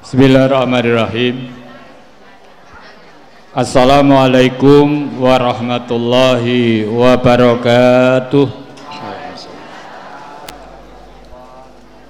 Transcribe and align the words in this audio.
Bismillahirrahmanirrahim. 0.00 1.52
Assalamualaikum 3.52 5.20
warahmatullahi 5.20 6.88
wabarakatuh. 6.88 8.48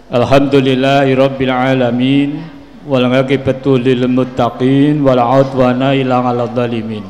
Alhamdulillahi 0.07 1.19
rabbil 1.19 1.51
alamin 1.51 2.47
wal 2.87 3.11
aqibatu 3.11 3.75
lil 3.75 4.07
muttaqin 4.07 5.03
wal 5.03 5.19
udwana 5.43 5.91
ila 5.91 6.23
'alal 6.31 6.55
zalimin. 6.55 7.03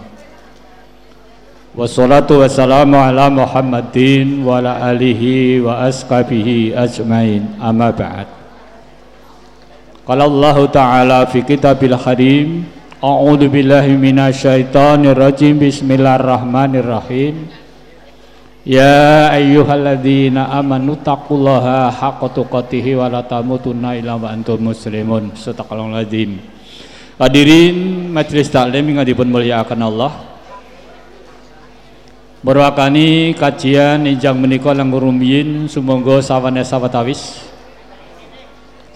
Wassalatu 1.76 2.40
wassalamu 2.40 2.96
ala 2.96 3.28
Muhammadin 3.28 4.48
wa 4.48 4.64
ala 4.64 4.80
alihi 4.88 5.60
wa 5.60 5.84
ashabihi 5.84 6.72
ajmain. 6.72 7.52
Amma 7.60 7.92
ba'd. 7.92 8.39
Qala 10.10 10.26
Allah 10.26 10.58
Ta'ala 10.66 11.18
fi 11.30 11.46
kitabil 11.46 11.94
karim 11.94 12.66
A'udzu 12.98 13.46
billahi 13.46 13.94
minasyaitonir 13.94 15.14
rajim. 15.14 15.54
Bismillahirrahmanirrahim. 15.62 17.46
Ya 18.66 19.30
ayyuhalladzina 19.30 20.50
amanu 20.50 20.98
taqullaha 20.98 21.94
haqqa 21.94 22.26
tuqatih 22.26 22.98
wa 22.98 23.06
la 23.06 23.22
tamutunna 23.22 23.94
illa 23.94 24.18
wa 24.18 24.34
antum 24.34 24.74
muslimun. 24.74 25.38
Sadaqallahul 25.38 26.02
azim. 26.02 26.42
Hadirin 27.14 28.10
majelis 28.10 28.50
taklim 28.50 28.90
yang 28.90 29.06
dipun 29.06 29.30
muliakan 29.30 29.78
Allah. 29.78 30.10
Berwakani 32.42 33.38
kajian 33.38 34.10
injang 34.10 34.42
menika 34.42 34.74
lang 34.74 34.90
rumiyin 34.90 35.70
sumangga 35.70 36.18
sawane 36.18 36.66
sawetawis. 36.66 37.46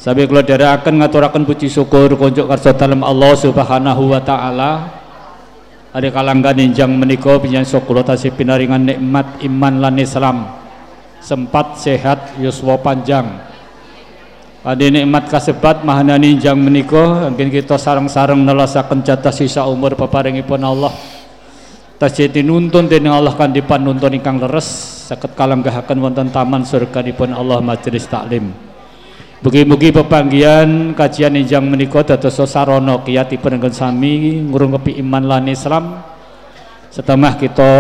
Sabi 0.05 0.29
kula 0.29 0.45
dherekaken 0.45 1.01
ngaturaken 1.01 1.49
puji 1.49 1.73
syukur 1.73 2.13
kunjuk 2.13 2.45
karsa 2.45 2.77
dalem 2.77 3.01
Allah 3.01 3.33
Subhanahu 3.41 4.13
wa 4.13 4.21
taala. 4.21 5.01
Ari 5.97 6.13
kalanggan 6.13 6.61
injang 6.61 6.93
menika 6.93 7.41
pinyansa 7.41 7.81
kula 7.81 8.05
tasih 8.05 8.37
pinaringan 8.37 8.85
nikmat 8.85 9.41
iman 9.49 9.81
lan 9.81 9.97
Islam. 9.97 10.61
Sempat 11.25 11.81
sehat 11.81 12.37
yuswa 12.37 12.77
panjang. 12.77 13.25
Adi 14.61 14.93
nikmat 14.93 15.25
kasebat 15.33 15.89
mahanani 15.89 16.37
injang 16.37 16.61
menika 16.61 17.25
anggen 17.25 17.49
kita 17.49 17.81
sareng-sareng 17.81 18.45
nelasaken 18.45 19.01
jatah 19.01 19.33
sisa 19.33 19.65
umur 19.65 19.97
peparingipun 19.97 20.61
Allah. 20.61 20.93
Tasih 21.97 22.29
nuntun 22.45 22.93
dening 22.93 23.09
Allah 23.09 23.33
kan 23.33 23.57
dipanuntun 23.57 24.13
ingkang 24.13 24.37
leres 24.37 24.69
saged 25.09 25.33
kalanggahaken 25.33 25.97
wonten 25.97 26.29
taman 26.29 26.61
surganipun 26.61 27.33
Allah 27.33 27.65
majelis 27.65 28.05
taklim. 28.05 28.74
Mugi-mugi 29.45 29.93
pepanggian 29.93 30.97
kajian 30.97 31.37
injang 31.37 31.69
menika 31.69 32.01
dados 32.01 32.41
sarana 32.49 33.05
kiyatipun 33.05 33.61
ingkang 33.61 33.77
sami 33.77 34.41
ngrungkepi 34.41 34.97
iman 35.05 35.21
lan 35.21 35.45
Islam. 35.53 36.01
Setemah 36.89 37.37
kita 37.37 37.73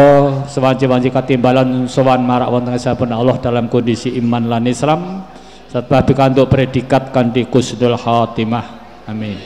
sewanci-wanci 0.44 1.08
katimbalan 1.08 1.88
sowan 1.88 2.20
marak 2.20 2.52
wonten 2.52 2.76
sampun 2.76 3.08
Allah 3.08 3.40
dalam 3.40 3.72
kondisi 3.72 4.12
iman 4.20 4.44
lan 4.44 4.68
Islam. 4.68 5.24
Setelah 5.72 6.04
pikantuk 6.04 6.52
predikat 6.52 7.16
kanthi 7.16 7.48
kusnul 7.48 7.96
khatimah. 7.96 8.84
Amin. 9.08 9.40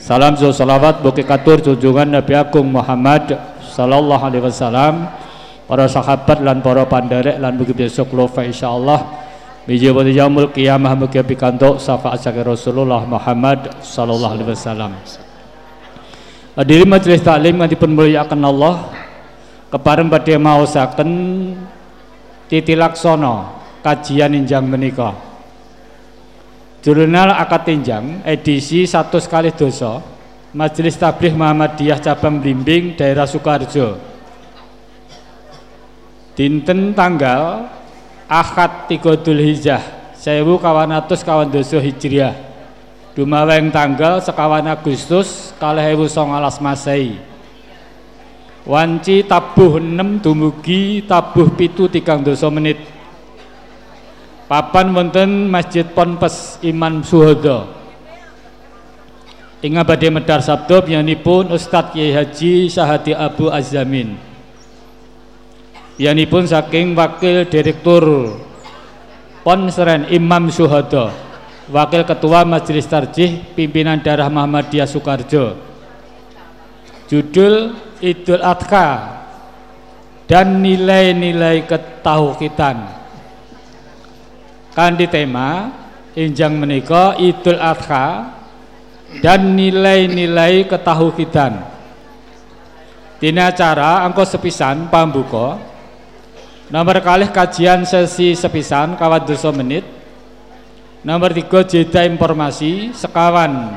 Salam 0.00 0.40
salawat 0.40 1.04
buki 1.04 1.20
katur 1.20 1.60
junjungan 1.60 2.16
Nabi 2.16 2.32
Agung 2.32 2.72
Muhammad 2.72 3.28
sallallahu 3.60 4.24
alaihi 4.24 4.48
wasallam 4.48 5.04
para 5.68 5.84
sahabat 5.84 6.40
lan 6.40 6.64
para 6.64 6.88
panderek 6.88 7.36
lan 7.36 7.60
mugi 7.60 7.76
besok 7.76 8.08
lofa 8.16 8.40
insyaallah 8.40 9.21
biji 9.66 9.88
pada 9.94 10.10
yaumul 10.10 10.50
qiyamah 10.50 10.98
mugi 10.98 11.22
pikantuk 11.22 11.78
syafaat 11.78 12.18
saking 12.18 12.42
Rasulullah 12.42 13.06
Muhammad 13.06 13.70
sallallahu 13.82 14.32
alaihi 14.34 14.48
wasallam. 14.50 14.92
Hadirin 16.58 16.88
majelis 16.90 17.22
taklim 17.24 17.56
yang 17.56 17.70
dipun 17.70 17.90
muliakan 17.94 18.40
Allah 18.44 18.90
kepareng 19.72 20.10
badhe 20.10 20.36
maosaken 20.36 21.10
titilaksono 22.50 23.62
kajian 23.80 24.36
injang 24.36 24.66
menika. 24.66 25.32
Jurnal 26.82 27.30
Akad 27.38 27.62
Tinjang 27.62 28.26
edisi 28.26 28.82
100 28.90 29.14
kali 29.30 29.54
dosa 29.54 30.02
Majelis 30.50 30.98
Tabligh 30.98 31.30
Muhammadiyah 31.30 32.02
Cabang 32.02 32.42
Blimbing 32.42 32.98
Daerah 32.98 33.22
Sukarjo 33.22 34.02
Dinten 36.34 36.90
tanggal 36.90 37.70
Ahad 38.32 38.88
3 38.88 38.96
Dzulhijjah. 39.20 40.00
1400 40.16 41.20
kawan 41.20 41.52
doso 41.52 41.76
Hijriah. 41.76 42.32
Dumaweng 43.12 43.68
tanggal 43.68 44.24
sekawan 44.24 44.64
Agustus 44.72 45.52
kalih 45.60 45.84
ewu 45.92 46.08
songalas 46.08 46.56
Masehi. 46.56 47.20
Wanci 48.64 49.28
tabuh 49.28 49.76
6 49.76 50.24
dumugi 50.24 51.04
tabuh 51.04 51.52
pitu 51.52 51.92
tigang 51.92 52.24
doso 52.24 52.48
menit. 52.48 52.80
Papan 54.48 54.96
wonten 54.96 55.52
Masjid 55.52 55.84
Ponpes 55.84 56.56
Iman 56.64 57.04
Suhodo. 57.04 57.68
Ingat 59.60 59.84
badhe 59.84 60.08
medar 60.08 60.40
sabda 60.40 60.80
pun 61.20 61.52
Ustadz 61.52 61.92
Kiai 61.92 62.16
Haji 62.16 62.72
Sahati 62.72 63.12
Abu 63.12 63.52
Azamin 63.52 64.31
pun 66.00 66.44
saking 66.48 66.96
Wakil 66.96 67.48
Direktur 67.48 68.36
Ponsren 69.44 70.08
Imam 70.08 70.48
Suhada 70.48 71.12
Wakil 71.68 72.02
Ketua 72.06 72.48
Majelis 72.48 72.88
Tarjih 72.88 73.42
Pimpinan 73.52 74.00
Darah 74.00 74.32
Muhammadiyah 74.32 74.88
Soekarjo 74.88 75.58
Judul 77.12 77.76
Idul 78.00 78.40
Adha 78.40 79.20
dan 80.24 80.64
nilai-nilai 80.64 81.68
ketauhidan. 81.68 82.88
Kandi 84.72 85.04
tema 85.12 85.68
Injang 86.16 86.56
menika 86.56 87.20
Idul 87.20 87.60
Adha 87.60 88.32
dan 89.20 89.52
nilai-nilai 89.52 90.64
ketauhidan. 90.64 91.68
Dina 93.20 93.52
acara 93.52 94.08
angko 94.08 94.24
sepisan 94.24 94.88
pambuka 94.88 95.60
Nomor 96.72 97.04
kali 97.04 97.28
kajian 97.28 97.84
sesi 97.84 98.32
sepisan 98.32 98.96
kawan 98.96 99.28
dosa 99.28 99.52
menit. 99.52 99.84
Nomor 101.04 101.36
tiga 101.36 101.60
jeda 101.68 102.08
informasi 102.08 102.96
sekawan 102.96 103.76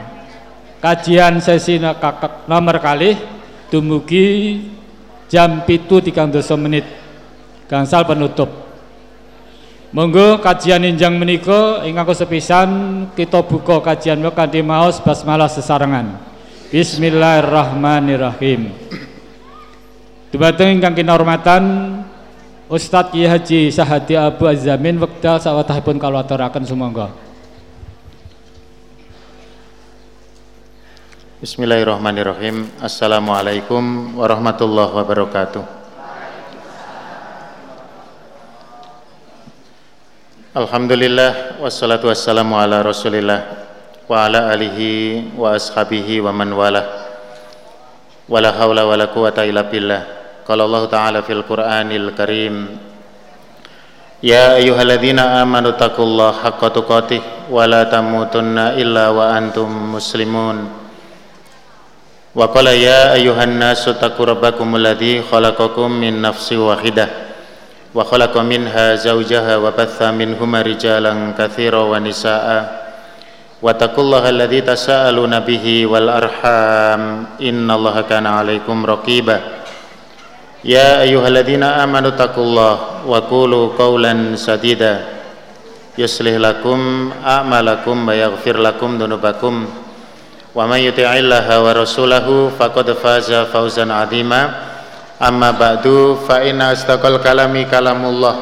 kajian 0.79 1.44
sesi 1.44 1.75
nomor 2.47 2.79
kali 2.79 3.19
dumugi 3.67 4.63
jam 5.28 5.67
pitu 5.67 6.00
tiga 6.00 6.23
dosa 6.23 6.56
menit. 6.56 6.88
Gangsal 7.67 8.07
penutup. 8.07 8.63
Monggo 9.91 10.39
kajian 10.39 10.88
injang 10.88 11.19
meniko 11.19 11.83
ingkang 11.83 12.16
sepisan 12.16 12.69
kita 13.12 13.44
buka 13.44 13.83
kajian 13.83 14.23
kanthi 14.31 14.63
maos 14.63 15.03
basmalah 15.03 15.51
sesarengan. 15.51 16.16
Bismillahirrahmanirrahim. 16.72 18.72
Dumateng 20.31 20.79
ingkang 20.79 20.95
kinahormatan 20.95 21.63
Ustadz 22.65 23.13
Kiai 23.13 23.29
Haji 23.29 23.69
Sahadi 23.69 24.17
Abu 24.17 24.49
Azamin 24.49 24.97
wekdal 24.97 25.37
sawatahipun 25.37 26.01
kalau 26.01 26.17
aturaken 26.17 26.65
sumangga. 26.65 27.13
Bismillahirrahmanirrahim. 31.45 32.65
Assalamualaikum 32.81 34.17
warahmatullahi 34.17 34.97
wabarakatuh. 34.97 35.61
Alhamdulillah 40.57 41.61
wassalatu 41.61 42.09
wassalamu 42.09 42.57
ala 42.57 42.81
Rasulillah 42.81 43.61
wa 44.09 44.25
ala 44.25 44.49
alihi 44.49 45.38
wa 45.38 45.53
ashabihi 45.53 46.18
wa 46.18 46.33
man 46.33 46.50
wala. 46.50 46.81
Wala 48.25 48.50
haula 48.57 48.89
wala 48.89 49.06
quwata 49.06 49.45
illa 49.45 49.61
billah. 49.69 50.25
قال 50.49 50.61
الله 50.61 50.82
تعالى 50.87 51.22
في 51.22 51.32
القرآن 51.32 51.93
الكريم 51.93 52.55
يا 54.22 54.55
أيها 54.56 54.82
الذين 54.82 55.19
آمنوا 55.19 55.70
اتقوا 55.70 56.05
الله 56.05 56.32
حق 56.44 56.62
تقاته 56.69 57.20
ولا 57.50 57.82
تموتن 57.84 58.58
إلا 58.58 59.08
وأنتم 59.08 59.94
مسلمون 59.94 60.56
وقال 62.34 62.67
يا 62.67 63.12
أيها 63.12 63.44
الناس 63.44 63.88
اتقوا 63.88 64.26
ربكم 64.26 64.76
الذي 64.76 65.22
خلقكم 65.32 65.88
من 65.90 66.22
نفس 66.22 66.52
واحدة 66.52 67.08
وخلق 67.94 68.34
منها 68.38 68.94
زوجها 68.94 69.56
وبث 69.56 69.99
منهما 70.02 70.62
رجالا 70.62 71.12
كثيرا 71.38 71.82
ونساء 71.82 72.46
واتقوا 73.62 74.05
الله 74.05 74.28
الذي 74.28 74.61
تساءلون 74.61 75.40
به 75.40 75.87
والأرحام 75.87 77.02
إن 77.43 77.70
الله 77.70 77.96
كان 78.11 78.26
عليكم 78.26 78.87
رقيبا 78.87 79.40
يا 80.64 81.00
أيها 81.02 81.28
الذين 81.28 81.62
آمنوا 81.62 82.08
اتقوا 82.08 82.44
الله 82.44 82.75
وقولوا 83.06 83.64
قولا 83.78 84.37
سديدا 84.37 84.94
يصلح 85.99 86.34
لكم 86.37 86.78
أعمالكم 87.26 87.96
ويغفر 88.08 88.56
لكم 88.56 88.90
ذنوبكم 89.02 89.55
ومن 90.55 90.78
يطع 90.78 91.11
الله 91.17 91.46
ورسوله 91.64 92.26
فقد 92.58 92.87
فاز 92.93 93.32
فوزا 93.52 93.87
عظيما 93.93 94.40
أما 95.22 95.50
بعد 95.50 95.84
فإن 96.28 96.62
أصدق 96.62 97.02
الكلام 97.06 97.55
كلام 97.70 98.00
الله 98.05 98.37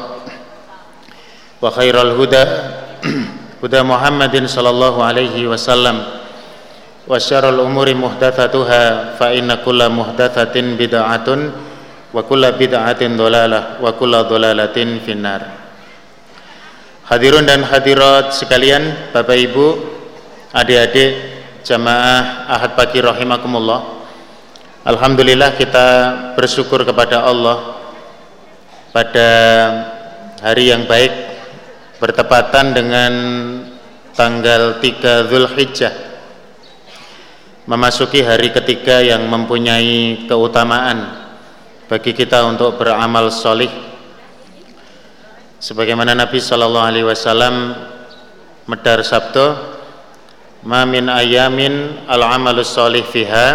وخير 1.61 1.95
الهدى 2.01 2.45
هدى 3.63 3.81
محمد 3.83 4.35
صلى 4.47 4.69
الله 4.69 4.95
عليه 5.03 5.47
وسلم 5.47 5.95
وشر 7.07 7.49
الأمور 7.49 7.87
محدثاتها 7.95 8.83
فإن 9.19 9.47
كل 9.65 9.79
محدثة 9.89 10.55
بدعة 10.55 11.27
وكل 12.13 12.43
بدعة 12.51 13.01
ضلالة 13.01 13.61
وكل 13.81 14.13
ضلالة 14.23 14.77
في 15.05 15.11
النار 15.13 15.43
Hadirun 17.09 17.41
dan 17.41 17.65
hadirat 17.65 18.37
sekalian, 18.37 19.09
Bapak 19.09 19.33
Ibu, 19.33 19.81
adik-adik 20.53 21.17
jamaah 21.65 22.45
Ahad 22.45 22.77
pagi 22.77 23.01
rahimakumullah. 23.01 24.05
Alhamdulillah 24.85 25.57
kita 25.57 25.87
bersyukur 26.37 26.85
kepada 26.85 27.25
Allah 27.25 27.81
pada 28.93 29.29
hari 30.45 30.69
yang 30.69 30.85
baik 30.85 31.09
bertepatan 31.97 32.77
dengan 32.77 33.13
tanggal 34.13 34.77
3 34.77 35.33
Zulhijjah 35.33 35.93
memasuki 37.65 38.21
hari 38.21 38.53
ketiga 38.53 39.01
yang 39.01 39.25
mempunyai 39.25 40.29
keutamaan 40.29 41.22
bagi 41.84 42.16
kita 42.16 42.48
untuk 42.48 42.80
beramal 42.80 43.28
solih. 43.28 43.68
Sebagaimana 45.60 46.16
Nabi 46.16 46.40
Shallallahu 46.40 46.88
Alaihi 46.88 47.06
Wasallam 47.08 47.76
medar 48.68 49.04
sabdo 49.04 49.56
ma 50.64 50.88
min 50.88 51.12
ayamin 51.12 52.04
al 52.08 52.24
amalus 52.24 52.72
solih 52.72 53.04
fiha 53.04 53.48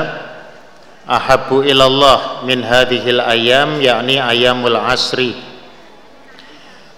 ahabbu 1.10 1.66
ilallah 1.66 2.46
min 2.46 2.62
hadhil 2.62 3.22
ayam 3.22 3.82
yakni 3.82 4.22
ayamul 4.22 4.78
asri. 4.78 5.34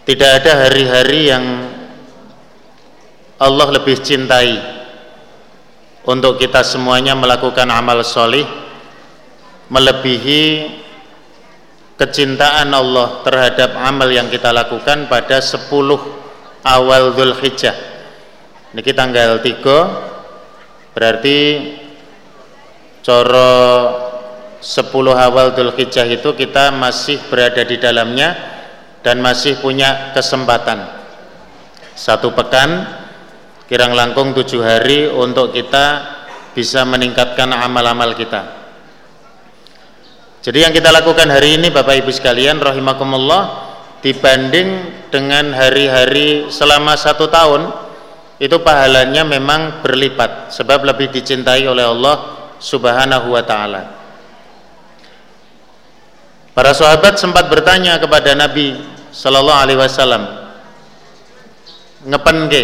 Tidak 0.04 0.32
ada 0.44 0.68
hari-hari 0.68 1.32
yang 1.32 1.46
Allah 3.40 3.68
lebih 3.72 4.04
cintai 4.04 4.60
untuk 6.04 6.36
kita 6.42 6.66
semuanya 6.66 7.16
melakukan 7.16 7.70
amal 7.72 8.04
solih 8.04 8.44
melebihi 9.72 10.81
kecintaan 12.02 12.74
Allah 12.74 13.22
terhadap 13.22 13.78
amal 13.78 14.10
yang 14.10 14.26
kita 14.26 14.50
lakukan 14.50 15.06
pada 15.06 15.38
10 15.38 15.70
awal 16.66 17.14
Dhul 17.14 17.38
Hijjah 17.38 17.78
niki 18.74 18.90
tanggal 18.98 19.38
3 19.38 20.98
berarti 20.98 21.38
coro 23.06 23.54
10 24.58 24.82
awal 25.14 25.54
Dhul 25.54 25.78
Hijjah 25.78 26.10
itu 26.10 26.34
kita 26.34 26.74
masih 26.74 27.22
berada 27.30 27.62
di 27.62 27.78
dalamnya 27.78 28.34
dan 29.02 29.18
masih 29.18 29.58
punya 29.58 30.14
kesempatan. 30.14 30.86
Satu 31.98 32.34
pekan 32.34 32.86
kirang 33.66 33.94
langkung 33.94 34.34
tujuh 34.38 34.62
hari 34.62 35.06
untuk 35.10 35.54
kita 35.54 36.18
bisa 36.54 36.82
meningkatkan 36.86 37.50
amal-amal 37.50 38.14
kita 38.14 38.61
jadi 40.42 40.66
yang 40.66 40.74
kita 40.74 40.90
lakukan 40.90 41.30
hari 41.30 41.62
ini 41.62 41.70
Bapak 41.70 42.02
Ibu 42.02 42.10
sekalian 42.10 42.58
rahimakumullah 42.58 43.70
dibanding 44.02 44.90
dengan 45.14 45.54
hari-hari 45.54 46.50
selama 46.50 46.98
satu 46.98 47.30
tahun 47.30 47.70
itu 48.42 48.58
pahalanya 48.66 49.22
memang 49.22 49.86
berlipat 49.86 50.50
sebab 50.50 50.82
lebih 50.82 51.14
dicintai 51.14 51.62
oleh 51.70 51.86
Allah 51.86 52.50
Subhanahu 52.58 53.38
wa 53.38 53.44
taala. 53.46 53.82
Para 56.58 56.74
sahabat 56.74 57.22
sempat 57.22 57.46
bertanya 57.46 58.02
kepada 58.02 58.34
Nabi 58.34 58.82
sallallahu 59.14 59.62
alaihi 59.62 59.78
wasallam, 59.78 60.26
"Ngepen 62.02 62.50
ke?" 62.50 62.64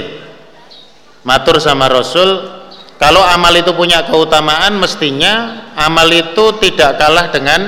Matur 1.21 1.61
sama 1.61 1.85
Rasul, 1.93 2.56
kalau 2.97 3.21
amal 3.21 3.53
itu 3.53 3.69
punya 3.77 4.01
keutamaan 4.09 4.81
mestinya 4.81 5.69
amal 5.77 6.09
itu 6.09 6.45
tidak 6.57 6.97
kalah 6.97 7.29
dengan 7.29 7.61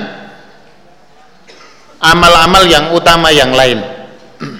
amal-amal 2.02 2.66
yang 2.66 2.90
utama 2.90 3.30
yang 3.30 3.54
lain. 3.54 3.78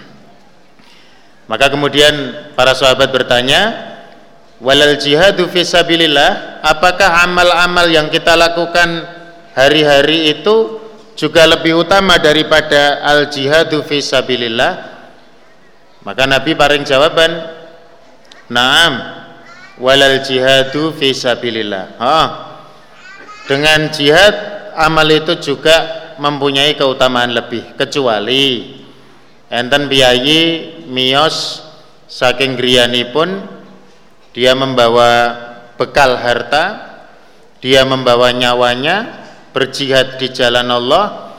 Maka 1.51 1.67
kemudian 1.75 2.15
para 2.55 2.79
sahabat 2.79 3.11
bertanya, 3.11 3.75
"Walal 4.63 4.95
jihadu 4.95 5.51
fi 5.51 5.67
sabilillah, 5.67 6.63
apakah 6.63 7.27
amal-amal 7.27 7.91
yang 7.91 8.07
kita 8.07 8.39
lakukan 8.39 9.11
hari-hari 9.59 10.39
itu 10.39 10.79
juga 11.19 11.51
lebih 11.51 11.83
utama 11.83 12.15
daripada 12.23 13.03
al 13.03 13.27
jihadu 13.27 13.83
fi 13.83 13.99
sabilillah?" 13.99 14.87
Maka 16.07 16.31
Nabi 16.31 16.55
paring 16.55 16.87
jawaban, 16.87 17.33
"Naam, 18.47 19.20
walal 19.81 20.21
jihadu 20.23 20.93
fi 20.95 21.17
sabilillah." 21.17 21.99
Oh, 21.99 22.29
dengan 23.51 23.91
jihad 23.91 24.35
amal 24.79 25.09
itu 25.11 25.35
juga 25.43 26.01
mempunyai 26.21 26.77
keutamaan 26.77 27.33
lebih 27.33 27.75
kecuali 27.75 28.79
enten 29.51 29.91
biayi 29.91 30.85
mios 30.87 31.65
saking 32.07 32.55
pun 33.11 33.43
dia 34.31 34.55
membawa 34.55 35.35
bekal 35.75 36.15
harta 36.15 36.93
dia 37.59 37.83
membawa 37.83 38.31
nyawanya 38.31 39.27
berjihad 39.51 40.21
di 40.23 40.31
jalan 40.31 40.71
Allah 40.71 41.35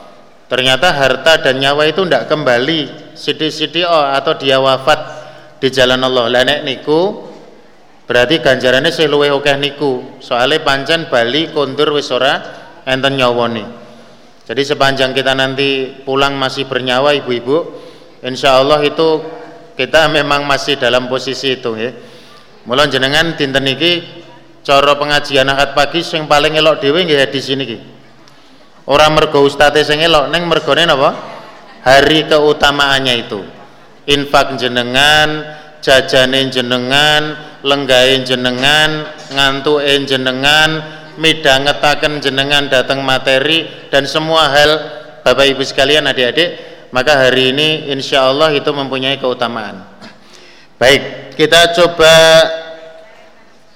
ternyata 0.52 0.92
harta 0.92 1.40
dan 1.40 1.56
nyawa 1.64 1.88
itu 1.88 2.04
tidak 2.04 2.28
kembali 2.28 3.12
sidi-sidi 3.16 3.88
oh, 3.88 4.04
atau 4.12 4.36
dia 4.36 4.60
wafat 4.60 5.00
di 5.56 5.72
jalan 5.72 6.04
Allah 6.04 6.28
lanek 6.28 6.60
niku 6.68 7.31
berarti 8.04 8.42
ganjarannya 8.42 8.90
saya 8.90 9.08
luwe 9.08 9.30
oke 9.30 9.52
niku. 9.56 10.18
Soalnya 10.18 10.62
pancen 10.66 11.08
Bali 11.08 11.54
kondur 11.54 11.94
wis 11.94 12.10
ora 12.10 12.62
enten 12.86 13.14
nyawone 13.14 13.64
jadi 14.42 14.62
sepanjang 14.74 15.14
kita 15.14 15.38
nanti 15.38 16.02
pulang 16.02 16.34
masih 16.34 16.66
bernyawa 16.66 17.14
ibu-ibu 17.14 17.78
insya 18.26 18.58
Allah 18.58 18.82
itu 18.82 19.22
kita 19.78 20.06
memang 20.16 20.46
masih 20.46 20.78
dalam 20.78 21.06
posisi 21.06 21.54
itu 21.58 21.70
ya 21.78 21.90
mulai 22.66 22.86
jenengan 22.90 23.34
dinten 23.34 23.66
iki 23.66 24.22
cara 24.62 24.94
pengajian 24.94 25.50
akad 25.50 25.74
pagi 25.74 26.02
yang 26.06 26.30
paling 26.30 26.54
elok 26.54 26.78
dewi 26.78 27.06
nggih 27.06 27.26
di 27.30 27.40
sini 27.42 27.62
ki 27.66 27.78
orang 28.86 29.18
mergo 29.18 29.42
ustate 29.42 29.82
sing 29.82 29.98
elok 30.02 30.30
neng 30.30 30.46
mergone 30.46 30.86
napa? 30.86 31.10
Hari 31.82 32.30
keutamaannya 32.30 33.26
itu. 33.26 33.42
Infak 34.06 34.54
jenengan 34.54 35.58
jajane 35.82 36.46
jenengan 36.46 37.34
lenggahe 37.62 38.26
jenengan 38.26 39.06
ngantuke 39.30 40.06
jenengan 40.06 40.82
midhangetaken 41.16 42.18
jenengan 42.18 42.66
datang 42.66 43.02
materi 43.02 43.88
dan 43.88 44.06
semua 44.06 44.50
hal 44.50 44.70
Bapak 45.22 45.46
Ibu 45.54 45.62
sekalian 45.62 46.06
adik-adik 46.10 46.58
maka 46.92 47.16
hari 47.16 47.54
ini 47.54 47.88
insya 47.88 48.28
Allah 48.28 48.52
itu 48.52 48.68
mempunyai 48.68 49.16
keutamaan. 49.16 49.86
Baik 50.76 51.34
kita 51.38 51.72
coba 51.72 52.14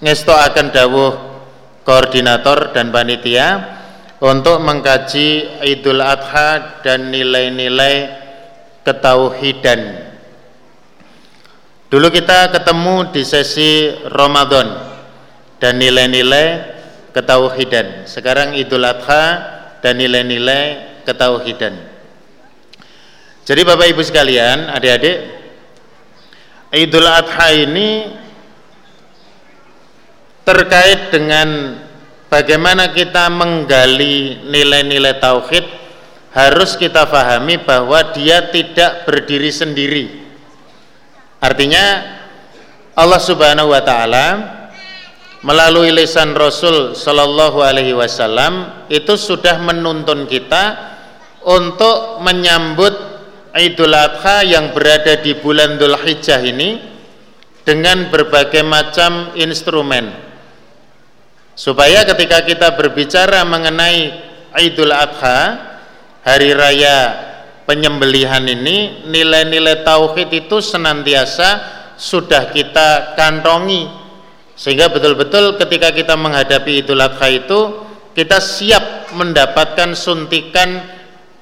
ngesto 0.03 0.35
akan 0.35 0.67
dawuh 0.75 1.13
koordinator 1.87 2.75
dan 2.75 2.91
panitia 2.91 3.79
untuk 4.21 4.61
mengkaji 4.61 5.61
Idul 5.65 6.03
Adha 6.03 6.83
dan 6.83 7.15
nilai-nilai 7.15 8.11
ketauhidan 8.83 9.81
dulu 11.89 12.11
kita 12.11 12.51
ketemu 12.51 13.11
di 13.15 13.23
sesi 13.23 13.95
Ramadan 14.11 14.67
dan 15.63 15.79
nilai-nilai 15.79 16.47
ketauhidan 17.15 18.05
sekarang 18.11 18.55
Idul 18.59 18.85
Adha 18.85 19.25
dan 19.81 19.97
nilai-nilai 19.97 21.03
ketauhidan 21.07 21.97
jadi 23.47 23.63
Bapak 23.63 23.95
Ibu 23.95 24.03
sekalian, 24.03 24.75
adik-adik, 24.75 25.23
Idul 26.75 27.07
Adha 27.07 27.55
ini 27.55 28.11
terkait 30.43 31.15
dengan 31.15 31.79
bagaimana 32.27 32.91
kita 32.91 33.31
menggali 33.31 34.51
nilai-nilai 34.51 35.23
tauhid 35.23 35.63
harus 36.35 36.75
kita 36.75 37.07
pahami 37.07 37.63
bahwa 37.63 38.11
dia 38.11 38.51
tidak 38.51 39.07
berdiri 39.07 39.55
sendiri. 39.55 40.26
Artinya 41.41 42.17
Allah 42.97 43.21
Subhanahu 43.21 43.77
wa 43.77 43.83
taala 43.85 44.27
melalui 45.45 45.93
lisan 45.93 46.33
Rasul 46.33 46.97
sallallahu 46.97 47.61
alaihi 47.61 47.93
wasallam 47.93 48.87
itu 48.89 49.15
sudah 49.15 49.61
menuntun 49.61 50.25
kita 50.25 50.97
untuk 51.47 52.25
menyambut 52.25 53.15
Idul 53.57 53.97
Adha 53.97 54.45
yang 54.45 54.77
berada 54.77 55.17
di 55.17 55.33
bulan 55.41 55.81
Dhul 55.81 55.97
Hijjah 55.97 56.45
ini 56.45 56.77
dengan 57.65 58.13
berbagai 58.13 58.61
macam 58.61 59.33
instrumen. 59.33 60.13
Supaya 61.57 62.05
ketika 62.05 62.45
kita 62.45 62.77
berbicara 62.77 63.49
mengenai 63.49 64.13
Idul 64.61 64.93
Adha 64.93 65.57
hari 66.21 66.53
raya 66.53 66.97
penyembelihan 67.67 68.47
ini 68.47 69.05
nilai-nilai 69.11 69.83
tauhid 69.83 70.31
itu 70.33 70.63
senantiasa 70.63 71.75
sudah 71.99 72.55
kita 72.55 73.19
kantongi 73.19 73.91
sehingga 74.57 74.89
betul-betul 74.89 75.61
ketika 75.61 75.93
kita 75.93 76.15
menghadapi 76.17 76.81
Idul 76.81 77.03
Adha 77.03 77.29
itu 77.29 77.85
kita 78.17 78.41
siap 78.41 79.13
mendapatkan 79.13 79.93
suntikan 79.93 80.81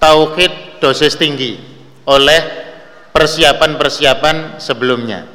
tauhid 0.02 0.82
dosis 0.82 1.14
tinggi 1.14 1.54
oleh 2.08 2.40
persiapan-persiapan 3.14 4.58
sebelumnya. 4.58 5.30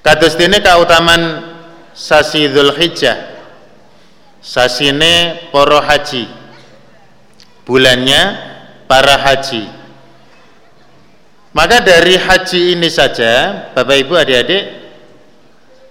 Kados 0.00 0.34
dene 0.34 0.64
kautaman 0.64 1.52
sasi 1.92 2.48
Dzulhijjah. 2.48 3.30
Sasine 4.42 5.38
para 5.54 5.78
haji. 5.78 6.26
Bulannya 7.62 8.51
para 8.92 9.16
haji. 9.16 9.64
Maka 11.56 11.80
dari 11.80 12.20
haji 12.20 12.76
ini 12.76 12.92
saja, 12.92 13.64
Bapak 13.72 13.96
Ibu 14.04 14.20
adik-adik, 14.20 14.64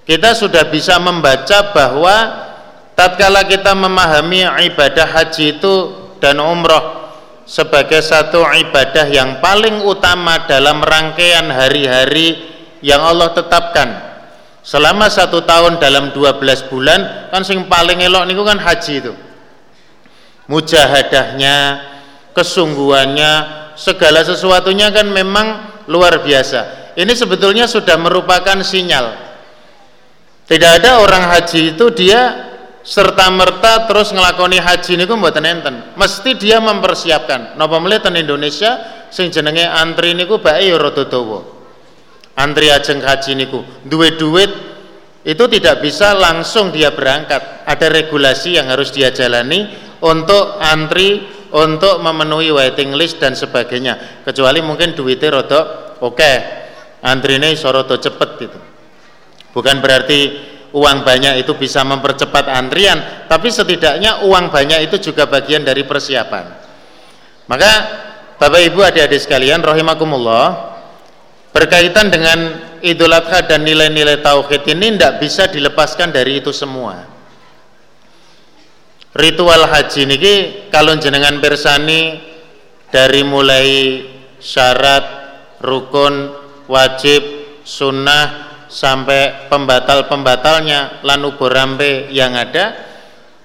kita 0.05 0.37
sudah 0.37 0.69
bisa 0.69 1.01
membaca 1.01 1.73
bahwa 1.73 2.15
tatkala 2.93 3.41
kita 3.49 3.73
memahami 3.73 4.45
ibadah 4.69 5.09
haji 5.17 5.57
itu 5.57 5.73
dan 6.21 6.37
umroh 6.37 7.09
sebagai 7.49 8.05
satu 8.05 8.45
ibadah 8.45 9.09
yang 9.09 9.41
paling 9.41 9.81
utama 9.81 10.45
dalam 10.45 10.85
rangkaian 10.85 11.49
hari-hari 11.49 12.37
yang 12.85 13.01
Allah 13.01 13.33
tetapkan 13.33 13.89
selama 14.61 15.09
satu 15.09 15.41
tahun 15.41 15.81
dalam 15.81 16.13
12 16.13 16.69
bulan 16.69 17.33
kan 17.33 17.41
sing 17.41 17.65
paling 17.65 17.97
elok 17.97 18.29
niku 18.29 18.45
kan 18.45 18.61
haji 18.61 18.93
itu 19.01 19.13
mujahadahnya 20.45 21.90
kesungguhannya 22.31 23.31
segala 23.75 24.21
sesuatunya 24.23 24.91
kan 24.91 25.07
memang 25.09 25.47
luar 25.87 26.23
biasa. 26.23 26.93
Ini 26.95 27.13
sebetulnya 27.15 27.65
sudah 27.67 27.95
merupakan 27.95 28.59
sinyal. 28.61 29.31
Tidak 30.47 30.71
ada 30.83 30.99
orang 30.99 31.31
haji 31.31 31.71
itu 31.71 31.85
dia 31.95 32.51
serta 32.81 33.29
merta 33.31 33.87
terus 33.87 34.11
ngelakoni 34.11 34.59
haji 34.59 34.99
niku 34.99 35.15
mboten 35.15 35.47
enten. 35.47 35.75
Mesti 35.95 36.35
dia 36.35 36.59
mempersiapkan. 36.59 37.55
Napa 37.55 37.79
melihat 37.79 38.11
Indonesia 38.11 39.05
sing 39.07 39.31
jenenge 39.31 39.63
antri 39.63 40.11
niku 40.11 40.43
bae 40.43 40.67
ya 40.67 40.75
antri 42.35 42.67
ajeng 42.67 42.99
haji 42.99 43.31
niku. 43.39 43.63
Duit 43.87 44.19
duit 44.19 44.51
itu 45.23 45.43
tidak 45.47 45.79
bisa 45.79 46.11
langsung 46.17 46.75
dia 46.75 46.91
berangkat. 46.91 47.63
Ada 47.63 47.87
regulasi 47.87 48.59
yang 48.59 48.67
harus 48.67 48.91
dia 48.91 49.13
jalani 49.15 49.71
untuk 50.03 50.59
antri 50.59 51.30
untuk 51.51 51.99
memenuhi 51.99 52.49
waiting 52.51 52.95
list 52.95 53.19
dan 53.19 53.35
sebagainya. 53.35 54.23
Kecuali 54.23 54.63
mungkin 54.63 54.95
duitnya 54.95 55.39
rodok 55.41 55.65
oke 55.99 56.15
okay. 56.15 56.35
antrine 57.03 57.53
soroto 57.59 57.99
cepet 57.99 58.29
itu 58.39 58.59
bukan 59.51 59.83
berarti 59.83 60.19
uang 60.71 61.03
banyak 61.03 61.43
itu 61.43 61.51
bisa 61.59 61.83
mempercepat 61.83 62.47
antrian 62.47 63.27
tapi 63.27 63.51
setidaknya 63.51 64.23
uang 64.23 64.47
banyak 64.47 64.87
itu 64.87 65.11
juga 65.11 65.27
bagian 65.27 65.67
dari 65.67 65.83
persiapan. 65.83 66.45
Maka 67.51 67.71
Bapak 68.39 68.61
Ibu 68.71 68.79
adik-adik 68.81 69.21
sekalian 69.21 69.59
rahimakumullah 69.61 70.73
berkaitan 71.51 72.09
dengan 72.09 72.39
Idul 72.81 73.11
Adha 73.13 73.45
dan 73.45 73.61
nilai-nilai 73.67 74.23
tauhid 74.23 74.65
ini 74.71 74.97
tidak 74.97 75.21
bisa 75.21 75.45
dilepaskan 75.51 76.09
dari 76.09 76.41
itu 76.41 76.49
semua 76.49 77.10
ritual 79.15 79.67
haji 79.67 80.07
ini 80.07 80.33
kalau 80.71 80.95
jenengan 80.95 81.39
bersani 81.43 82.19
dari 82.91 83.23
mulai 83.23 83.67
syarat 84.39 85.03
rukun 85.59 86.31
wajib 86.67 87.21
sunnah 87.67 88.51
sampai 88.71 89.51
pembatal-pembatalnya 89.51 91.03
lanu 91.03 91.35
borambe 91.35 92.07
yang 92.09 92.31
ada 92.39 92.87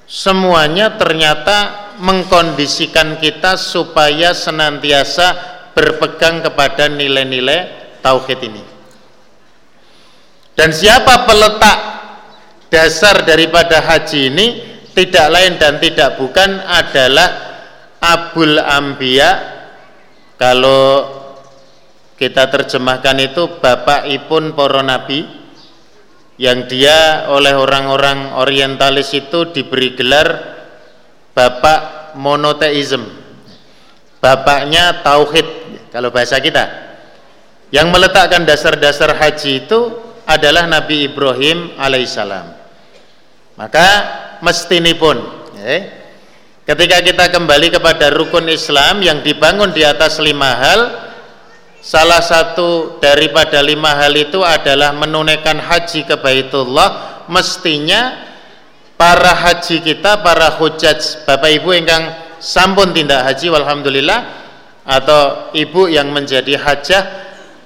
semuanya 0.06 0.94
ternyata 0.94 1.90
mengkondisikan 1.98 3.18
kita 3.18 3.58
supaya 3.58 4.30
senantiasa 4.30 5.58
berpegang 5.74 6.46
kepada 6.46 6.88
nilai-nilai 6.88 7.68
tauhid 8.00 8.40
ini. 8.46 8.62
Dan 10.56 10.72
siapa 10.72 11.28
peletak 11.28 11.78
dasar 12.72 13.28
daripada 13.28 13.84
haji 13.84 14.20
ini 14.32 14.46
tidak 14.96 15.26
lain 15.28 15.60
dan 15.60 15.76
tidak 15.76 16.16
bukan 16.16 16.56
adalah 16.56 17.28
Abul 18.00 18.56
Ambia 18.56 19.28
kalau 20.40 21.04
kita 22.16 22.48
terjemahkan 22.48 23.20
itu 23.20 23.60
bapak 23.60 24.08
ipun 24.08 24.56
para 24.56 24.80
nabi 24.80 25.28
yang 26.40 26.64
dia 26.64 27.28
oleh 27.28 27.52
orang-orang 27.52 28.40
orientalis 28.40 29.12
itu 29.12 29.52
diberi 29.52 29.92
gelar 29.92 30.56
bapak 31.36 32.16
monoteism. 32.16 33.04
Bapaknya 34.16 35.04
tauhid 35.04 35.44
kalau 35.92 36.08
bahasa 36.08 36.40
kita. 36.40 36.64
Yang 37.68 37.86
meletakkan 37.92 38.48
dasar-dasar 38.48 39.12
haji 39.12 39.68
itu 39.68 39.80
adalah 40.24 40.64
Nabi 40.64 41.12
Ibrahim 41.12 41.76
alaihissalam. 41.76 42.55
Maka 43.56 43.88
mesti 44.44 44.84
pun, 45.00 45.16
ya, 45.56 45.88
ketika 46.68 47.00
kita 47.00 47.24
kembali 47.32 47.72
kepada 47.72 48.12
rukun 48.12 48.52
Islam 48.52 49.00
yang 49.00 49.24
dibangun 49.24 49.72
di 49.72 49.80
atas 49.80 50.20
lima 50.20 50.52
hal, 50.60 50.80
salah 51.80 52.20
satu 52.20 53.00
daripada 53.00 53.64
lima 53.64 53.96
hal 53.96 54.12
itu 54.12 54.44
adalah 54.44 54.92
menunaikan 54.92 55.56
haji 55.56 56.04
ke 56.04 56.20
Baitullah, 56.20 57.24
mestinya 57.32 58.28
para 59.00 59.32
haji 59.32 59.80
kita, 59.80 60.20
para 60.20 60.52
hujaj, 60.60 61.24
Bapak 61.24 61.48
Ibu 61.56 61.80
yang 61.80 62.04
sampun 62.36 62.92
tindak 62.92 63.24
haji, 63.24 63.56
walhamdulillah, 63.56 64.20
atau 64.84 65.50
ibu 65.56 65.88
yang 65.88 66.12
menjadi 66.12 66.60
hajah 66.60 67.04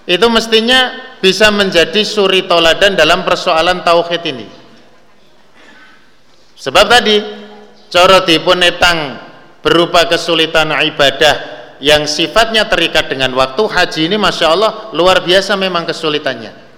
itu 0.09 0.27
mestinya 0.33 0.95
bisa 1.21 1.53
menjadi 1.53 2.01
suri 2.01 2.49
toladan 2.49 2.97
dalam 2.97 3.27
persoalan 3.29 3.85
tauhid 3.85 4.25
ini 4.25 4.60
sebab 6.61 6.85
tadi 6.93 7.17
coro 7.89 8.21
dipun 8.29 8.61
etang 8.61 9.17
berupa 9.65 10.05
kesulitan 10.05 10.69
ibadah 10.93 11.61
yang 11.81 12.05
sifatnya 12.05 12.69
terikat 12.69 13.09
dengan 13.09 13.33
waktu 13.33 13.65
haji 13.65 14.13
ini 14.13 14.21
Masya 14.21 14.47
Allah 14.53 14.73
luar 14.93 15.25
biasa 15.25 15.57
memang 15.57 15.89
kesulitannya. 15.89 16.69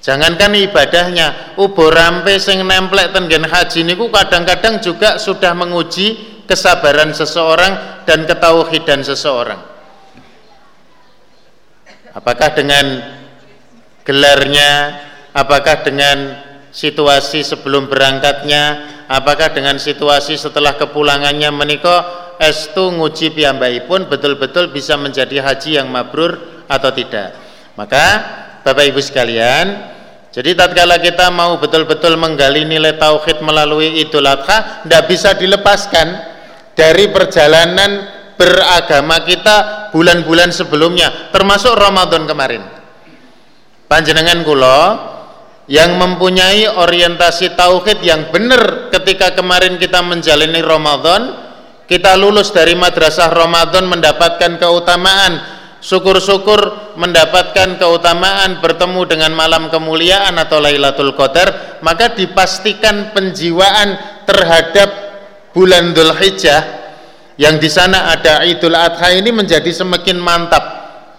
Jangankan 0.00 0.54
ibadahnya 0.56 1.58
ubo 1.60 1.92
rampe 1.92 2.38
sing 2.40 2.62
nemplek 2.64 3.12
tenggen 3.12 3.44
haji 3.44 3.84
ini 3.84 3.94
kadang-kadang 3.96 4.80
juga 4.80 5.20
sudah 5.20 5.52
menguji 5.52 6.40
kesabaran 6.48 7.12
seseorang 7.12 8.06
dan 8.08 8.24
ketauhidan 8.24 9.02
seseorang. 9.02 9.60
Apakah 12.16 12.48
dengan 12.56 12.86
gelarnya 14.06 14.70
apakah 15.36 15.84
dengan 15.84 16.45
situasi 16.76 17.40
sebelum 17.40 17.88
berangkatnya 17.88 18.84
apakah 19.08 19.56
dengan 19.56 19.80
situasi 19.80 20.36
setelah 20.36 20.76
kepulangannya 20.76 21.48
menikah 21.48 22.36
estu 22.36 22.92
nguji 22.92 23.32
pun 23.88 24.04
betul-betul 24.12 24.68
bisa 24.68 25.00
menjadi 25.00 25.40
haji 25.40 25.80
yang 25.80 25.88
mabrur 25.88 26.36
atau 26.68 26.92
tidak? 26.92 27.32
Maka 27.80 28.04
Bapak 28.60 28.92
Ibu 28.92 29.00
sekalian 29.00 29.96
jadi 30.36 30.52
tatkala 30.52 31.00
kita 31.00 31.32
mau 31.32 31.56
betul-betul 31.56 32.20
menggali 32.20 32.68
nilai 32.68 33.00
tauhid 33.00 33.40
melalui 33.40 34.04
Idul 34.04 34.28
Adha 34.28 34.84
tidak 34.84 35.08
bisa 35.08 35.32
dilepaskan 35.32 36.36
dari 36.76 37.08
perjalanan 37.08 38.04
beragama 38.36 39.24
kita 39.24 39.88
bulan-bulan 39.96 40.52
sebelumnya 40.52 41.32
termasuk 41.32 41.72
Ramadan 41.72 42.28
kemarin. 42.28 42.60
Panjenengan 43.88 44.44
kula 44.44 45.15
yang 45.66 45.98
mempunyai 45.98 46.70
orientasi 46.70 47.58
tauhid 47.58 47.98
yang 48.02 48.30
benar 48.30 48.90
ketika 48.94 49.34
kemarin 49.34 49.78
kita 49.82 49.98
menjalani 50.02 50.62
Ramadan 50.62 51.22
kita 51.90 52.14
lulus 52.14 52.54
dari 52.54 52.78
madrasah 52.78 53.30
Ramadan 53.30 53.90
mendapatkan 53.90 54.62
keutamaan 54.62 55.42
syukur-syukur 55.82 56.94
mendapatkan 56.98 57.78
keutamaan 57.78 58.62
bertemu 58.62 59.02
dengan 59.10 59.34
malam 59.34 59.66
kemuliaan 59.66 60.38
atau 60.38 60.62
Lailatul 60.62 61.14
Qadar 61.18 61.78
maka 61.82 62.14
dipastikan 62.14 63.10
penjiwaan 63.10 64.22
terhadap 64.22 64.88
bulan 65.50 65.94
Dhul 65.94 66.14
Hijjah 66.14 66.62
yang 67.36 67.60
di 67.60 67.68
sana 67.68 68.16
ada 68.16 68.46
Idul 68.48 68.72
Adha 68.72 69.12
ini 69.12 69.28
menjadi 69.28 69.68
semakin 69.68 70.16
mantap 70.16 70.64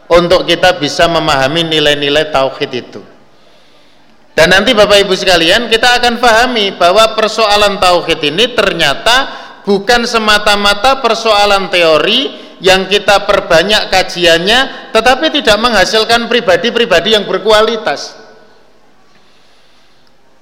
untuk 0.10 0.50
kita 0.50 0.80
bisa 0.82 1.06
memahami 1.06 1.68
nilai-nilai 1.68 2.34
tauhid 2.34 2.72
itu. 2.74 3.17
Dan 4.38 4.54
nanti 4.54 4.78
Bapak 4.78 5.02
Ibu 5.02 5.18
sekalian 5.18 5.66
kita 5.66 5.98
akan 5.98 6.22
pahami 6.22 6.78
bahwa 6.78 7.18
persoalan 7.18 7.82
tauhid 7.82 8.22
ini 8.22 8.54
ternyata 8.54 9.34
bukan 9.66 10.06
semata-mata 10.06 11.02
persoalan 11.02 11.74
teori 11.74 12.46
yang 12.62 12.86
kita 12.86 13.26
perbanyak 13.26 13.90
kajiannya 13.90 14.94
tetapi 14.94 15.34
tidak 15.42 15.58
menghasilkan 15.58 16.30
pribadi-pribadi 16.30 17.18
yang 17.18 17.26
berkualitas. 17.26 18.14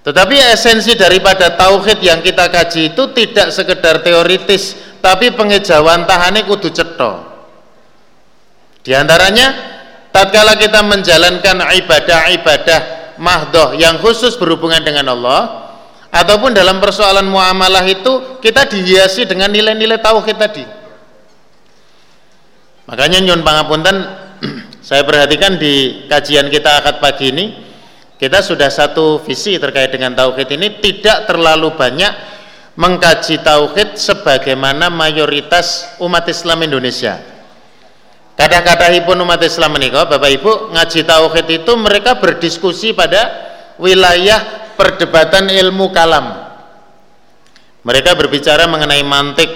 Tetapi 0.04 0.36
esensi 0.44 0.92
daripada 1.00 1.56
tauhid 1.56 2.04
yang 2.04 2.20
kita 2.20 2.52
kaji 2.52 2.92
itu 2.92 3.04
tidak 3.16 3.56
sekedar 3.56 4.04
teoritis 4.04 4.76
tapi 5.00 5.32
pengejauhan 5.32 6.04
tahane 6.04 6.44
kudu 6.44 6.68
cetha. 6.68 7.32
Di 8.84 8.92
antaranya 8.92 9.56
tatkala 10.12 10.60
kita 10.60 10.84
menjalankan 10.84 11.64
ibadah-ibadah 11.64 13.05
mahdoh 13.18 13.76
yang 13.76 14.00
khusus 14.00 14.36
berhubungan 14.36 14.84
dengan 14.84 15.12
Allah 15.12 15.72
ataupun 16.12 16.56
dalam 16.56 16.80
persoalan 16.80 17.28
muamalah 17.28 17.84
itu 17.88 18.40
kita 18.40 18.68
dihiasi 18.68 19.28
dengan 19.28 19.52
nilai-nilai 19.52 20.00
tauhid 20.00 20.38
tadi 20.40 20.66
Makanya 22.86 23.18
nyun 23.18 23.42
pangapunten 23.42 23.98
saya 24.88 25.02
perhatikan 25.02 25.58
di 25.58 26.06
kajian 26.06 26.54
kita 26.54 26.86
akad 26.86 27.02
pagi 27.02 27.34
ini 27.34 27.46
kita 28.16 28.46
sudah 28.46 28.70
satu 28.70 29.20
visi 29.26 29.58
terkait 29.58 29.90
dengan 29.90 30.14
tauhid 30.14 30.48
ini 30.54 30.80
tidak 30.80 31.26
terlalu 31.26 31.74
banyak 31.74 32.14
mengkaji 32.78 33.42
tauhid 33.42 33.98
sebagaimana 33.98 34.94
mayoritas 34.94 35.98
umat 36.00 36.28
Islam 36.30 36.64
Indonesia. 36.64 37.35
Kata-kata 38.36 38.92
pun 39.08 39.16
umat 39.24 39.40
Islam 39.48 39.80
kok 39.80 40.12
Bapak 40.12 40.32
Ibu 40.36 40.76
ngaji 40.76 41.00
tauhid 41.08 41.48
itu 41.64 41.72
mereka 41.80 42.20
berdiskusi 42.20 42.92
pada 42.92 43.32
wilayah 43.80 44.72
perdebatan 44.76 45.48
ilmu 45.48 45.88
kalam. 45.96 46.44
Mereka 47.88 48.12
berbicara 48.18 48.68
mengenai 48.68 49.08
mantik, 49.08 49.48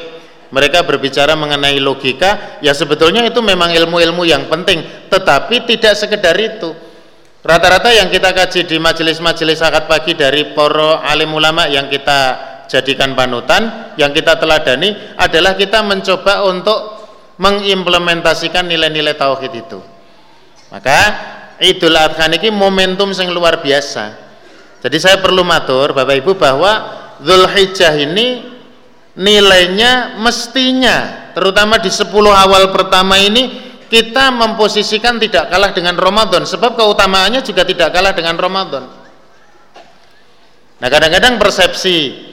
mereka 0.50 0.81
berbicara 0.86 1.38
mengenai 1.38 1.77
logika 1.77 2.62
ya 2.63 2.74
sebetulnya 2.74 3.25
itu 3.25 3.41
memang 3.41 3.69
ilmu-ilmu 3.69 4.25
yang 4.25 4.50
penting 4.50 4.81
tetapi 5.09 5.65
tidak 5.69 5.93
sekedar 5.93 6.33
itu 6.38 6.74
rata-rata 7.45 7.93
yang 7.93 8.09
kita 8.09 8.33
kaji 8.33 8.65
di 8.65 8.77
majelis-majelis 8.81 9.62
akad 9.62 9.86
pagi 9.86 10.17
dari 10.17 10.51
poro 10.57 10.98
alim 10.98 11.29
ulama 11.38 11.69
yang 11.69 11.86
kita 11.88 12.50
jadikan 12.65 13.13
panutan 13.13 13.93
yang 13.98 14.09
kita 14.13 14.38
teladani 14.41 14.93
adalah 15.17 15.53
kita 15.53 15.86
mencoba 15.86 16.45
untuk 16.50 16.99
mengimplementasikan 17.39 18.67
nilai-nilai 18.67 19.15
tauhid 19.15 19.53
itu. 19.55 19.79
Maka 20.69 21.00
Idul 21.60 21.96
Adha 21.96 22.27
ini 22.27 22.51
momentum 22.51 23.10
yang 23.15 23.31
luar 23.31 23.63
biasa. 23.63 24.29
Jadi 24.79 24.98
saya 25.00 25.17
perlu 25.19 25.43
matur 25.43 25.91
Bapak 25.91 26.24
Ibu 26.24 26.39
bahwa 26.39 26.72
Zulhijjah 27.19 28.00
ini 28.00 28.48
nilainya 29.19 30.15
mestinya 30.24 31.27
terutama 31.36 31.75
di 31.84 31.91
10 31.91 32.08
awal 32.15 32.72
pertama 32.72 33.19
ini 33.19 33.72
kita 33.91 34.31
memposisikan 34.31 35.19
tidak 35.19 35.51
kalah 35.51 35.75
dengan 35.75 36.00
Ramadan. 36.00 36.48
Sebab 36.48 36.79
keutamaannya 36.79 37.43
juga 37.43 37.67
tidak 37.67 37.91
kalah 37.91 38.15
dengan 38.15 38.39
Ramadan. 38.39 38.84
Nah 40.79 40.88
kadang-kadang 40.88 41.36
persepsi 41.36 42.29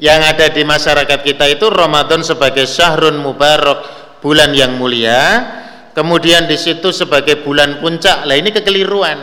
yang 0.00 0.24
ada 0.24 0.48
di 0.48 0.64
masyarakat 0.64 1.20
kita 1.20 1.44
itu 1.52 1.68
Ramadan 1.68 2.24
sebagai 2.24 2.64
syahrun 2.64 3.20
mubarak 3.20 3.99
bulan 4.20 4.52
yang 4.52 4.76
mulia 4.76 5.44
kemudian 5.92 6.46
di 6.46 6.56
situ 6.56 6.94
sebagai 6.94 7.42
bulan 7.42 7.82
puncak. 7.82 8.24
Lah 8.24 8.36
ini 8.36 8.54
kekeliruan. 8.54 9.18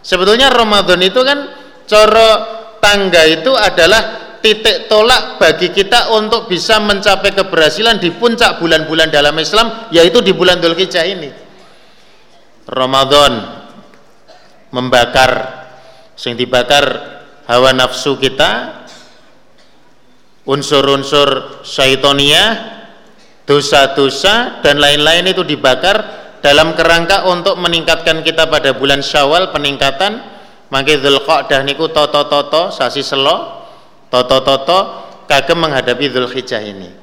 Sebetulnya 0.00 0.52
Ramadan 0.52 1.00
itu 1.02 1.20
kan 1.24 1.38
coro 1.84 2.30
tangga 2.80 3.26
itu 3.26 3.52
adalah 3.52 4.36
titik 4.40 4.88
tolak 4.88 5.36
bagi 5.36 5.68
kita 5.68 6.16
untuk 6.16 6.48
bisa 6.48 6.80
mencapai 6.80 7.36
keberhasilan 7.36 8.00
di 8.00 8.08
puncak 8.16 8.56
bulan-bulan 8.56 9.12
dalam 9.12 9.36
Islam 9.36 9.92
yaitu 9.92 10.24
di 10.24 10.32
bulan 10.32 10.58
Dhul 10.58 10.76
Hijjah 10.76 11.04
ini. 11.04 11.28
Ramadan 12.64 13.60
membakar 14.70 15.60
sing 16.16 16.38
dibakar 16.38 16.84
hawa 17.50 17.74
nafsu 17.74 18.16
kita 18.16 18.80
unsur-unsur 20.46 21.60
syaitonia 21.66 22.79
dosa-dosa 23.50 24.62
dan 24.62 24.78
lain-lain 24.78 25.34
itu 25.34 25.42
dibakar 25.42 25.98
dalam 26.38 26.78
kerangka 26.78 27.26
untuk 27.26 27.58
meningkatkan 27.58 28.22
kita 28.22 28.46
pada 28.46 28.78
bulan 28.78 29.02
syawal 29.02 29.50
peningkatan. 29.50 30.38
Maka 30.70 30.94
Dzulqa'dah 30.94 31.66
niku 31.66 31.90
toto-toto 31.90 32.70
sasi 32.70 33.02
selo 33.02 33.66
toto-toto 34.06 35.02
kagem 35.26 35.66
menghadapi 35.66 36.14
Zulhijjah 36.14 36.62
ini. 36.62 36.94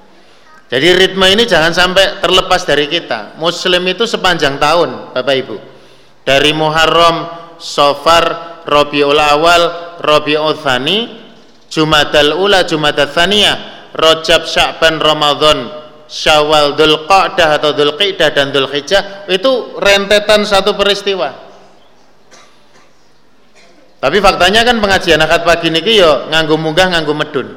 Jadi 0.71 0.88
ritme 0.95 1.27
ini 1.27 1.43
jangan 1.43 1.75
sampai 1.75 2.23
terlepas 2.23 2.63
dari 2.63 2.88
kita. 2.88 3.36
Muslim 3.36 3.83
itu 3.91 4.07
sepanjang 4.07 4.55
tahun 4.55 5.12
Bapak 5.12 5.36
Ibu. 5.43 5.55
Dari 6.23 6.55
Muharram 6.55 7.27
Sofar 7.60 8.63
Rabiul 8.63 9.19
Awal 9.19 9.63
Rabiul 9.99 10.55
Thani 10.63 11.27
Jumadal 11.67 12.39
Ula 12.39 12.63
Jumadal 12.63 13.12
Thaniyah 13.12 13.91
Rojab 13.95 14.47
Sya'ban 14.47 14.99
Ramadan 14.99 15.87
Syawal 16.07 16.79
Dhul 16.79 17.05
Qa'dah 17.05 17.59
atau 17.59 17.75
Dhul 17.75 17.99
Qidah 17.99 18.31
dan 18.31 18.55
Dhul 18.55 18.71
Hijjah 18.71 19.27
itu 19.27 19.75
rentetan 19.79 20.47
satu 20.47 20.73
peristiwa 20.73 21.47
tapi 23.97 24.21
faktanya 24.21 24.61
kan 24.61 24.77
pengajian 24.77 25.17
akad 25.17 25.41
pagi 25.41 25.73
niki 25.73 25.97
yo 25.97 26.29
nganggo 26.29 26.55
munggah 26.55 26.93
nganggo 26.93 27.13
medun. 27.17 27.47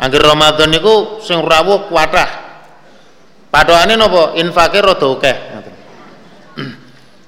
Angger 0.00 0.24
Ramadan 0.24 0.72
niku 0.72 1.20
sing 1.20 1.38
rawuh 1.44 1.86
kuatah. 1.92 2.30
Padhoane 3.52 3.94
napa? 3.94 4.34
Infake 4.40 4.80
rada 4.80 5.06
akeh. 5.06 5.36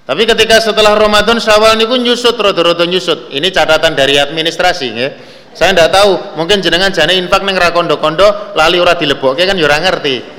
Tapi 0.06 0.22
ketika 0.22 0.62
setelah 0.62 0.96
Ramadan 0.96 1.38
Syawal 1.38 1.76
niku 1.76 1.94
nyusut 2.00 2.40
rada-rada 2.40 2.88
nyusut. 2.88 3.30
Ini 3.30 3.52
catatan 3.52 3.92
dari 3.92 4.16
administrasi 4.16 4.86
nggih. 4.96 5.10
Saya 5.57 5.73
tidak 5.73 5.88
tahu, 5.88 6.37
mungkin 6.37 6.61
jenengan 6.61 6.92
jane 6.92 7.16
infak 7.16 7.40
ning 7.40 7.57
ra 7.57 7.73
kondo-kondo 7.73 8.53
lali 8.53 8.77
ora 8.77 8.92
dilebokke 8.92 9.49
kan 9.49 9.57
yo 9.57 9.64
ora 9.64 9.81
ngerti. 9.81 10.37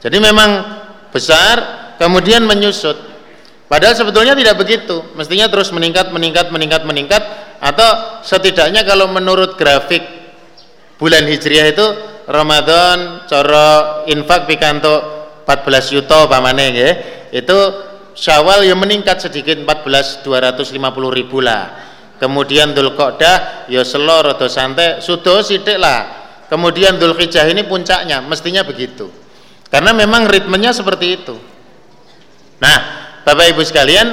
Jadi 0.00 0.16
memang 0.16 0.50
besar 1.12 1.56
kemudian 2.00 2.48
menyusut. 2.48 2.96
Padahal 3.68 3.92
sebetulnya 3.92 4.32
tidak 4.32 4.56
begitu. 4.56 5.12
Mestinya 5.12 5.44
terus 5.52 5.68
meningkat, 5.76 6.08
meningkat, 6.08 6.48
meningkat, 6.48 6.88
meningkat 6.88 7.22
atau 7.60 8.20
setidaknya 8.24 8.80
kalau 8.88 9.12
menurut 9.12 9.60
grafik 9.60 10.00
bulan 10.96 11.28
Hijriah 11.28 11.68
itu 11.68 11.86
Ramadan 12.24 13.28
coro 13.28 14.08
infak 14.08 14.48
pikanto 14.48 14.94
14 15.44 15.94
yuto 16.00 16.32
pamane 16.32 16.66
ya. 16.72 16.90
Itu 17.28 17.92
Syawal 18.14 18.62
yang 18.62 18.78
meningkat 18.78 19.26
sedikit 19.26 19.58
14 19.58 20.22
250 20.22 20.70
ribu 21.18 21.42
lah. 21.42 21.93
Kemudian 22.24 22.72
Dhul 22.72 22.96
Qodah 22.96 23.68
ya 23.68 23.84
selo 23.84 24.24
rada 24.24 24.48
santai, 24.48 25.04
sudo 25.04 25.44
sithik 25.44 25.76
lah. 25.76 26.24
Kemudian 26.48 26.96
Dhul 26.96 27.12
Hijjah 27.20 27.44
ini 27.52 27.68
puncaknya, 27.68 28.24
mestinya 28.24 28.64
begitu. 28.64 29.12
Karena 29.68 29.92
memang 29.92 30.24
ritmenya 30.24 30.72
seperti 30.72 31.20
itu. 31.20 31.36
Nah, 32.64 32.78
Bapak 33.28 33.52
Ibu 33.52 33.60
sekalian, 33.60 34.08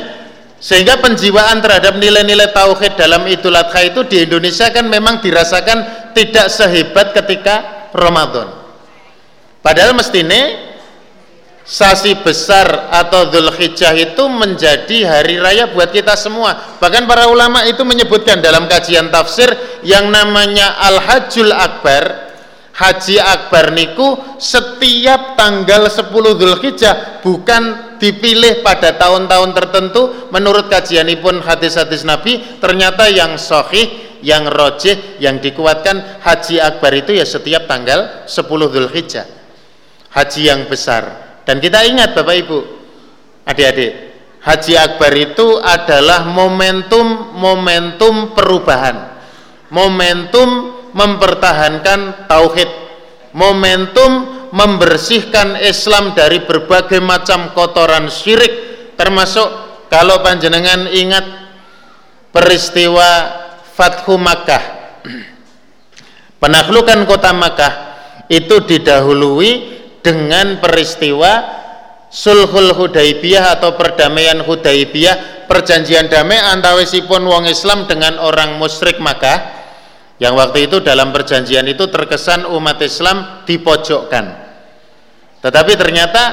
sehingga 0.60 1.00
penjiwaan 1.00 1.64
terhadap 1.64 1.96
nilai-nilai 1.96 2.52
tauhid 2.52 3.00
dalam 3.00 3.24
Idul 3.32 3.56
Adha 3.56 3.80
itu 3.80 4.04
di 4.04 4.28
Indonesia 4.28 4.68
kan 4.76 4.92
memang 4.92 5.24
dirasakan 5.24 6.12
tidak 6.12 6.52
sehebat 6.52 7.16
ketika 7.16 7.88
Ramadan. 7.96 8.52
Padahal 9.64 9.96
mestinya 9.96 10.71
sasi 11.62 12.18
besar 12.20 12.90
atau 12.90 13.30
Dhul 13.30 13.54
Hijjah 13.54 13.94
itu 13.96 14.24
menjadi 14.28 15.08
hari 15.08 15.38
raya 15.38 15.70
buat 15.70 15.94
kita 15.94 16.18
semua. 16.18 16.78
Bahkan 16.82 17.06
para 17.06 17.30
ulama 17.30 17.64
itu 17.66 17.86
menyebutkan 17.86 18.42
dalam 18.42 18.66
kajian 18.66 19.14
tafsir 19.14 19.50
yang 19.86 20.10
namanya 20.10 20.78
Al-Hajjul 20.92 21.54
Akbar, 21.54 22.34
Haji 22.72 23.22
Akbar 23.22 23.76
niku 23.78 24.38
setiap 24.42 25.38
tanggal 25.38 25.86
10 25.86 26.10
Hijjah 26.66 27.22
bukan 27.22 27.96
dipilih 28.02 28.66
pada 28.66 28.98
tahun-tahun 28.98 29.52
tertentu. 29.54 30.32
Menurut 30.34 30.66
kajian 30.72 31.06
pun 31.22 31.44
hadis-hadis 31.46 32.02
Nabi 32.02 32.42
ternyata 32.58 33.06
yang 33.12 33.38
sahih 33.38 34.12
yang 34.22 34.46
rojih 34.50 35.18
yang 35.18 35.42
dikuatkan 35.42 36.22
haji 36.22 36.62
akbar 36.62 36.94
itu 36.94 37.18
ya 37.18 37.26
setiap 37.26 37.66
tanggal 37.66 38.26
10 38.30 38.94
Hijjah 38.94 39.26
haji 40.14 40.42
yang 40.46 40.70
besar 40.70 41.31
dan 41.44 41.58
kita 41.58 41.86
ingat 41.88 42.14
Bapak 42.14 42.36
Ibu 42.38 42.60
adik-adik 43.46 44.12
haji 44.42 44.74
akbar 44.78 45.14
itu 45.14 45.62
adalah 45.62 46.26
momentum 46.26 47.38
momentum 47.38 48.34
perubahan. 48.34 49.22
Momentum 49.72 50.50
mempertahankan 50.92 52.28
tauhid. 52.28 52.70
Momentum 53.32 54.44
membersihkan 54.52 55.56
Islam 55.64 56.12
dari 56.12 56.44
berbagai 56.44 57.00
macam 57.00 57.56
kotoran 57.56 58.12
syirik. 58.12 58.52
Termasuk 59.00 59.48
kalau 59.88 60.20
panjenengan 60.20 60.92
ingat 60.92 61.24
peristiwa 62.36 63.08
Fathu 63.72 64.20
Makkah. 64.20 64.64
Penaklukan 66.44 67.08
kota 67.08 67.32
Makkah 67.32 67.74
itu 68.28 68.60
didahului 68.68 69.81
dengan 70.02 70.58
peristiwa 70.62 71.62
Sulhul 72.12 72.76
Hudaibiyah 72.76 73.56
atau 73.56 73.80
perdamaian 73.80 74.44
Hudaibiyah, 74.44 75.48
perjanjian 75.48 76.12
damai 76.12 76.36
antawisipun 76.44 77.24
wong 77.24 77.48
Islam 77.48 77.88
dengan 77.88 78.20
orang 78.20 78.60
musyrik 78.60 79.00
Makkah 79.00 79.64
yang 80.20 80.36
waktu 80.36 80.68
itu 80.68 80.84
dalam 80.84 81.16
perjanjian 81.16 81.64
itu 81.72 81.88
terkesan 81.88 82.44
umat 82.52 82.84
Islam 82.84 83.48
dipojokkan. 83.48 84.26
Tetapi 85.40 85.74
ternyata 85.80 86.24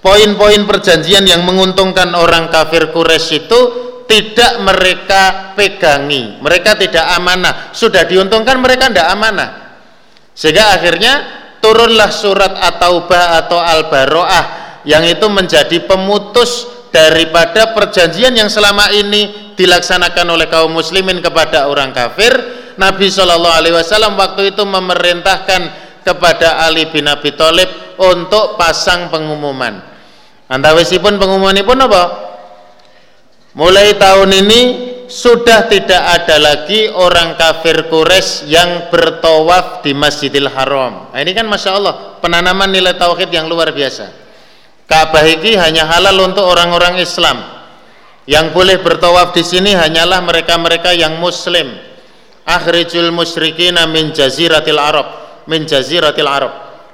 poin-poin 0.00 0.64
perjanjian 0.64 1.28
yang 1.28 1.44
menguntungkan 1.44 2.10
orang 2.16 2.48
kafir 2.48 2.90
Quraisy 2.90 3.46
itu 3.46 3.60
tidak 4.08 4.60
mereka 4.64 5.54
pegangi, 5.54 6.40
mereka 6.40 6.80
tidak 6.80 7.06
amanah. 7.12 7.70
Sudah 7.76 8.08
diuntungkan 8.08 8.56
mereka 8.58 8.88
tidak 8.88 9.08
amanah. 9.14 9.50
Sehingga 10.32 10.80
akhirnya 10.80 11.41
turunlah 11.62 12.10
surat 12.10 12.58
At-Taubah 12.58 13.38
atau 13.46 13.56
Al-Baroah 13.62 14.44
yang 14.82 15.06
itu 15.06 15.30
menjadi 15.30 15.86
pemutus 15.86 16.66
daripada 16.90 17.70
perjanjian 17.72 18.34
yang 18.34 18.50
selama 18.50 18.90
ini 18.90 19.54
dilaksanakan 19.54 20.26
oleh 20.34 20.50
kaum 20.50 20.74
muslimin 20.74 21.22
kepada 21.22 21.70
orang 21.70 21.94
kafir. 21.94 22.34
Nabi 22.76 23.08
Shallallahu 23.08 23.56
Alaihi 23.62 23.74
Wasallam 23.78 24.18
waktu 24.18 24.52
itu 24.52 24.66
memerintahkan 24.66 25.60
kepada 26.02 26.66
Ali 26.66 26.90
bin 26.90 27.06
Abi 27.06 27.30
Thalib 27.38 27.96
untuk 27.96 28.58
pasang 28.58 29.06
pengumuman. 29.08 29.78
Antawisipun 30.50 31.16
pengumuman 31.16 31.56
pun 31.62 31.78
apa? 31.78 32.02
Mulai 33.54 33.94
tahun 33.96 34.32
ini 34.44 34.60
sudah 35.12 35.68
tidak 35.68 36.00
ada 36.00 36.40
lagi 36.40 36.88
orang 36.88 37.36
kafir 37.36 37.84
Quraisy 37.92 38.48
yang 38.48 38.88
bertawaf 38.88 39.84
di 39.84 39.92
Masjidil 39.92 40.48
Haram. 40.48 41.12
Nah, 41.12 41.20
ini 41.20 41.36
kan 41.36 41.44
masya 41.44 41.76
Allah 41.76 42.16
penanaman 42.24 42.72
nilai 42.72 42.96
tauhid 42.96 43.28
yang 43.28 43.44
luar 43.44 43.76
biasa. 43.76 44.08
Ka'bah 44.88 45.24
ini 45.28 45.52
hanya 45.60 45.84
halal 45.84 46.16
untuk 46.32 46.48
orang-orang 46.48 46.96
Islam. 46.96 47.44
Yang 48.24 48.56
boleh 48.56 48.76
bertawaf 48.80 49.36
di 49.36 49.44
sini 49.44 49.76
hanyalah 49.76 50.24
mereka-mereka 50.24 50.96
yang 50.96 51.20
Muslim. 51.20 51.76
Akhrijul 52.48 53.12
musyrikina 53.12 53.84
min 53.84 54.16
jaziratil 54.16 54.80
Arab, 54.80 55.06
min 55.44 55.68
jaziratil 55.68 56.26
Arab. 56.26 56.52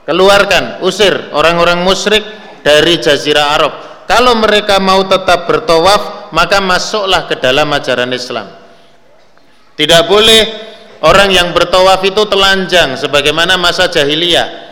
Keluarkan, 0.09 0.83
usir 0.83 1.31
orang-orang 1.37 1.85
musyrik 1.87 2.25
dari 2.67 2.99
jazirah 2.99 3.47
Arab. 3.55 3.73
Kalau 4.09 4.33
mereka 4.41 4.81
mau 4.81 5.05
tetap 5.05 5.45
bertawaf 5.45 6.33
maka 6.33 6.65
masuklah 6.65 7.29
ke 7.29 7.37
dalam 7.37 7.69
ajaran 7.77 8.09
Islam. 8.17 8.49
Tidak 9.77 10.03
boleh 10.09 10.43
orang 11.05 11.29
yang 11.29 11.53
bertawaf 11.53 12.01
itu 12.09 12.25
telanjang 12.25 12.97
sebagaimana 12.97 13.61
masa 13.61 13.87
jahiliyah. 13.93 14.67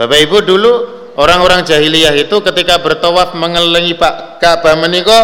Bapak 0.00 0.16
Ibu 0.16 0.38
dulu 0.48 0.72
orang-orang 1.20 1.68
jahiliyah 1.68 2.16
itu 2.16 2.40
ketika 2.40 2.80
bertawaf 2.80 3.36
mengelilingi 3.36 4.00
Pak 4.00 4.40
Ka'bah 4.40 4.80
menika 4.80 5.18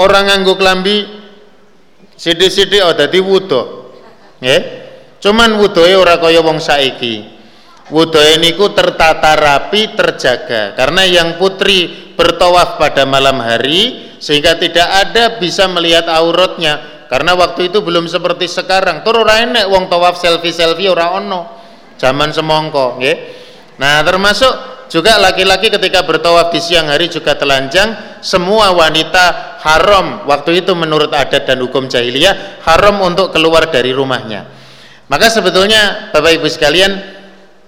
orang 0.00 0.32
nganggo 0.32 0.56
klambi 0.56 1.04
sithik-sithik 2.16 2.80
oh 2.80 2.96
dadi 2.96 3.20
wudu. 3.20 3.92
Nggih. 4.40 4.62
Cuman 5.20 5.60
wuduhe 5.60 5.98
ora 6.00 6.16
kaya 6.16 6.40
wong 6.40 6.62
saiki 6.62 7.37
wuduhe 7.88 8.40
niku 8.40 8.72
tertata 8.72 9.36
rapi 9.36 9.96
terjaga. 9.96 10.76
Karena 10.76 11.04
yang 11.04 11.36
putri 11.36 12.12
bertawaf 12.14 12.80
pada 12.80 13.04
malam 13.08 13.40
hari 13.40 14.14
sehingga 14.18 14.56
tidak 14.56 14.88
ada 14.88 15.36
bisa 15.40 15.68
melihat 15.68 16.08
auratnya. 16.08 17.06
Karena 17.08 17.32
waktu 17.32 17.72
itu 17.72 17.80
belum 17.80 18.04
seperti 18.04 18.44
sekarang. 18.48 19.00
Tur 19.00 19.24
ora 19.24 19.40
enek 19.40 19.64
wong 19.72 19.88
tawaf 19.88 20.20
selfie-selfie 20.20 20.92
ora 20.92 21.16
ono. 21.16 21.56
Zaman 21.96 22.30
semongko 22.30 23.00
nggih. 23.00 23.16
Nah 23.80 24.04
termasuk 24.04 24.52
juga 24.92 25.20
laki-laki 25.20 25.68
ketika 25.68 26.04
bertawaf 26.04 26.48
di 26.52 26.60
siang 26.60 26.88
hari 26.88 27.08
juga 27.08 27.36
telanjang 27.36 28.20
semua 28.20 28.72
wanita 28.76 29.56
haram. 29.64 30.28
Waktu 30.28 30.64
itu 30.64 30.76
menurut 30.76 31.12
adat 31.12 31.48
dan 31.48 31.60
hukum 31.64 31.88
jahiliyah 31.88 32.60
haram 32.64 33.00
untuk 33.00 33.32
keluar 33.32 33.72
dari 33.72 33.92
rumahnya. 33.96 34.44
Maka 35.08 35.32
sebetulnya 35.32 36.12
Bapak 36.12 36.36
Ibu 36.36 36.48
sekalian 36.52 37.17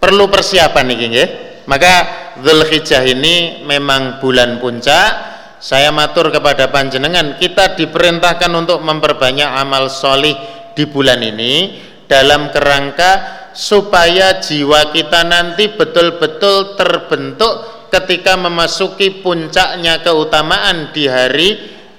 perlu 0.00 0.26
persiapan 0.26 0.84
nih 0.88 0.96
nggih. 0.96 1.28
Maka 1.68 1.92
Zulhijjah 2.40 3.04
ini 3.04 3.62
memang 3.62 4.18
bulan 4.18 4.58
puncak. 4.58 5.28
Saya 5.60 5.92
matur 5.92 6.32
kepada 6.32 6.72
panjenengan 6.72 7.36
kita 7.36 7.76
diperintahkan 7.76 8.48
untuk 8.56 8.80
memperbanyak 8.80 9.60
amal 9.60 9.92
solih 9.92 10.32
di 10.72 10.88
bulan 10.88 11.20
ini 11.20 11.76
dalam 12.08 12.48
kerangka 12.48 13.44
supaya 13.52 14.40
jiwa 14.40 14.88
kita 14.88 15.20
nanti 15.28 15.68
betul-betul 15.68 16.80
terbentuk 16.80 17.52
ketika 17.92 18.40
memasuki 18.40 19.20
puncaknya 19.20 20.00
keutamaan 20.00 20.96
di 20.96 21.04
hari 21.04 21.48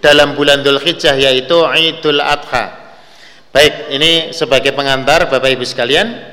dalam 0.01 0.33
bulan 0.33 0.65
Dhul 0.65 0.81
Hijjah 0.81 1.13
yaitu 1.13 1.61
Idul 1.61 2.17
Adha. 2.17 2.81
Baik 3.51 3.93
ini 3.93 4.31
sebagai 4.33 4.73
pengantar 4.73 5.27
Bapak 5.27 5.51
Ibu 5.53 5.67
sekalian 5.67 6.30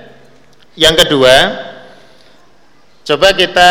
yang 0.79 0.95
kedua 0.95 1.35
coba 3.03 3.35
kita 3.35 3.71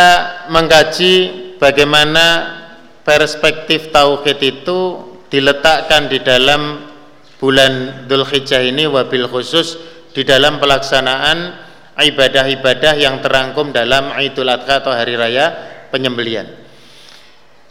mengkaji 0.51 1.13
bagaimana 1.55 2.59
perspektif 3.07 3.95
tauhid 3.95 4.39
itu 4.43 4.79
diletakkan 5.31 6.11
di 6.11 6.19
dalam 6.19 6.83
bulan 7.39 8.03
Dhul 8.11 8.27
Hijjah 8.27 8.59
ini 8.59 8.91
wabil 8.91 9.31
khusus 9.31 9.79
di 10.11 10.27
dalam 10.27 10.59
pelaksanaan 10.59 11.55
ibadah-ibadah 11.95 12.93
yang 12.99 13.23
terangkum 13.23 13.71
dalam 13.71 14.11
Idul 14.19 14.51
Adha 14.51 14.83
atau 14.83 14.91
hari 14.91 15.15
raya 15.15 15.53
penyembelian. 15.89 16.45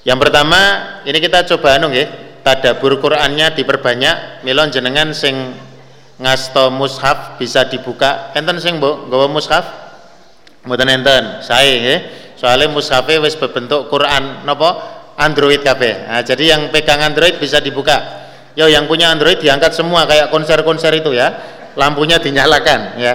Yang 0.07 0.19
pertama, 0.23 0.61
ini 1.03 1.19
kita 1.19 1.43
coba 1.51 1.79
anu 1.79 1.91
nggih, 1.91 2.41
tadabur 2.47 3.03
Qur'annya 3.03 3.55
diperbanyak, 3.59 4.47
milon 4.47 4.71
jenengan 4.71 5.11
sing 5.11 5.35
ngasto 6.17 6.73
mushaf 6.73 7.37
bisa 7.37 7.69
dibuka. 7.69 8.33
Enten 8.33 8.57
sing 8.61 8.81
Mbok 8.81 9.09
nggawa 9.09 9.27
mushaf? 9.29 9.65
Mboten 10.67 10.89
enten, 10.91 11.45
sae 11.45 11.73
nggih. 11.79 12.01
Soalnya 12.37 12.69
mushafe 12.69 13.17
wis 13.23 13.33
berbentuk 13.39 13.89
Quran 13.89 14.45
napa? 14.45 14.99
Android 15.17 15.65
kabeh. 15.65 16.05
Nah, 16.05 16.21
jadi 16.21 16.53
yang 16.53 16.69
pegang 16.69 17.01
Android 17.01 17.41
bisa 17.41 17.57
dibuka. 17.57 18.29
Yo 18.53 18.69
yang 18.69 18.85
punya 18.85 19.09
Android 19.09 19.41
diangkat 19.41 19.73
semua 19.73 20.05
kayak 20.05 20.29
konser-konser 20.29 20.93
itu 21.01 21.17
ya. 21.17 21.33
Lampunya 21.77 22.21
dinyalakan 22.21 23.01
ya. 23.01 23.13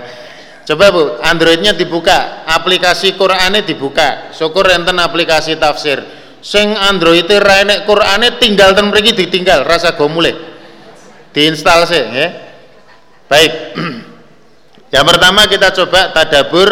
Coba 0.65 0.93
Bu, 0.93 1.17
Androidnya 1.21 1.73
dibuka, 1.73 2.45
aplikasi 2.45 3.17
Qur'ane 3.17 3.65
dibuka. 3.65 4.29
Syukur 4.33 4.69
enten 4.69 4.97
aplikasi 5.01 5.57
tafsir. 5.57 6.01
Sing 6.41 6.73
Android 6.73 7.25
itu 7.25 7.37
enek 7.37 7.85
Qur'ane 7.85 8.37
tinggal 8.41 8.73
ten 8.73 8.89
mriki 8.89 9.13
ditinggal, 9.13 9.65
rasa 9.65 9.93
go 9.93 10.09
mulai. 10.09 10.33
Diinstal 11.33 11.85
sih 11.85 12.01
ya. 12.01 12.50
Baik. 13.31 13.53
Yang 14.91 15.05
pertama 15.07 15.47
kita 15.47 15.71
coba 15.71 16.11
tadabur 16.11 16.67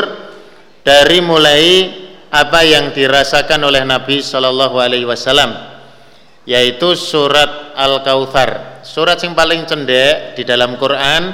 dari 0.84 1.24
mulai 1.24 1.88
apa 2.28 2.68
yang 2.68 2.92
dirasakan 2.92 3.64
oleh 3.64 3.88
Nabi 3.88 4.20
Shallallahu 4.20 4.76
Alaihi 4.76 5.08
Wasallam 5.08 5.56
yaitu 6.44 7.00
surat 7.00 7.72
Al 7.80 8.04
Kautsar 8.04 8.84
surat 8.84 9.16
yang 9.24 9.40
paling 9.40 9.64
cendek 9.64 10.36
di 10.36 10.44
dalam 10.44 10.76
Quran 10.76 11.32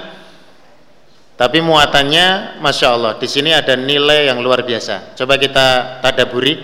tapi 1.33 1.57
muatannya 1.57 2.61
masya 2.61 2.93
Allah 2.93 3.17
di 3.17 3.25
sini 3.25 3.49
ada 3.49 3.73
nilai 3.75 4.29
yang 4.29 4.39
luar 4.39 4.61
biasa. 4.61 5.17
Coba 5.19 5.35
kita 5.41 5.99
tadaburi. 5.99 6.55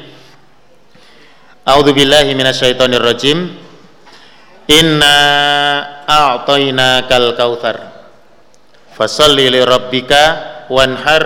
A'udzubillahi 1.68 2.32
minasyaitonirrajim. 2.32 3.38
Inna 4.72 5.18
a'tayna 6.08 7.04
kal 7.12 7.36
kautsar 7.36 7.91
fasalli 9.02 9.50
li 9.50 9.66
rabbika 9.66 10.22
wanhar 10.70 11.24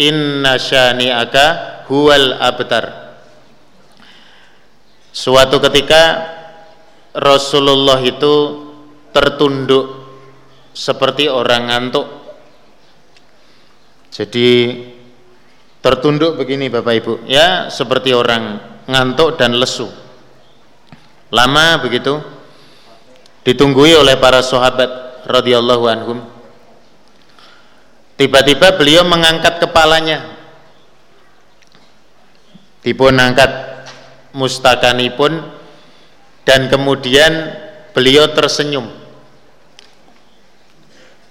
inna 0.00 0.56
syani'aka 0.56 1.44
huwal 1.92 2.40
abtar. 2.40 3.12
Suatu 5.12 5.60
ketika 5.60 6.24
Rasulullah 7.12 8.00
itu 8.00 8.64
tertunduk 9.12 10.08
seperti 10.72 11.28
orang 11.28 11.68
ngantuk. 11.68 12.06
Jadi 14.08 14.48
tertunduk 15.84 16.40
begini 16.40 16.72
Bapak 16.72 16.94
Ibu 16.96 17.12
ya 17.28 17.68
seperti 17.68 18.16
orang 18.16 18.56
ngantuk 18.88 19.36
dan 19.36 19.52
lesu. 19.52 19.84
Lama 21.28 21.76
begitu 21.84 22.24
ditunggui 23.44 23.92
oleh 23.92 24.16
para 24.16 24.40
sahabat 24.40 25.28
radhiyallahu 25.28 25.84
anhum 25.84 26.37
tiba-tiba 28.18 28.74
beliau 28.74 29.06
mengangkat 29.06 29.62
kepalanya. 29.62 30.36
Dipun 32.82 33.14
angkat 33.16 33.50
mustakanipun 34.34 35.40
dan 36.42 36.66
kemudian 36.66 37.54
beliau 37.94 38.28
tersenyum. 38.34 38.90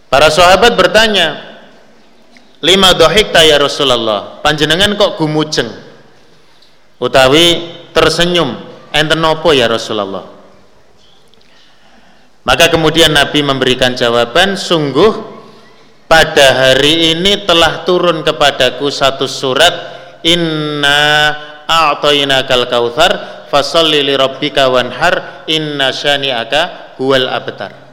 Para 0.07 0.31
sahabat 0.31 0.79
bertanya, 0.79 1.59
lima 2.63 2.95
dohik 2.95 3.35
ya 3.35 3.59
Rasulullah? 3.59 4.39
Panjenengan 4.39 4.95
kok 4.95 5.19
gumujeng? 5.19 5.67
Utawi 6.97 7.77
tersenyum 7.91 8.57
enten 8.95 9.19
nopo 9.19 9.51
ya 9.51 9.67
Rasulullah? 9.67 10.25
Maka 12.47 12.71
kemudian 12.71 13.11
Nabi 13.11 13.43
memberikan 13.43 13.91
jawaban 13.91 14.55
sungguh 14.55 15.36
pada 16.07 16.47
hari 16.55 17.13
ini 17.13 17.43
telah 17.43 17.83
turun 17.83 18.23
kepadaku 18.23 18.87
satu 18.87 19.27
surat 19.27 19.75
inna 20.23 21.35
a'tainakal 21.67 22.65
kautsar 22.71 23.45
fasalli 23.51 24.01
li 24.01 24.15
rabbika 24.15 24.71
wanhar 24.71 25.43
inna 25.51 25.91
syani'aka 25.91 26.95
huwal 26.95 27.27
abtar 27.27 27.87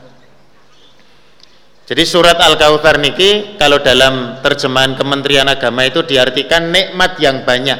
jadi 1.85 2.00
surat 2.09 2.40
Al-Kautsar 2.40 2.96
niki 2.96 3.61
kalau 3.61 3.77
dalam 3.77 4.40
terjemahan 4.40 4.96
Kementerian 4.96 5.44
Agama 5.53 5.85
itu 5.85 6.00
diartikan 6.00 6.72
nikmat 6.72 7.20
yang 7.20 7.44
banyak. 7.44 7.77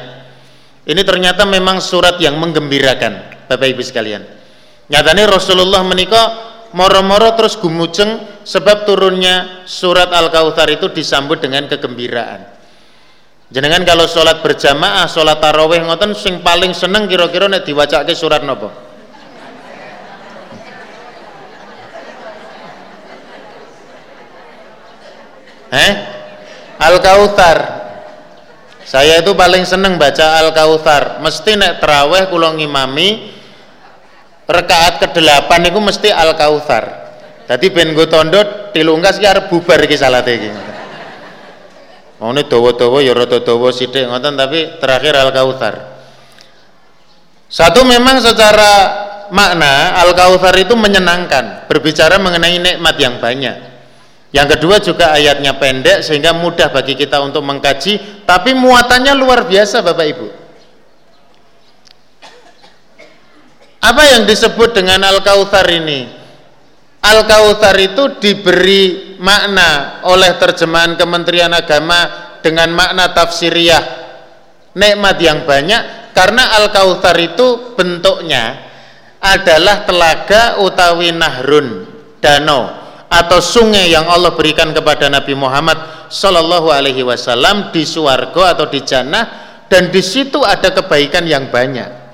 Ini 0.85 1.01
ternyata 1.01 1.41
memang 1.49 1.81
surat 1.81 2.21
yang 2.21 2.37
menggembirakan, 2.37 3.49
Bapak 3.49 3.65
Ibu 3.65 3.81
sekalian. 3.81 4.21
Nyatanya 4.93 5.25
Rasulullah 5.25 5.81
menikah 5.81 6.54
moro-moro 6.75 7.31
terus 7.39 7.55
gumujeng 7.55 8.43
sebab 8.43 8.83
turunnya 8.83 9.63
surat 9.63 10.11
Al-Kautsar 10.11 10.67
itu 10.75 10.91
disambut 10.91 11.39
dengan 11.39 11.71
kegembiraan. 11.71 12.51
Jenengan 13.47 13.87
kalau 13.87 14.03
sholat 14.03 14.43
berjamaah, 14.43 15.07
sholat 15.07 15.39
taraweh 15.39 15.79
ngoten 15.87 16.11
sing 16.11 16.43
paling 16.43 16.75
seneng 16.75 17.07
kira-kira 17.07 17.47
nek 17.47 17.63
diwacake 17.63 18.11
surat 18.11 18.43
nopo? 18.43 18.67
Eh? 25.71 25.91
Al-Kautsar. 26.75 27.57
Saya 28.83 29.23
itu 29.23 29.31
paling 29.31 29.63
seneng 29.63 29.95
baca 29.95 30.43
Al-Kautsar. 30.43 31.23
Mesti 31.23 31.55
nek 31.55 31.79
terawih 31.79 32.27
kula 32.27 32.51
ngimami 32.59 33.34
rekaat 34.45 35.01
ke-8 35.01 35.49
niku 35.61 35.81
mesti 35.81 36.09
Al-Kautsar. 36.13 37.05
Dadi 37.45 37.69
ben 37.69 37.93
nggo 37.93 38.09
tondo 38.09 38.41
tilungkas 38.73 39.21
ki 39.21 39.25
arep 39.25 39.45
bubar 39.53 39.77
iki 39.85 39.97
iki. 39.97 40.49
Mau 42.17 42.31
ini 42.31 42.47
dawa-dawa 42.47 43.03
ya 43.03 43.13
rada 43.13 43.43
dawa 43.43 43.69
ngoten 43.69 44.33
tapi 44.33 44.59
terakhir 44.81 45.13
Al-Kautsar. 45.13 45.75
Satu 47.45 47.85
memang 47.85 48.17
secara 48.17 48.71
makna 49.29 49.93
Al-Kautsar 50.01 50.57
itu 50.57 50.73
menyenangkan, 50.73 51.69
berbicara 51.69 52.17
mengenai 52.17 52.57
nikmat 52.57 52.95
yang 52.97 53.21
banyak. 53.21 53.77
Yang 54.33 54.47
kedua 54.57 54.75
juga 54.83 55.15
ayatnya 55.15 55.55
pendek 55.55 56.03
sehingga 56.03 56.35
mudah 56.35 56.67
bagi 56.67 56.97
kita 56.97 57.23
untuk 57.23 57.39
mengkaji, 57.45 58.25
tapi 58.27 58.51
muatannya 58.51 59.15
luar 59.15 59.47
biasa 59.47 59.79
Bapak 59.79 60.05
Ibu. 60.11 60.44
Apa 63.85 64.01
yang 64.17 64.25
disebut 64.25 64.73
dengan 64.73 64.97
Al-Kautsar 65.05 65.69
ini? 65.69 66.09
Al-Kautsar 67.05 67.77
itu 67.77 68.17
diberi 68.17 69.13
makna 69.21 70.01
oleh 70.09 70.41
terjemahan 70.41 70.97
Kementerian 70.97 71.53
Agama 71.53 72.33
dengan 72.41 72.73
makna 72.73 73.13
tafsiriyah 73.13 73.83
nikmat 74.73 75.21
yang 75.21 75.45
banyak 75.45 76.11
karena 76.17 76.57
Al-Kautsar 76.57 77.13
itu 77.21 77.77
bentuknya 77.77 78.65
adalah 79.21 79.85
telaga 79.85 80.65
utawi 80.65 81.13
nahrun 81.13 81.85
danau 82.17 82.73
atau 83.05 83.37
sungai 83.37 83.93
yang 83.93 84.09
Allah 84.09 84.33
berikan 84.33 84.73
kepada 84.73 85.13
Nabi 85.13 85.37
Muhammad 85.37 86.09
Sallallahu 86.09 86.73
Alaihi 86.73 87.05
Wasallam 87.05 87.69
di 87.69 87.85
suargo 87.85 88.41
atau 88.41 88.65
di 88.65 88.81
jannah 88.81 89.45
dan 89.69 89.93
di 89.93 90.01
situ 90.01 90.41
ada 90.41 90.73
kebaikan 90.73 91.29
yang 91.29 91.53
banyak. 91.53 92.04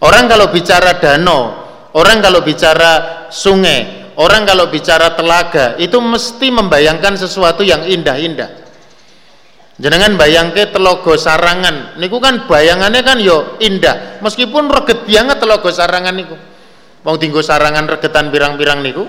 Orang 0.00 0.32
kalau 0.32 0.48
bicara 0.48 0.96
danau, 0.96 1.52
orang 1.92 2.24
kalau 2.24 2.40
bicara 2.40 3.28
sungai, 3.28 4.12
orang 4.16 4.48
kalau 4.48 4.72
bicara 4.72 5.12
telaga 5.12 5.76
itu 5.76 6.00
mesti 6.00 6.48
membayangkan 6.48 7.20
sesuatu 7.20 7.60
yang 7.60 7.84
indah-indah. 7.84 8.48
Jenengan 9.80 10.16
bayangke 10.16 10.72
telogo 10.72 11.16
sarangan, 11.16 12.00
niku 12.00 12.20
kan 12.20 12.48
bayangannya 12.48 13.00
kan 13.00 13.16
yo 13.20 13.56
indah, 13.60 14.20
meskipun 14.24 14.68
reget 14.72 15.04
banget 15.04 15.36
telogo 15.40 15.68
sarangan 15.68 16.16
niku. 16.16 16.36
Wong 17.00 17.16
tinggo 17.16 17.40
sarangan 17.40 17.88
regetan 17.88 18.28
pirang-pirang 18.28 18.84
niku, 18.84 19.08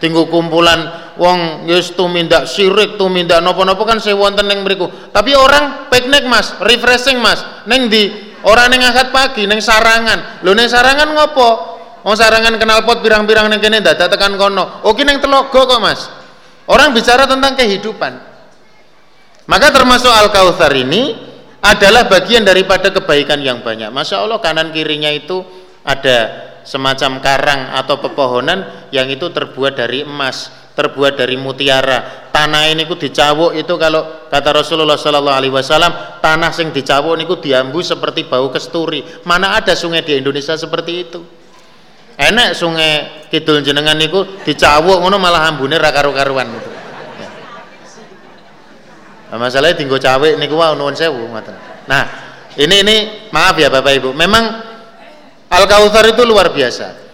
tinggu 0.00 0.28
kumpulan 0.28 1.12
wong 1.16 1.64
yes 1.68 1.96
tumindak 1.96 2.44
sirik 2.44 3.00
tumindak 3.00 3.40
nopo-nopo 3.40 3.88
kan 3.88 3.96
saya 3.96 4.16
wonten 4.16 4.44
neng 4.44 4.60
beriku 4.60 4.92
tapi 5.12 5.32
orang 5.32 5.88
piknik 5.88 6.28
mas 6.28 6.52
refreshing 6.60 7.16
mas 7.20 7.40
neng 7.64 7.88
di 7.88 8.35
orang 8.46 8.70
neng 8.70 8.82
angkat 8.86 9.10
pagi 9.10 9.44
neng 9.50 9.58
sarangan. 9.58 10.40
Lo 10.46 10.54
neng 10.54 10.70
sarangan 10.70 11.10
ngopo? 11.10 11.50
Wong 12.06 12.14
sarangan 12.14 12.54
kenal 12.54 12.86
pot 12.86 13.02
birang-birang 13.02 13.50
neng 13.50 13.58
kene 13.58 13.82
dada 13.82 14.06
tekan 14.06 14.38
kono. 14.38 14.86
Oke 14.86 15.02
neng 15.02 15.18
telogo 15.18 15.66
kok 15.66 15.80
mas? 15.82 16.06
Orang 16.70 16.94
bicara 16.94 17.26
tentang 17.26 17.58
kehidupan. 17.58 18.12
Maka 19.46 19.70
termasuk 19.70 20.10
al 20.10 20.30
kautsar 20.34 20.74
ini 20.74 21.14
adalah 21.62 22.06
bagian 22.06 22.42
daripada 22.46 22.90
kebaikan 22.90 23.42
yang 23.42 23.62
banyak. 23.62 23.90
Masya 23.90 24.22
Allah 24.22 24.38
kanan 24.42 24.70
kirinya 24.70 25.10
itu 25.10 25.42
ada 25.86 26.46
semacam 26.66 27.22
karang 27.22 27.74
atau 27.78 28.02
pepohonan 28.02 28.90
yang 28.90 29.06
itu 29.06 29.30
terbuat 29.30 29.78
dari 29.78 30.02
emas, 30.02 30.50
terbuat 30.76 31.16
dari 31.16 31.40
mutiara. 31.40 32.28
Tanah 32.28 32.68
ini 32.68 32.84
ku 32.84 33.00
dicawuk 33.00 33.56
itu 33.56 33.74
kalau 33.80 34.28
kata 34.28 34.60
Rasulullah 34.60 35.00
Sallallahu 35.00 35.36
Alaihi 35.40 35.54
Wasallam 35.56 36.20
tanah 36.20 36.52
sing 36.52 36.68
dicawuk 36.68 37.16
ini 37.16 37.24
ku 37.24 37.40
diambu 37.40 37.80
seperti 37.80 38.28
bau 38.28 38.52
kesturi. 38.52 39.00
Mana 39.24 39.56
ada 39.56 39.72
sungai 39.72 40.04
di 40.04 40.20
Indonesia 40.20 40.52
seperti 40.52 40.92
itu? 41.00 41.20
Enak 42.16 42.52
sungai 42.52 43.24
kidul 43.32 43.64
jenengan 43.64 43.96
niku 43.96 44.44
dicawuk 44.44 45.00
ngono 45.00 45.16
malah 45.16 45.48
ambune 45.48 45.80
ra 45.80 45.88
karu-karuan 45.88 46.48
gitu. 46.52 46.70
Nah, 49.26 49.36
masalahnya 49.42 49.80
tinggal 49.80 49.98
cawe 49.98 50.28
niku 50.38 50.54
wae 50.54 50.76
nuwun 50.76 50.94
sewu 50.94 51.26
Nah, 51.88 52.04
ini 52.56 52.76
ini 52.84 52.96
maaf 53.32 53.56
ya 53.56 53.72
Bapak 53.72 53.92
Ibu. 54.00 54.10
Memang 54.16 54.44
Al-Kautsar 55.46 56.04
itu 56.10 56.22
luar 56.26 56.50
biasa. 56.50 57.06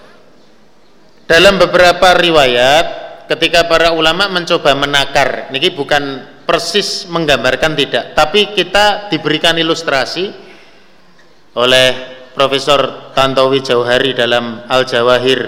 Dalam 1.29 1.61
beberapa 1.61 2.15
riwayat 2.17 3.02
ketika 3.33 3.65
para 3.65 3.97
ulama 3.97 4.29
mencoba 4.29 4.77
menakar, 4.77 5.49
ini 5.57 5.73
bukan 5.73 6.29
persis 6.45 7.09
menggambarkan 7.09 7.73
tidak, 7.73 8.05
tapi 8.13 8.53
kita 8.53 9.09
diberikan 9.09 9.57
ilustrasi 9.57 10.29
oleh 11.57 11.87
Profesor 12.33 13.13
Tantowi 13.17 13.61
Jauhari 13.65 14.13
dalam 14.13 14.65
Al-Jawahir 14.69 15.41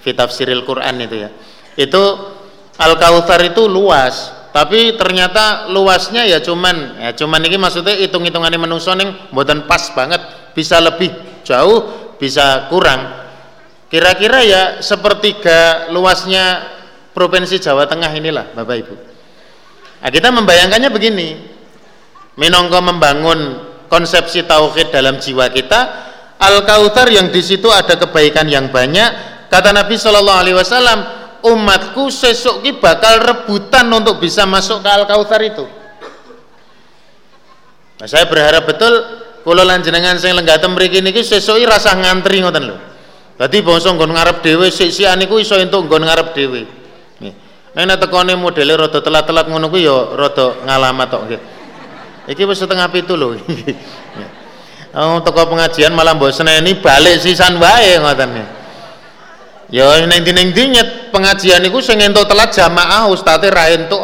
fi 0.00 0.16
Tafsiril 0.16 0.64
Quran 0.64 1.00
itu 1.04 1.16
ya. 1.16 1.30
Itu 1.76 2.02
Al-Kautsar 2.80 3.44
itu 3.44 3.68
luas, 3.68 4.32
tapi 4.56 4.96
ternyata 4.96 5.68
luasnya 5.68 6.24
ya 6.24 6.40
cuman 6.40 7.04
ya 7.04 7.12
cuman 7.12 7.40
ini 7.44 7.56
maksudnya 7.60 7.96
hitung-hitungannya 8.00 8.60
menungso 8.60 8.96
ning 8.96 9.12
mboten 9.32 9.68
pas 9.68 9.92
banget, 9.92 10.24
bisa 10.56 10.80
lebih 10.80 11.12
jauh 11.44 12.00
bisa 12.20 12.68
kurang 12.68 13.20
kira-kira 13.88 14.44
ya 14.44 14.62
sepertiga 14.84 15.88
luasnya 15.90 16.78
provinsi 17.12 17.58
Jawa 17.58 17.86
Tengah 17.86 18.10
inilah 18.14 18.54
Bapak 18.54 18.76
Ibu. 18.86 18.94
Nah, 20.00 20.10
kita 20.10 20.28
membayangkannya 20.32 20.90
begini. 20.90 21.28
Minongko 22.40 22.78
membangun 22.80 23.40
konsepsi 23.90 24.46
tauhid 24.48 24.94
dalam 24.94 25.20
jiwa 25.20 25.50
kita 25.52 25.80
al 26.40 26.64
kautsar 26.64 27.10
yang 27.12 27.28
di 27.28 27.42
situ 27.44 27.68
ada 27.68 28.00
kebaikan 28.00 28.48
yang 28.48 28.72
banyak. 28.72 29.28
Kata 29.52 29.74
Nabi 29.76 29.98
Shallallahu 29.98 30.40
Alaihi 30.40 30.56
Wasallam 30.56 30.98
umatku 31.44 32.08
sesuk 32.08 32.64
ki 32.64 32.80
bakal 32.80 33.20
rebutan 33.20 33.90
untuk 33.92 34.22
bisa 34.22 34.48
masuk 34.48 34.80
ke 34.80 34.88
al 34.88 35.04
kautsar 35.04 35.42
itu. 35.44 35.68
Nah, 38.00 38.08
saya 38.08 38.24
berharap 38.24 38.64
betul 38.64 39.04
kula 39.44 39.60
lan 39.60 39.84
jenengan 39.84 40.16
sing 40.16 40.32
lenggatem 40.32 40.72
mriki 40.72 41.04
niki 41.04 41.20
sesuk 41.20 41.60
rasah 41.68 41.98
ngantri 42.00 42.40
ngoten 42.40 42.72
lho. 42.72 42.76
Dadi 43.36 43.60
bangsa 43.60 43.92
nggon 43.92 44.12
ngarep 44.16 44.40
dhewe 44.40 44.68
sik-sikan 44.72 45.20
niku 45.20 45.40
iso 45.40 45.60
entuk 45.60 45.88
nggon 45.88 46.08
ngarep 46.08 46.32
nek 47.74 47.98
tekone 48.02 48.34
modele 48.34 48.74
rada 48.74 48.98
telat-telat 48.98 49.46
ngono 49.46 49.70
kuwi 49.70 49.86
ya 49.86 50.18
rada 50.18 50.58
ngalamat 50.66 51.06
tok 51.06 51.22
nggih. 51.26 51.40
Iki 52.30 52.42
wis 52.46 52.58
setengah 52.58 52.90
pitu 52.90 53.14
lho. 53.14 53.36
Oh, 54.90 55.22
toko 55.22 55.46
pengajian 55.46 55.94
malah 55.94 56.18
mbok 56.18 56.34
seneni 56.34 56.74
balik 56.82 57.22
sisan 57.22 57.62
wae 57.62 57.94
ngoten 58.02 58.42
ya. 59.70 60.02
Ning 60.02 60.26
ndi-ndi 60.26 60.66
nyet 60.66 61.14
pengajian 61.14 61.62
niku 61.62 61.78
sing 61.78 62.02
entuk 62.02 62.26
telat 62.26 62.50
jamaah 62.50 63.06
ustate 63.06 63.54
ra 63.54 63.70
entuk 63.70 64.02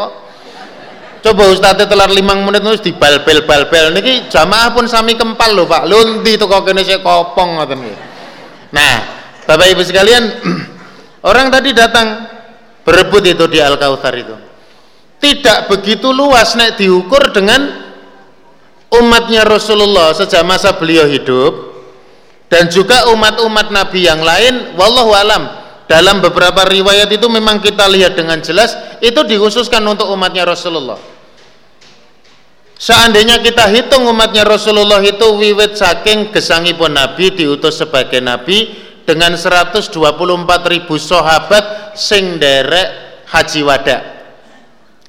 coba 1.27 1.43
ustadz 1.51 1.91
telat 1.91 2.15
limang 2.15 2.39
menit 2.47 2.63
terus 2.63 2.79
dibal-bel 2.79 3.43
bal-bel 3.43 3.99
niki 3.99 4.31
jamaah 4.31 4.71
pun 4.71 4.87
sami 4.87 5.19
kempal 5.19 5.59
loh 5.59 5.67
pak. 5.67 5.91
Lunti 5.91 6.39
tuh 6.39 6.47
kok 6.47 6.63
kene 6.63 6.87
saya 6.87 7.03
kopong 7.03 7.59
ngoten 7.59 7.83
nah 8.71 8.95
bapak 9.43 9.75
ibu 9.75 9.83
sekalian 9.83 10.23
orang 11.31 11.51
tadi 11.51 11.75
datang 11.75 12.36
berebut 12.87 13.27
itu 13.27 13.45
di 13.51 13.59
Al 13.59 13.75
Kautsar 13.75 14.15
itu. 14.15 14.33
Tidak 15.19 15.67
begitu 15.67 16.15
luas 16.15 16.55
nek 16.55 16.79
diukur 16.79 17.35
dengan 17.35 17.67
umatnya 18.95 19.43
Rasulullah 19.43 20.15
sejak 20.15 20.47
masa 20.47 20.79
beliau 20.79 21.11
hidup 21.11 21.75
dan 22.47 22.71
juga 22.71 23.11
umat-umat 23.11 23.75
Nabi 23.75 24.07
yang 24.07 24.23
lain 24.23 24.79
wallahu 24.79 25.11
alam. 25.11 25.67
Dalam 25.87 26.19
beberapa 26.19 26.67
riwayat 26.67 27.07
itu 27.15 27.31
memang 27.31 27.63
kita 27.63 27.87
lihat 27.87 28.19
dengan 28.19 28.43
jelas 28.43 28.75
itu 28.99 29.23
dikhususkan 29.23 29.83
untuk 29.87 30.11
umatnya 30.11 30.43
Rasulullah. 30.43 30.99
Seandainya 32.77 33.41
kita 33.41 33.71
hitung 33.73 34.05
umatnya 34.05 34.45
Rasulullah 34.45 35.01
itu 35.01 35.25
wiwit 35.33 35.79
saking 35.81 36.29
gesangipun 36.29 36.93
Nabi 36.93 37.33
diutus 37.33 37.81
sebagai 37.81 38.21
Nabi 38.21 38.86
dengan 39.07 39.39
124 39.39 39.95
ribu 40.67 40.99
sahabat 40.99 41.95
sing 41.95 42.43
derek 42.43 43.23
haji 43.31 43.61
wada 43.63 43.99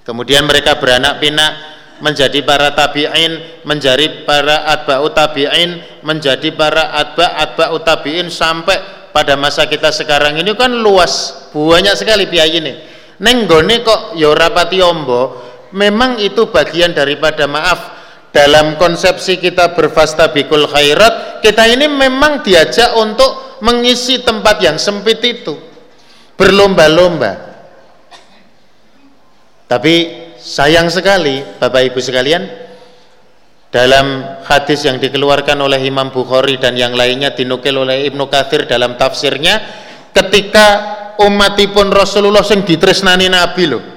kemudian 0.06 0.46
mereka 0.46 0.78
beranak 0.78 1.18
pinak 1.18 1.78
menjadi 1.98 2.46
para 2.46 2.74
tabi'in, 2.78 3.64
menjadi 3.66 4.26
para 4.26 4.70
atba'u 4.70 5.10
tabi'in, 5.14 5.82
menjadi 6.06 6.54
para 6.54 6.94
atba' 6.94 7.42
atba'u 7.42 7.82
tabi'in 7.82 8.30
sampai 8.30 9.10
pada 9.10 9.34
masa 9.34 9.66
kita 9.66 9.90
sekarang 9.90 10.38
ini 10.38 10.54
kan 10.54 10.70
luas, 10.70 11.48
banyak 11.50 11.98
sekali 11.98 12.30
biaya 12.30 12.54
ini. 12.62 12.74
Neng 13.18 13.50
kok 13.50 14.14
ya 14.14 14.30
rapati 14.30 14.78
ombo, 14.78 15.42
memang 15.74 16.22
itu 16.22 16.54
bagian 16.54 16.94
daripada 16.94 17.50
maaf. 17.50 17.98
Dalam 18.30 18.78
konsepsi 18.78 19.42
kita 19.42 19.74
berfastabikul 19.74 20.70
khairat, 20.70 21.42
kita 21.42 21.66
ini 21.74 21.90
memang 21.90 22.46
diajak 22.46 22.94
untuk 22.94 23.47
mengisi 23.62 24.22
tempat 24.22 24.62
yang 24.62 24.78
sempit 24.78 25.22
itu. 25.24 25.58
Berlomba-lomba. 26.38 27.48
Tapi 29.68 29.96
sayang 30.40 30.88
sekali 30.88 31.44
Bapak 31.60 31.92
Ibu 31.92 32.00
sekalian 32.00 32.48
dalam 33.68 34.24
hadis 34.48 34.88
yang 34.88 34.96
dikeluarkan 34.96 35.60
oleh 35.60 35.84
Imam 35.84 36.08
Bukhari 36.08 36.56
dan 36.56 36.80
yang 36.80 36.96
lainnya 36.96 37.36
dinukil 37.36 37.84
oleh 37.84 38.08
Ibnu 38.08 38.32
Katsir 38.32 38.64
dalam 38.64 38.96
tafsirnya 38.96 39.60
ketika 40.16 40.68
umatipun 41.20 41.92
Rasulullah 41.92 42.48
sing 42.48 42.64
ditresnani 42.64 43.28
Nabi 43.28 43.64
loh 43.68 43.97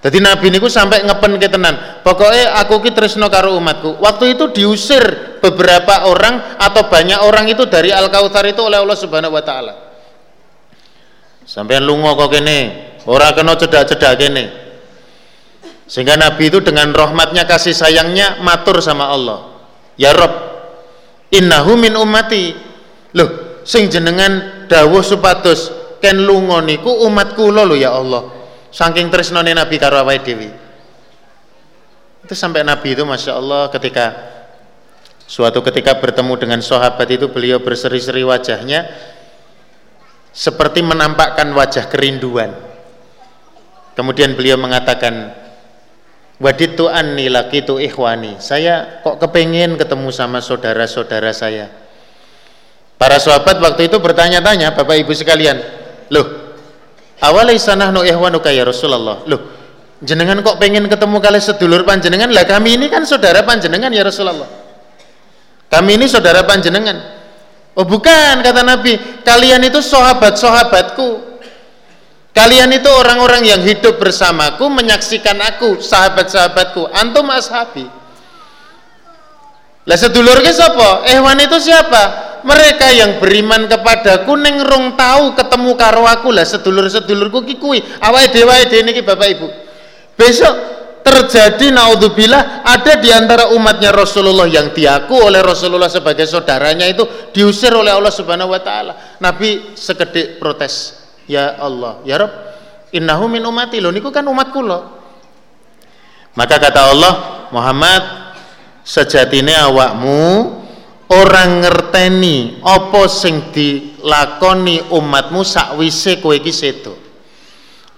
jadi 0.00 0.18
Nabi 0.20 0.48
niku 0.48 0.68
sampai 0.72 1.04
ngepen 1.04 1.36
ke 1.36 1.48
tenan 1.52 2.00
pokoknya 2.00 2.56
aku 2.64 2.80
ki 2.80 2.90
tresno 2.96 3.28
karo 3.28 3.56
umatku 3.60 4.00
waktu 4.00 4.36
itu 4.36 4.48
diusir 4.52 5.36
beberapa 5.44 6.08
orang 6.08 6.56
atau 6.56 6.88
banyak 6.88 7.20
orang 7.20 7.48
itu 7.48 7.68
dari 7.68 7.92
Al 7.92 8.08
Kautsar 8.08 8.48
itu 8.48 8.64
oleh 8.64 8.80
Allah 8.80 8.96
Subhanahu 8.96 9.36
wa 9.36 9.44
taala 9.44 9.74
sampai 11.44 11.80
lungo 11.84 12.16
kok 12.16 12.32
kene 12.32 12.58
ora 13.04 13.32
kena 13.36 13.56
cedak-cedak 13.56 14.14
kene 14.16 14.44
sehingga 15.90 16.14
Nabi 16.14 16.54
itu 16.54 16.62
dengan 16.62 16.94
rahmatnya 16.94 17.50
kasih 17.50 17.74
sayangnya 17.74 18.38
matur 18.46 18.78
sama 18.78 19.10
Allah. 19.10 19.58
Ya 19.98 20.14
Rob, 20.14 20.30
innahu 21.34 21.74
min 21.74 21.98
ummati. 21.98 22.54
Loh, 23.18 23.58
sing 23.66 23.90
jenengan 23.90 24.64
dawuh 24.70 25.02
supados 25.02 25.74
ken 25.98 26.14
lunga 26.22 26.62
niku 26.62 26.94
umat 27.10 27.34
kula 27.34 27.66
lho 27.66 27.74
ya 27.74 27.90
Allah. 27.90 28.22
Saking 28.70 29.10
tresnane 29.10 29.50
Nabi 29.50 29.76
karo 29.76 29.98
awake 29.98 30.22
dhewe. 30.22 30.50
Itu 32.22 32.34
sampai 32.38 32.62
Nabi 32.62 32.94
itu 32.94 33.02
Masya 33.02 33.34
Allah 33.34 33.66
ketika 33.74 34.14
suatu 35.26 35.62
ketika 35.62 35.98
bertemu 35.98 36.34
dengan 36.38 36.60
sahabat 36.62 37.06
itu 37.10 37.26
beliau 37.30 37.58
berseri-seri 37.62 38.22
wajahnya 38.22 38.86
seperti 40.30 40.82
menampakkan 40.86 41.50
wajah 41.50 41.90
kerinduan. 41.90 42.54
Kemudian 43.98 44.38
beliau 44.38 44.56
mengatakan, 44.56 45.34
Waditu 46.40 46.88
anni 46.88 47.28
lakitu 47.28 47.76
ikhwani. 47.76 48.40
Saya 48.40 49.04
kok 49.04 49.20
kepengen 49.20 49.76
ketemu 49.76 50.08
sama 50.08 50.40
saudara-saudara 50.40 51.36
saya. 51.36 51.68
Para 52.96 53.20
sahabat 53.20 53.60
waktu 53.60 53.92
itu 53.92 54.00
bertanya-tanya, 54.00 54.72
Bapak 54.72 55.04
Ibu 55.04 55.12
sekalian, 55.12 55.60
loh, 56.08 56.49
awalai 57.20 57.56
nahnu 57.56 58.00
ihwanuka 58.04 58.48
ya 58.50 58.64
Rasulullah. 58.64 59.24
Loh, 59.28 59.40
jenengan 60.00 60.40
kok 60.40 60.56
pengen 60.56 60.88
ketemu 60.88 61.16
kali 61.20 61.40
sedulur 61.40 61.84
panjenengan? 61.84 62.32
Lah 62.32 62.44
kami 62.48 62.80
ini 62.80 62.88
kan 62.88 63.04
saudara 63.04 63.44
panjenengan 63.44 63.92
ya 63.92 64.02
Rasulullah. 64.04 64.48
Kami 65.70 66.00
ini 66.00 66.10
saudara 66.10 66.42
panjenengan. 66.42 66.98
Oh 67.78 67.86
bukan 67.86 68.42
kata 68.42 68.66
Nabi, 68.66 69.22
kalian 69.22 69.62
itu 69.62 69.78
sahabat-sahabatku. 69.78 71.30
Kalian 72.30 72.70
itu 72.70 72.86
orang-orang 72.86 73.42
yang 73.42 73.62
hidup 73.62 73.98
bersamaku, 73.98 74.70
menyaksikan 74.70 75.38
aku, 75.38 75.82
sahabat-sahabatku. 75.82 76.86
Antum 76.94 77.26
ashabi. 77.30 77.86
Lah 79.86 79.98
sedulur 79.98 80.38
ke 80.38 80.54
siapa? 80.54 81.10
Ehwan 81.10 81.38
itu 81.42 81.58
siapa? 81.58 82.29
Mereka 82.40 82.86
yang 82.96 83.10
beriman 83.20 83.68
kepadaku 83.68 84.32
neng 84.36 84.64
rong 84.64 84.96
tahu 84.96 85.36
ketemu 85.36 85.70
karo 85.76 86.04
aku 86.08 86.32
lah 86.32 86.44
sedulur-sedulurku 86.44 87.44
ki 87.44 87.54
kuwi. 87.60 87.78
Awake 88.00 88.32
dhewe 88.32 88.54
dhewe 88.68 88.82
niki 88.86 89.02
Bapak 89.04 89.28
Ibu. 89.36 89.48
Besok 90.16 90.54
terjadi 91.00 91.72
naudzubillah 91.72 92.60
ada 92.64 93.00
di 93.00 93.08
antara 93.08 93.50
umatnya 93.56 93.88
Rasulullah 93.88 94.44
yang 94.44 94.72
diaku 94.76 95.16
oleh 95.16 95.40
Rasulullah 95.40 95.88
sebagai 95.88 96.28
saudaranya 96.28 96.84
itu 96.84 97.32
diusir 97.32 97.72
oleh 97.72 97.92
Allah 97.92 98.12
Subhanahu 98.12 98.52
wa 98.52 98.60
taala. 98.60 99.16
Nabi 99.16 99.72
sekedik 99.72 100.36
protes 100.36 101.00
ya 101.30 101.54
Allah 101.62 102.02
ya 102.02 102.18
Rob 102.18 102.32
innahu 102.90 103.30
min 103.30 103.46
umati 103.46 103.78
lo 103.78 103.94
niku 103.94 104.10
kan 104.10 104.26
umatku 104.26 104.60
lo 104.66 104.78
maka 106.34 106.58
kata 106.58 106.90
Allah 106.90 107.12
Muhammad 107.54 108.02
sejatine 108.82 109.54
awakmu 109.54 110.59
orang 111.10 111.66
ngerteni 111.66 112.62
apa 112.62 113.02
sing 113.10 113.50
dilakoni 113.50 114.94
umatmu 114.94 115.42
sakwise 115.42 116.22
kowe 116.22 116.34
iki 116.34 116.54
sedo. 116.54 116.94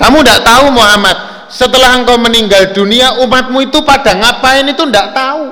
Kamu 0.01 0.25
tidak 0.25 0.41
tahu 0.43 0.73
Muhammad 0.73 1.17
setelah 1.53 2.01
engkau 2.01 2.17
meninggal 2.17 2.73
dunia 2.73 3.21
umatmu 3.21 3.69
itu 3.69 3.85
pada 3.85 4.17
ngapain 4.17 4.65
itu 4.67 4.83
tidak 4.89 5.13
tahu. 5.13 5.45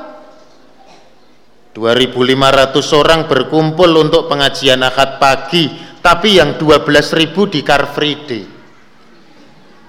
2500 1.70 2.74
orang 2.98 3.20
berkumpul 3.30 3.86
untuk 3.94 4.26
pengajian 4.26 4.82
akad 4.82 5.22
pagi 5.22 5.70
tapi 6.02 6.40
yang 6.40 6.58
12 6.58 6.82
ribu 7.14 7.46
di 7.46 7.62
Car 7.62 7.86
Free 7.94 8.18
Day. 8.26 8.44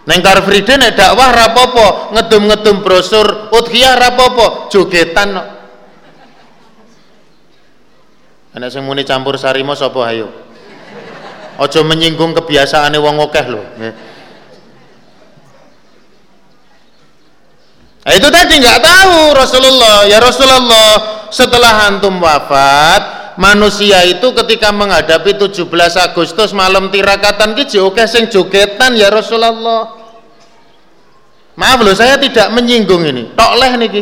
Neng 0.05 0.19
Car 0.21 0.45
Free 0.45 0.62
Day 0.62 0.77
nek 0.77 0.93
dakwah 0.93 1.31
rapopo 1.34 2.13
ngedum-ngedum 2.13 2.86
brosur 2.86 3.49
udhiyah 3.49 3.97
rapopo 3.97 4.69
jogetan 4.69 5.61
no. 8.52 8.58
Anak 8.60 8.70
sing 8.76 8.84
muni 8.84 9.08
campur 9.08 9.40
sarimo 9.40 9.72
sapa 9.72 10.12
ayo? 10.12 10.28
Ojo 11.62 11.80
menyinggung 11.88 12.36
kebiasaane 12.36 13.00
wong 13.00 13.16
akeh 13.24 13.46
lho 13.48 13.64
Nah, 18.02 18.18
itu 18.18 18.34
tadi 18.34 18.58
nggak 18.58 18.82
tahu 18.82 19.38
Rasulullah. 19.38 20.10
Ya 20.10 20.18
Rasulullah 20.18 20.90
setelah 21.30 21.86
antum 21.86 22.18
wafat 22.18 23.38
manusia 23.38 24.02
itu 24.10 24.26
ketika 24.42 24.74
menghadapi 24.74 25.38
17 25.38 25.70
Agustus 26.02 26.50
malam 26.50 26.90
tirakatan 26.90 27.54
ki 27.54 27.78
oke 27.78 28.02
sing 28.10 28.26
jogetan 28.26 28.98
ya 28.98 29.14
Rasulullah. 29.14 30.02
Maaf 31.54 31.78
loh 31.86 31.94
saya 31.94 32.18
tidak 32.18 32.50
menyinggung 32.50 33.06
ini. 33.06 33.38
Tok 33.38 33.54
leh 33.62 33.72
niki 33.78 34.02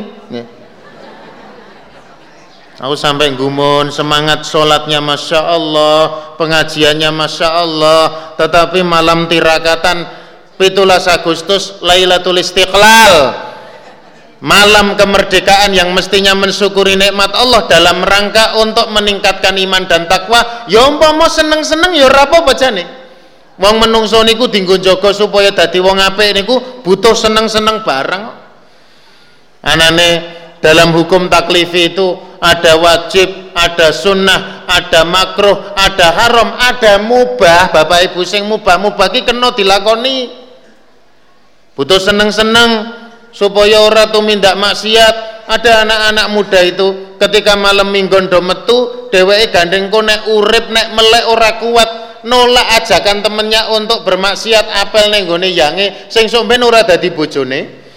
aku 2.80 2.96
sampai 2.96 3.36
gumun 3.36 3.92
semangat 3.92 4.48
sholatnya 4.48 5.04
Masya 5.04 5.42
Allah 5.44 6.02
pengajiannya 6.40 7.12
Masya 7.12 7.50
Allah. 7.52 8.02
Tetapi 8.40 8.80
malam 8.82 9.28
tirakatan 9.28 10.08
17 10.56 10.80
Agustus 11.12 11.84
Lailatul 11.84 12.40
Istiqlal. 12.40 13.48
Malam 14.40 14.96
kemerdekaan 14.96 15.76
yang 15.76 15.92
mestinya 15.92 16.32
mensyukuri 16.32 16.96
nikmat 16.96 17.36
Allah 17.36 17.68
dalam 17.68 18.00
rangka 18.08 18.56
untuk 18.64 18.88
meningkatkan 18.96 19.52
iman 19.60 19.84
dan 19.84 20.08
takwa. 20.08 20.64
Ya 20.72 20.88
umpama 20.88 21.28
seneng-seneng 21.28 21.92
ya 21.92 22.08
ora 22.08 22.24
apa-apa 22.24 22.56
jane 22.56 23.00
wong 23.60 23.76
menungso 23.84 24.24
niku 24.24 24.48
dinggo 24.48 24.80
jaga 24.80 25.12
supaya 25.12 25.52
dadi 25.52 25.84
wong 25.84 26.00
apik 26.00 26.32
niku 26.32 26.56
butuh 26.82 27.12
seneng-seneng 27.12 27.84
bareng. 27.84 28.24
Anane 29.60 30.10
dalam 30.64 30.96
hukum 30.96 31.28
taklifi 31.28 31.92
itu 31.92 32.29
ada 32.40 32.80
wajib, 32.80 33.52
ada 33.52 33.92
sunnah, 33.92 34.64
ada 34.68 35.04
makruh, 35.04 35.76
ada 35.76 36.08
haram, 36.16 36.56
ada 36.56 37.00
mubah. 37.04 37.72
Bapak 37.72 38.12
Ibu 38.12 38.24
sing 38.24 38.48
mubah-mubah 38.48 39.08
ki 39.12 39.28
kena 39.28 39.52
dilakoni. 39.52 40.48
Butuh 41.76 42.00
seneng-seneng 42.00 42.92
supaya 43.32 43.86
ora 43.86 44.10
tumindak 44.12 44.58
maksiat 44.60 45.46
ada 45.50 45.82
anak-anak 45.86 46.28
muda 46.30 46.60
itu 46.62 47.18
ketika 47.18 47.58
malam 47.58 47.90
minggon 47.90 48.30
do 48.30 48.42
metu 48.42 49.10
dheweke 49.10 49.54
gandeng 49.54 49.90
nek 49.90 50.30
urip 50.30 50.70
nek 50.70 50.94
melek 50.94 51.26
ora 51.30 51.58
kuat 51.58 51.90
nolak 52.28 52.68
ajakan 52.84 53.24
temennya 53.24 53.72
untuk 53.74 54.04
bermaksiat 54.04 54.66
apel 54.86 55.10
ning 55.10 55.26
gone 55.26 55.48
yange 55.50 56.10
sing 56.12 56.28
somben 56.28 56.62
ora 56.62 56.84
dadi 56.84 57.10
bojone 57.10 57.89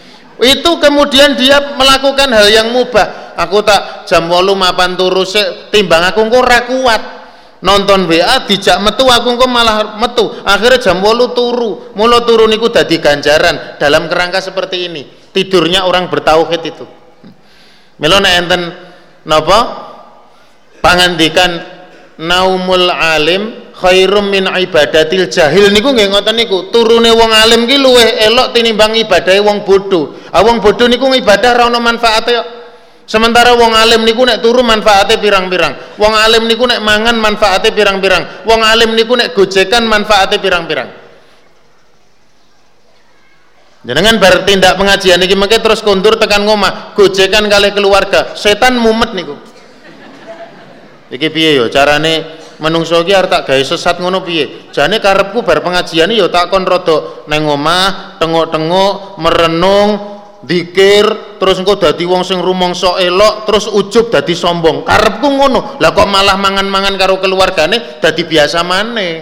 itu 0.43 0.71
kemudian 0.83 1.39
dia 1.39 1.79
melakukan 1.79 2.27
hal 2.35 2.51
yang 2.51 2.75
mubah. 2.75 3.35
Aku 3.39 3.63
tak 3.63 4.11
jam 4.11 4.27
8 4.27 4.43
mapan 4.59 4.99
turu 4.99 5.23
timbang 5.71 6.03
aku 6.03 6.19
engko 6.27 6.43
ora 6.43 6.67
kuat. 6.67 7.03
Nonton 7.63 8.11
WA 8.11 8.43
dijak 8.43 8.83
metu 8.83 9.07
aku 9.07 9.39
engko 9.39 9.47
malah 9.47 9.95
metu. 10.03 10.35
Akhirnya 10.43 10.83
jam 10.83 10.99
8 10.99 11.31
turu. 11.31 11.95
Mulo 11.95 12.27
turu 12.27 12.51
niku 12.51 12.75
dadi 12.75 12.99
ganjaran 12.99 13.79
dalam 13.79 14.11
kerangka 14.11 14.43
seperti 14.43 14.91
ini. 14.91 15.07
Tidurnya 15.31 15.87
orang 15.87 16.11
bertauhid 16.11 16.63
itu. 16.67 16.85
Nek 18.03 18.35
enten 18.35 18.63
napa? 19.23 19.59
Pangandikan 20.83 21.63
naumul 22.19 22.91
alim 22.91 23.62
khairum 23.83 24.31
min 24.31 24.47
ibadatil 24.47 25.27
jahil 25.27 25.75
niku 25.75 25.91
nggih 25.91 26.15
ngoten 26.15 26.39
niku. 26.39 26.71
Turune 26.71 27.11
wong 27.11 27.35
alim 27.35 27.67
ki 27.67 27.77
luwih 27.83 28.23
elok 28.31 28.55
tinimbang 28.55 28.95
ibadahe 28.95 29.43
wong 29.43 29.67
bodoh 29.67 30.15
ah 30.31 30.41
wong 30.47 30.63
bodoh 30.63 30.87
niku 30.87 31.11
ibadah 31.11 31.51
ra 31.59 31.67
ono 31.67 31.83
manfaate 31.83 32.33
sementara 33.03 33.59
wong 33.59 33.75
alim 33.75 34.07
niku 34.07 34.23
nek 34.23 34.39
turu 34.39 34.63
manfaate 34.63 35.19
pirang-pirang. 35.19 35.99
Wong 35.99 36.15
alim 36.15 36.47
niku 36.47 36.65
nek 36.65 36.79
mangan 36.79 37.19
manfaate 37.19 37.75
pirang-pirang. 37.75 38.47
Wong 38.47 38.63
alim 38.63 38.95
niku 38.95 39.19
nek 39.19 39.35
gojekan 39.35 39.83
manfaate 39.83 40.39
pirang-pirang. 40.39 41.03
Jenengan 43.83 44.23
bertindak 44.23 44.79
pengajian 44.79 45.19
niki 45.19 45.35
mengke 45.35 45.59
terus 45.59 45.83
kondur 45.83 46.15
tekan 46.15 46.47
ngomah, 46.47 46.95
gojekan 46.95 47.51
kali 47.51 47.75
keluarga. 47.75 48.39
Setan 48.39 48.79
mumet 48.79 49.11
niku. 49.11 49.35
Iki 51.11 51.29
piye 51.29 51.59
yo 51.59 51.67
carane 51.69 52.42
menungso 52.63 53.03
iki 53.03 53.11
arep 53.11 53.27
tak 53.27 53.43
gawe 53.51 53.63
sesat 53.67 53.99
ngono 53.99 54.23
piye? 54.23 54.71
Jane 54.71 55.03
karepku 55.03 55.43
bar 55.43 55.59
pengajian 55.59 56.15
yo 56.15 56.31
tak 56.31 56.49
kon 56.55 56.63
rada 56.63 57.27
nang 57.27 57.51
omah, 57.51 58.17
tengok-tengok, 58.23 59.19
merenung, 59.19 59.91
dikir, 60.47 61.39
terus 61.43 61.59
engko 61.59 61.79
dadi 61.79 62.07
wong 62.07 62.23
sing 62.23 62.39
rumangsa 62.39 63.03
elok, 63.03 63.51
terus 63.51 63.67
ujub 63.67 64.15
dadi 64.15 64.35
sombong. 64.39 64.87
Karepku 64.87 65.27
ngono. 65.27 65.83
Lah 65.83 65.91
kok 65.91 66.07
malah 66.07 66.39
mangan-mangan 66.39 66.95
karo 66.95 67.19
keluargane 67.19 67.99
dadi 67.99 68.23
biasa 68.23 68.63
maneh. 68.63 69.15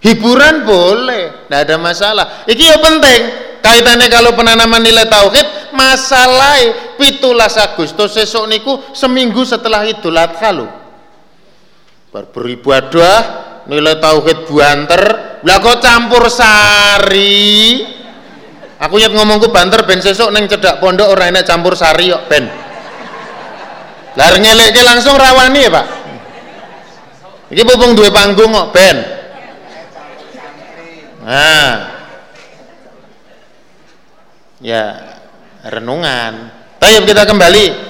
Hiburan 0.00 0.64
boleh, 0.64 1.44
tidak 1.44 1.60
ada 1.68 1.76
masalah. 1.76 2.26
Iki 2.48 2.64
ya 2.64 2.78
penting. 2.80 3.20
Kaitannya 3.60 4.08
kalau 4.08 4.32
penanaman 4.32 4.80
nilai 4.80 5.04
tauhid, 5.04 5.76
masalah 5.76 6.56
pitulas 6.96 7.60
Agustus 7.60 8.16
sesuk 8.16 8.48
niku 8.48 8.80
seminggu 8.96 9.44
setelah 9.44 9.84
Idul 9.84 10.16
Adha 10.16 10.79
lho 12.10 12.26
beribadah 12.34 13.18
nilai 13.70 14.02
tauhid 14.02 14.50
banter 14.50 15.02
lah 15.40 15.56
kok 15.62 15.78
campur 15.80 16.28
sari? 16.28 17.80
Aku 18.80 18.96
nyet 18.96 19.12
ngomongku 19.12 19.52
banter 19.52 19.84
ben 19.84 20.00
sesuk 20.00 20.32
neng 20.32 20.48
cedak 20.48 20.80
pondok 20.80 21.12
orang 21.12 21.36
enak 21.36 21.44
campur 21.44 21.76
sari 21.76 22.12
kok 22.12 22.24
ben. 22.28 22.44
Lar 24.16 24.34
ngelekke 24.36 24.82
langsung 24.84 25.14
rawani 25.16 25.60
ya 25.64 25.70
pak? 25.70 25.86
Ini 27.50 27.62
pupung 27.64 27.92
dua 27.96 28.10
panggung 28.12 28.52
kok 28.52 28.68
ben. 28.72 28.96
Nah. 31.24 31.72
Ya 34.60 34.84
renungan. 35.64 36.52
Tayyip 36.80 37.04
kita 37.08 37.24
kembali 37.24 37.89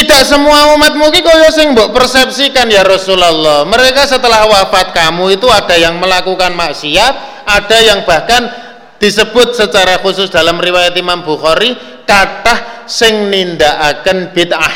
tidak 0.00 0.24
semua 0.24 0.72
umat 0.80 0.96
mungkin 0.96 1.20
kaya 1.20 1.52
sing 1.52 1.76
mbok 1.76 1.92
persepsikan 1.92 2.72
ya 2.72 2.80
Rasulullah. 2.80 3.68
Mereka 3.68 4.08
setelah 4.08 4.48
wafat 4.48 4.96
kamu 4.96 5.36
itu 5.36 5.44
ada 5.52 5.76
yang 5.76 6.00
melakukan 6.00 6.56
maksiat, 6.56 7.44
ada 7.44 7.78
yang 7.84 8.08
bahkan 8.08 8.48
disebut 8.96 9.52
secara 9.52 10.00
khusus 10.00 10.32
dalam 10.32 10.56
riwayat 10.56 10.96
Imam 10.96 11.20
Bukhari 11.20 11.76
kata 12.08 12.88
sing 12.88 13.28
nindakaken 13.28 14.32
bid'ah. 14.32 14.74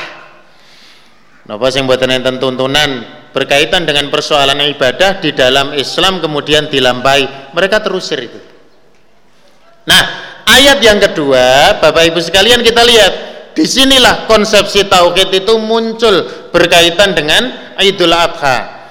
Napa 1.48 1.72
sing 1.72 1.88
mboten 1.88 2.12
enten 2.12 2.36
tuntunan 2.36 3.24
berkaitan 3.32 3.88
dengan 3.88 4.12
persoalan 4.12 4.60
ibadah 4.76 5.24
di 5.24 5.32
dalam 5.32 5.72
Islam 5.72 6.20
kemudian 6.20 6.68
dilampahi, 6.68 7.56
mereka 7.56 7.80
terusir 7.80 8.28
itu. 8.28 8.40
Nah, 9.88 10.02
ayat 10.44 10.84
yang 10.84 11.00
kedua, 11.00 11.80
Bapak 11.80 12.12
Ibu 12.12 12.20
sekalian 12.20 12.60
kita 12.60 12.84
lihat 12.84 13.33
di 13.54 13.64
sinilah 13.64 14.26
konsepsi 14.26 14.90
tauhid 14.90 15.30
itu 15.30 15.54
muncul 15.62 16.26
berkaitan 16.50 17.14
dengan 17.14 17.74
Idul 17.78 18.10
Adha. 18.10 18.90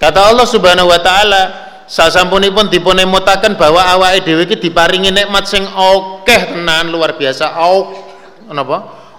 Kata 0.00 0.32
Allah 0.32 0.48
Subhanahu 0.48 0.88
wa 0.88 0.96
taala, 0.96 1.42
sasampunipun 1.84 2.72
dipun 2.72 2.96
emutaken 2.96 3.60
bahwa 3.60 3.84
awake 3.84 4.24
dhewe 4.24 4.48
iki 4.48 4.56
diparingi 4.56 5.12
nikmat 5.12 5.44
sing 5.44 5.68
akeh 5.68 6.56
tenan 6.56 6.88
luar 6.88 7.20
biasa. 7.20 7.52
Ak 7.52 8.52
napa? 8.56 8.78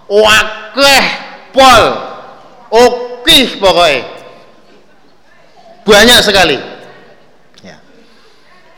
Akeh 0.10 1.06
pol. 1.54 1.84
Okih 2.74 3.62
pokoknya. 3.62 4.10
Banyak 5.86 6.20
sekali. 6.22 6.58
Ya. 7.62 7.78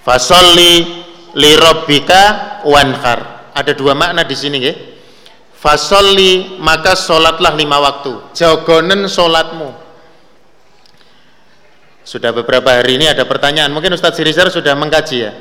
Fasolli 0.03 1.03
li 1.39 1.51
rabbika 1.55 2.63
wanhar. 2.67 3.51
Ada 3.55 3.75
dua 3.75 3.95
makna 3.95 4.23
di 4.27 4.35
sini 4.35 4.59
nggih 4.59 4.90
fasolli 5.61 6.57
maka 6.57 6.97
sholatlah 6.97 7.53
lima 7.53 7.77
waktu. 7.77 8.33
Jagonen 8.33 9.05
sholatmu. 9.05 9.69
Sudah 12.01 12.33
beberapa 12.33 12.81
hari 12.81 12.97
ini 12.97 13.13
ada 13.13 13.29
pertanyaan. 13.29 13.69
Mungkin 13.69 13.93
Ustadz 13.93 14.17
Sirizar 14.17 14.49
sudah 14.49 14.73
mengkaji 14.73 15.17
ya. 15.21 15.31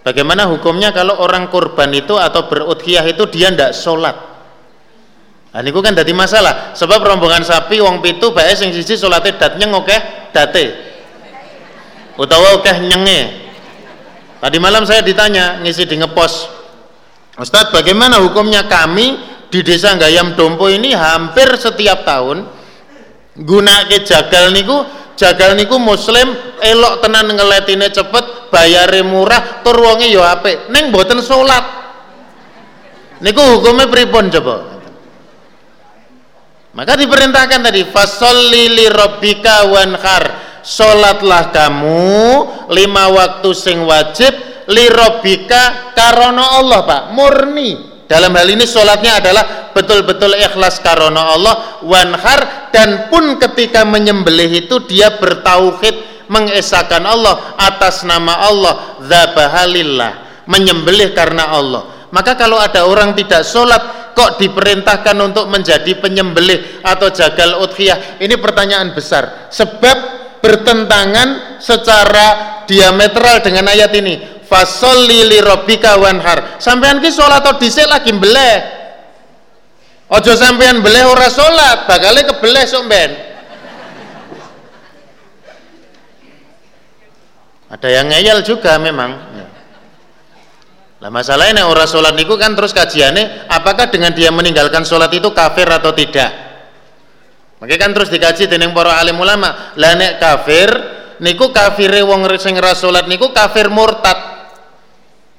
Bagaimana 0.00 0.48
hukumnya 0.48 0.96
kalau 0.96 1.20
orang 1.20 1.52
kurban 1.52 1.92
itu 1.92 2.16
atau 2.16 2.48
berudhiyah 2.48 3.04
itu 3.04 3.28
dia 3.28 3.52
tidak 3.52 3.76
sholat? 3.76 4.16
Nah 5.52 5.60
ini 5.60 5.70
kan 5.76 5.92
jadi 5.92 6.12
masalah. 6.16 6.72
Sebab 6.72 7.04
rombongan 7.04 7.44
sapi 7.44 7.76
wong 7.84 8.00
pitu 8.00 8.32
bae 8.32 8.56
sing 8.56 8.72
sisi 8.72 8.96
sholatnya 8.96 9.36
datnya 9.36 9.68
oke 9.76 9.96
date. 10.32 10.64
Utawa 12.16 12.56
oke 12.56 12.72
nyenge. 12.80 13.44
Tadi 14.40 14.56
malam 14.56 14.88
saya 14.88 15.04
ditanya 15.04 15.60
ngisi 15.60 15.84
di 15.84 16.00
ngepos. 16.00 16.48
Ustadz 17.36 17.76
bagaimana 17.76 18.16
hukumnya 18.24 18.64
kami 18.64 19.35
di 19.50 19.60
desa 19.62 19.94
Gayam 19.94 20.34
Dompo 20.34 20.66
ini 20.66 20.92
hampir 20.92 21.54
setiap 21.54 22.02
tahun 22.02 22.46
guna 23.36 23.84
ke 23.86 24.02
jagal 24.02 24.50
niku 24.50 24.82
jagal 25.16 25.56
niku 25.56 25.80
muslim 25.80 26.32
elok 26.60 27.04
tenan 27.04 27.32
ngeletine 27.32 27.88
cepet 27.88 28.52
bayare 28.52 29.00
murah 29.04 29.64
tur 29.64 29.76
wonge 29.80 30.08
ya 30.08 30.36
apik. 30.36 30.68
Ning 30.72 30.92
mboten 30.92 31.24
salat 31.24 31.64
niku 33.24 33.40
hukumnya 33.56 33.88
pripun 33.88 34.28
coba? 34.32 34.56
Maka 36.76 36.92
diperintahkan 36.92 37.60
tadi 37.72 37.88
fasolli 37.88 38.68
li 38.68 38.86
rabbika 38.92 39.64
wanhar. 39.72 40.44
Salatlah 40.66 41.54
kamu 41.54 42.10
lima 42.74 43.06
waktu 43.14 43.54
sing 43.54 43.86
wajib 43.86 44.34
li 44.66 44.84
rabbika 44.90 45.94
Allah 45.94 46.82
Pak. 46.82 47.02
Murni 47.14 47.95
dalam 48.06 48.30
hal 48.38 48.46
ini 48.46 48.62
sholatnya 48.62 49.18
adalah 49.18 49.74
betul-betul 49.74 50.38
ikhlas 50.38 50.78
karena 50.78 51.34
Allah 51.34 51.82
wanhar 51.82 52.70
dan 52.70 53.10
pun 53.10 53.34
ketika 53.42 53.82
menyembelih 53.82 54.66
itu 54.66 54.78
dia 54.86 55.18
bertauhid 55.18 56.26
mengesahkan 56.30 57.02
Allah 57.02 57.58
atas 57.58 58.06
nama 58.06 58.46
Allah 58.46 58.98
dzabahalillah 59.02 60.26
menyembelih 60.46 61.12
karena 61.12 61.50
Allah. 61.50 62.08
Maka 62.14 62.38
kalau 62.38 62.56
ada 62.56 62.86
orang 62.86 63.12
tidak 63.18 63.42
sholat 63.42 64.14
kok 64.14 64.38
diperintahkan 64.38 65.16
untuk 65.18 65.50
menjadi 65.50 65.98
penyembelih 65.98 66.80
atau 66.86 67.10
jagal 67.10 67.60
udhiyah? 67.66 68.22
Ini 68.22 68.38
pertanyaan 68.38 68.94
besar. 68.94 69.50
Sebab 69.50 69.98
bertentangan 70.38 71.58
secara 71.58 72.26
diametral 72.70 73.42
dengan 73.42 73.66
ayat 73.66 73.90
ini 73.98 74.35
fasolli 74.46 75.26
li 75.26 75.38
rabbika 75.42 75.98
wanhar. 75.98 76.62
Sampean 76.62 77.02
ki 77.02 77.10
salat 77.10 77.44
dhisik 77.58 77.86
lagi 77.86 78.14
mbeleh. 78.14 78.56
Aja 80.06 80.38
sampean 80.38 80.80
mbeleh 80.80 81.02
ora 81.06 81.26
salat 81.26 81.84
bakale 81.90 82.22
kebeleh 82.22 82.62
sok 82.62 82.86
ben 82.86 83.10
ada 87.66 87.88
yang 87.90 88.06
ngeyel 88.06 88.46
juga 88.46 88.78
memang. 88.78 89.10
Lah 90.96 91.12
masalahnya 91.12 91.68
orang 91.68 91.84
sholat 91.84 92.16
niku 92.16 92.40
kan 92.40 92.56
terus 92.56 92.72
kajiannya 92.72 93.52
apakah 93.52 93.92
dengan 93.92 94.16
dia 94.16 94.32
meninggalkan 94.32 94.80
sholat 94.80 95.12
itu 95.12 95.28
kafir 95.34 95.68
atau 95.68 95.92
tidak? 95.92 96.32
Makanya 97.60 97.80
kan 97.80 97.90
terus 97.92 98.08
dikaji 98.08 98.48
dengan 98.48 98.72
para 98.72 98.96
alim 98.96 99.20
ulama. 99.20 99.76
Lah 99.76 99.92
nek 99.92 100.16
kafir 100.16 100.72
niku 101.20 101.52
kafire 101.52 102.00
wong 102.00 102.24
sing 102.40 102.56
salat 102.56 103.04
niku 103.12 103.28
kafir 103.34 103.68
murtad 103.68 104.35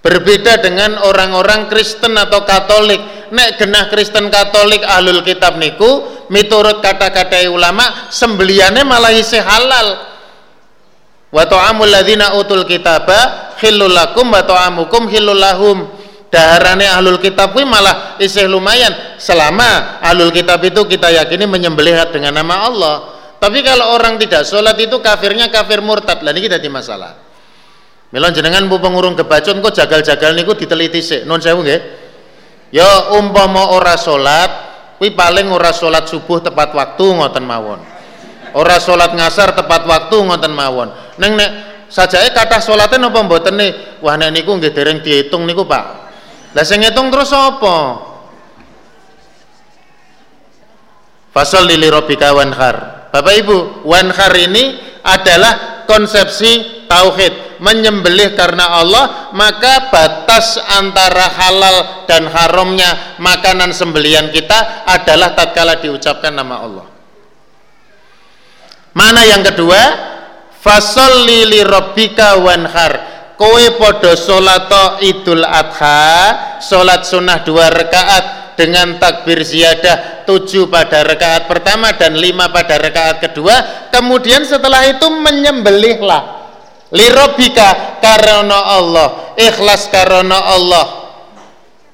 berbeda 0.07 0.63
dengan 0.63 1.03
orang-orang 1.03 1.67
Kristen 1.67 2.15
atau 2.15 2.47
Katolik. 2.47 3.27
Nek 3.27 3.59
genah 3.59 3.91
Kristen 3.91 4.31
Katolik 4.31 4.79
ahlul 4.87 5.19
kitab 5.19 5.59
niku 5.59 6.23
miturut 6.31 6.79
kata-kata 6.79 7.43
ulama 7.51 8.07
sembeliannya 8.07 8.87
malah 8.87 9.11
isi 9.11 9.35
halal. 9.35 10.15
Wa 11.27 11.43
ta'amul 11.43 11.91
ladzina 11.91 12.39
utul 12.39 12.63
kitaba 12.63 13.51
khillul 13.59 13.91
lakum 13.91 14.31
wa 14.31 14.47
ta'amukum 14.47 15.11
khillul 15.11 15.35
lahum. 15.35 15.91
Daharane 16.31 16.87
ahlul 16.87 17.19
kitab 17.19 17.51
kuwi 17.51 17.67
malah 17.67 18.15
isih 18.23 18.47
lumayan. 18.47 19.19
Selama 19.19 19.99
ahlul 19.99 20.31
kitab 20.31 20.63
itu 20.63 20.87
kita 20.87 21.11
yakini 21.11 21.43
menyembelih 21.43 21.99
dengan 22.15 22.31
nama 22.31 22.63
Allah. 22.63 22.95
Tapi 23.43 23.59
kalau 23.59 23.91
orang 23.91 24.15
tidak 24.15 24.47
sholat 24.47 24.79
itu 24.79 25.03
kafirnya 25.03 25.51
kafir 25.51 25.83
murtad. 25.83 26.23
Lah 26.23 26.31
ini 26.31 26.47
kita 26.47 26.63
di 26.63 26.71
masalah 26.71 27.26
Milon 28.07 28.31
jenengan 28.31 28.63
bu 28.71 28.79
pengurung 28.79 29.19
kebacun 29.19 29.59
kok 29.59 29.75
jagal-jagal 29.75 30.31
niku 30.31 30.55
diteliti 30.55 31.03
sih 31.03 31.19
non 31.27 31.43
sewu 31.43 31.59
nggih. 31.59 31.81
Ya 32.71 33.15
umpama 33.19 33.75
ora 33.75 33.99
sholat 33.99 34.51
kuwi 34.99 35.11
paling 35.11 35.51
ora 35.51 35.75
sholat 35.75 36.07
subuh 36.07 36.39
tepat 36.39 36.71
waktu 36.71 37.03
ngoten 37.03 37.43
mawon. 37.43 37.79
Ora 38.55 38.79
sholat 38.79 39.11
ngasar 39.11 39.51
tepat 39.55 39.83
waktu 39.83 40.15
ngoten 40.23 40.55
mawon. 40.55 40.87
Neng 41.19 41.35
nek 41.35 41.51
sajake 41.91 42.31
kathah 42.31 42.63
salate 42.63 42.95
napa 42.95 43.19
mboten 43.23 43.59
nih? 43.59 43.99
Wah 43.99 44.15
nek 44.15 44.31
niku 44.31 44.55
nggih 44.55 44.71
dereng 44.71 45.03
diitung 45.03 45.43
niku 45.43 45.67
Pak. 45.67 45.85
Lah 46.55 46.63
sing 46.63 46.79
ngitung 46.79 47.11
terus 47.11 47.29
apa? 47.35 48.07
Fasal 51.35 51.69
lili 51.69 51.85
robika 51.91 52.33
wanhar. 52.33 53.07
Bapak 53.13 53.33
Ibu, 53.45 53.85
wanhar 53.85 54.33
ini 54.33 54.79
adalah 55.05 55.85
konsepsi 55.85 56.83
tauhid, 56.89 57.46
menyembelih 57.59 58.37
karena 58.37 58.81
Allah, 58.81 59.33
maka 59.33 59.89
batas 59.89 60.57
antara 60.57 61.27
halal 61.29 62.07
dan 62.09 62.29
haramnya 62.29 63.17
makanan 63.21 63.73
sembelian 63.73 64.29
kita 64.29 64.85
adalah 64.85 65.33
tatkala 65.33 65.77
diucapkan 65.81 66.33
nama 66.33 66.55
Allah. 66.63 66.87
Mana 68.97 69.21
yang 69.25 69.45
kedua? 69.45 69.79
Fasal 70.57 71.23
lili 71.23 71.61
robika 71.61 72.41
wanhar 72.41 73.17
kowe 73.37 73.65
podo 73.77 74.17
solato 74.17 74.99
idul 75.05 75.45
adha 75.45 76.57
solat 76.57 77.05
sunnah 77.05 77.45
dua 77.45 77.69
rakaat 77.69 78.57
dengan 78.57 78.97
takbir 78.97 79.45
ziyadah 79.45 80.25
tujuh 80.25 80.65
pada 80.67 81.05
rakaat 81.05 81.45
pertama 81.45 81.93
dan 81.93 82.17
lima 82.17 82.49
pada 82.49 82.81
rakaat 82.81 83.29
kedua 83.29 83.87
kemudian 83.93 84.41
setelah 84.41 84.89
itu 84.89 85.05
menyembelihlah 85.05 86.36
lirobika 86.93 87.99
karena 87.99 88.79
Allah 88.79 89.35
ikhlas 89.35 89.91
karena 89.91 90.37
Allah 90.55 90.85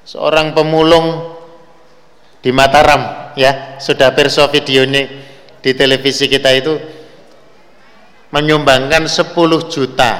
seorang 0.06 0.54
pemulung 0.54 1.34
di 2.44 2.52
Mataram 2.52 3.32
ya 3.34 3.80
sudah 3.80 4.12
perso 4.12 4.46
videonya 4.52 5.08
di 5.64 5.70
televisi 5.72 6.28
kita 6.28 6.52
itu 6.52 6.76
menyumbangkan 8.34 9.06
10 9.06 9.32
juta 9.70 10.12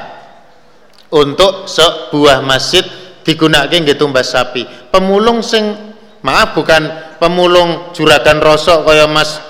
untuk 1.11 1.66
sebuah 1.66 2.43
masjid 2.47 2.83
digunakan 3.27 3.70
nggih 3.70 3.99
tumbas 3.99 4.35
sapi. 4.35 4.62
Pemulung 4.91 5.43
sing 5.43 5.75
maaf 6.22 6.55
bukan 6.55 7.16
pemulung 7.18 7.91
juragan 7.91 8.39
rosok 8.39 8.87
kaya 8.87 9.11
Mas 9.11 9.43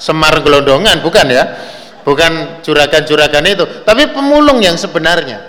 Semar 0.00 0.40
Gelondongan, 0.40 1.04
bukan 1.04 1.28
ya. 1.28 1.44
Bukan 2.00 2.64
juragan-juragan 2.64 3.44
itu, 3.44 3.64
tapi 3.84 4.08
pemulung 4.10 4.60
yang 4.64 4.74
sebenarnya. 4.80 5.44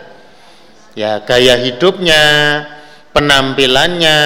Ya, 0.91 1.23
gaya 1.23 1.55
hidupnya, 1.55 2.23
penampilannya, 3.15 4.19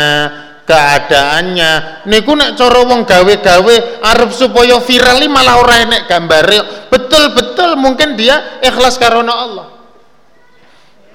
keadaannya 0.65 2.01
niku 2.09 2.34
nek 2.34 2.57
cara 2.57 2.82
wong 2.82 3.05
gawe-gawe 3.05 3.76
arep 4.01 4.32
supaya 4.34 4.82
viral 4.82 5.21
malah 5.30 5.61
ora 5.61 5.86
enek 5.86 6.09
gambare 6.09 6.89
betul-betul 6.89 7.78
mungkin 7.78 8.17
dia 8.17 8.57
ikhlas 8.65 8.97
karena 8.97 9.30
Allah 9.30 9.76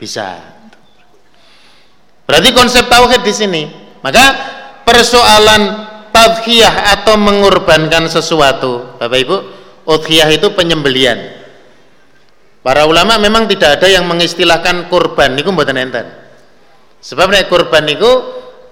bisa. 0.01 0.41
Berarti 2.25 2.49
konsep 2.57 2.89
tauhid 2.89 3.21
di 3.21 3.35
sini. 3.37 3.63
Maka 4.01 4.25
persoalan 4.89 5.63
tadhiyah 6.09 6.97
atau 6.97 7.21
mengorbankan 7.21 8.09
sesuatu, 8.09 8.97
Bapak 8.97 9.19
Ibu, 9.21 9.37
udhiyah 9.91 10.31
itu 10.31 10.55
penyembelian. 10.55 11.19
Para 12.63 12.87
ulama 12.87 13.19
memang 13.19 13.51
tidak 13.51 13.81
ada 13.81 13.89
yang 13.91 14.07
mengistilahkan 14.07 14.87
kurban 14.87 15.35
niku 15.35 15.51
mboten 15.51 15.81
enten. 15.81 16.07
Sebab 17.01 17.33
nek 17.33 17.49
kurban 17.51 17.89
niku 17.89 18.11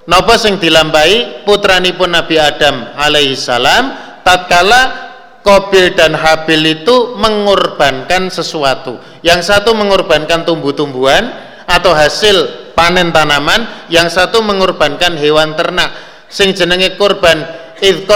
napa 0.07 0.37
sing 0.37 0.61
dilampahi 0.61 1.43
putranipun 1.49 2.13
Nabi 2.13 2.37
Adam 2.37 2.95
alaihi 2.95 3.35
salam 3.35 3.97
tatkala 4.23 5.09
Kobil 5.41 5.97
dan 5.97 6.13
Habil 6.13 6.77
itu 6.77 7.17
mengorbankan 7.17 8.29
sesuatu. 8.29 9.01
Yang 9.25 9.49
satu 9.49 9.73
mengorbankan 9.73 10.45
tumbuh-tumbuhan 10.45 11.25
atau 11.65 11.97
hasil 11.97 12.69
panen 12.77 13.15
tanaman, 13.17 13.89
yang 13.89 14.13
satu 14.13 14.45
mengorbankan 14.45 15.17
hewan 15.17 15.57
ternak. 15.57 15.89
Sing 16.29 16.53
jenenge 16.53 17.01
kurban 17.01 17.49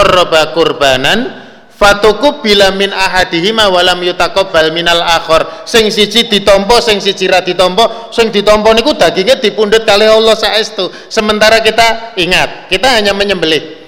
roba 0.05 0.53
kurbanan 0.53 1.42
fatuku 1.83 2.39
bila 2.39 2.71
min 2.71 2.95
ahadihima 2.95 3.67
walam 3.67 3.99
yutakobal 3.99 4.71
minal 4.71 5.03
akhor 5.03 5.67
sing 5.67 5.91
siji 5.91 6.31
ditompo 6.31 6.79
sing 6.79 7.03
siji 7.03 7.27
ra 7.27 7.43
ditompo 7.43 8.07
sing 8.15 8.31
ditompo 8.31 8.71
niku 8.71 8.95
dagingnya 8.95 9.43
dipundhut 9.43 9.83
kali 9.83 10.07
Allah 10.07 10.31
saestu 10.39 10.87
sementara 11.11 11.59
kita 11.59 12.15
ingat 12.15 12.71
kita 12.71 12.87
hanya 12.87 13.11
menyembelih 13.11 13.83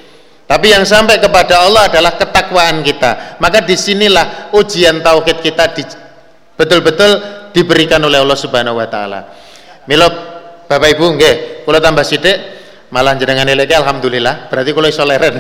tapi 0.46 0.70
yang 0.70 0.86
sampai 0.86 1.18
kepada 1.18 1.66
Allah 1.66 1.90
adalah 1.90 2.22
ketakwaan 2.22 2.86
kita. 2.86 3.42
Maka 3.42 3.66
di 3.66 3.74
sinilah 3.74 4.54
ujian 4.54 5.02
tauhid 5.02 5.42
kita 5.42 5.74
betul-betul 6.54 7.12
diberikan 7.50 7.98
oleh 8.06 8.22
Allah 8.22 8.38
Subhanahu 8.38 8.78
Wa 8.78 8.86
Taala. 8.86 9.20
Milo 9.90 10.06
Bapak 10.70 10.98
Ibu, 10.98 11.18
nggih, 11.18 11.66
kalau 11.66 11.82
tambah 11.82 12.06
sidik, 12.06 12.38
malah 12.94 13.18
jenengan 13.18 13.50
ileke 13.50 13.74
alhamdulillah. 13.74 14.50
Berarti 14.50 14.70
kalau 14.74 14.88
iso 14.90 15.02
leren 15.06 15.38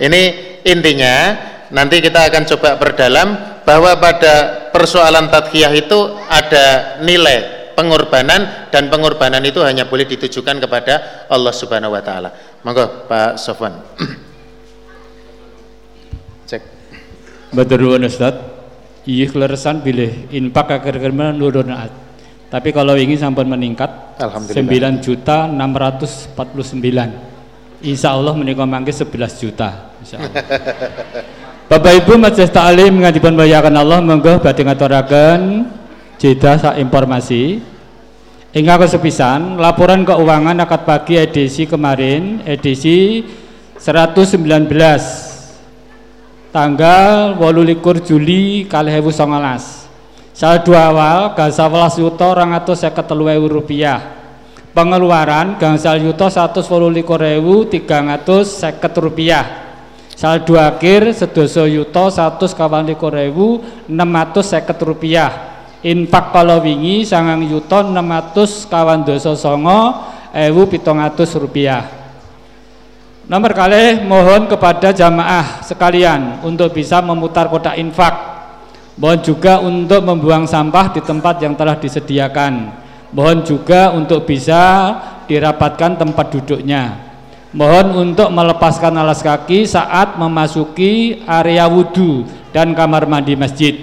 Ini 0.00 0.20
intinya 0.64 1.12
nanti 1.70 2.02
kita 2.02 2.26
akan 2.30 2.42
coba 2.54 2.76
perdalam 2.76 3.28
bahwa 3.62 3.94
pada 3.98 4.66
persoalan 4.74 5.30
tadhiyah 5.30 5.72
itu 5.74 5.98
ada 6.26 6.98
nilai 7.02 7.72
pengorbanan 7.78 8.68
dan 8.68 8.92
pengorbanan 8.92 9.40
itu 9.46 9.62
hanya 9.64 9.88
boleh 9.88 10.04
ditujukan 10.04 10.60
kepada 10.60 11.26
Allah 11.30 11.54
Subhanahu 11.54 11.96
wa 11.96 12.02
taala. 12.04 12.30
Monggo 12.60 13.08
Pak 13.08 13.40
Sofwan. 13.40 13.72
Cek. 16.50 16.62
Betul 17.56 17.96
Ustaz. 18.04 18.36
Iya 19.08 19.32
kleresan 19.32 19.80
bilih 19.80 20.28
infak 20.28 20.76
akhir 20.76 21.00
nurun 21.10 21.72
at. 21.72 22.10
Tapi 22.50 22.74
kalau 22.74 22.98
ingin 22.98 23.14
sampai 23.14 23.46
meningkat 23.46 24.18
Alhamdulillah 24.18 24.98
9 24.98 25.06
juta 25.06 25.46
649 25.46 27.86
Insya 27.86 28.10
Allah 28.10 28.34
menikah 28.34 28.66
mangke 28.66 28.90
11 28.90 29.06
juta 29.38 29.94
Insya 30.02 30.18
Allah 30.18 30.34
Bapak 31.70 32.02
Ibu 32.02 32.18
Majelis 32.18 32.50
Ta'lim 32.50 32.98
mengajikan 32.98 33.38
bayakan 33.38 33.78
Allah 33.78 34.02
monggo 34.02 34.42
badhe 34.42 34.66
ngaturaken 34.66 35.70
jeda 36.18 36.58
sak 36.58 36.82
informasi 36.82 37.62
Hingga 38.50 38.82
kesepisan, 38.82 39.54
laporan 39.54 40.02
keuangan 40.02 40.58
akad 40.58 40.82
pagi 40.82 41.14
edisi 41.14 41.70
kemarin, 41.70 42.42
edisi 42.42 43.22
119 43.78 44.66
tanggal 46.50 47.38
28 47.38 48.02
Juli 48.02 48.66
kali 48.66 48.90
hebu 48.90 49.14
songolas. 49.14 49.86
Saldo 50.34 50.74
awal 50.74 51.38
gangsal 51.38 51.70
welas 51.70 51.94
atau 51.94 52.74
seket 52.74 53.06
rupiah. 53.46 54.18
Pengeluaran 54.74 55.54
gangsal 55.54 56.02
yuta 56.02 56.26
satu 56.26 56.58
ewu 56.66 57.70
tiga 57.70 58.02
ratus 58.02 58.58
seket 58.58 58.90
rupiah. 58.98 59.69
Saldo 60.20 60.60
akhir 60.60 61.16
sedoso 61.16 61.64
yuta 61.64 62.12
satu 62.12 62.44
kawan 62.52 62.84
ewu 62.92 63.64
enam 63.88 64.12
ratus 64.12 64.52
seket 64.52 64.76
rupiah. 64.84 65.32
Infak 65.80 66.36
kalau 66.36 66.60
wingi 66.60 67.08
sangang 67.08 67.48
yuta 67.48 67.80
600 67.80 68.68
kawan 68.68 69.00
dosa 69.00 69.32
songo 69.32 69.96
ewu 70.36 70.68
pitongatus 70.68 71.40
rupiah. 71.40 71.88
Nomor 73.32 73.56
kali 73.56 74.04
mohon 74.04 74.44
kepada 74.44 74.92
jamaah 74.92 75.64
sekalian 75.64 76.44
untuk 76.44 76.76
bisa 76.76 77.00
memutar 77.00 77.48
kotak 77.48 77.80
infak. 77.80 78.12
Mohon 79.00 79.20
juga 79.24 79.56
untuk 79.64 80.04
membuang 80.04 80.44
sampah 80.44 80.92
di 80.92 81.00
tempat 81.00 81.40
yang 81.40 81.56
telah 81.56 81.80
disediakan. 81.80 82.68
Mohon 83.16 83.40
juga 83.40 83.88
untuk 83.96 84.28
bisa 84.28 84.92
dirapatkan 85.24 85.96
tempat 85.96 86.28
duduknya 86.28 87.09
mohon 87.50 88.10
untuk 88.10 88.30
melepaskan 88.30 88.94
alas 88.94 89.22
kaki 89.22 89.66
saat 89.66 90.18
memasuki 90.18 91.22
area 91.26 91.66
wudhu 91.66 92.26
dan 92.54 92.74
kamar 92.74 93.06
mandi 93.06 93.34
masjid 93.34 93.74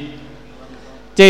C 1.17 1.21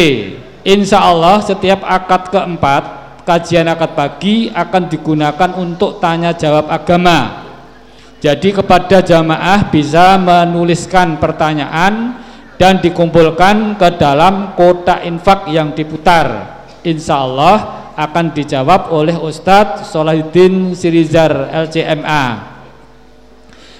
Insya 0.67 0.99
Allah 0.99 1.39
setiap 1.39 1.79
akad 1.87 2.27
keempat 2.27 2.83
kajian 3.23 3.71
akad 3.71 3.95
pagi 3.95 4.51
akan 4.51 4.91
digunakan 4.91 5.51
untuk 5.55 6.03
tanya 6.03 6.35
jawab 6.35 6.67
agama. 6.67 7.47
Jadi 8.19 8.51
kepada 8.51 8.99
jamaah 8.99 9.71
bisa 9.71 10.19
menuliskan 10.19 11.15
pertanyaan 11.23 12.19
dan 12.59 12.83
dikumpulkan 12.83 13.79
ke 13.79 13.89
dalam 13.95 14.59
kotak 14.59 15.07
infak 15.07 15.47
yang 15.47 15.71
diputar. 15.71 16.59
Insya 16.83 17.23
Allah 17.23 17.86
akan 17.97 18.29
dijawab 18.29 18.93
oleh 18.93 19.17
Ustadz 19.17 19.89
Solahuddin 19.89 20.77
Sirizar 20.77 21.49
LCMA. 21.49 22.53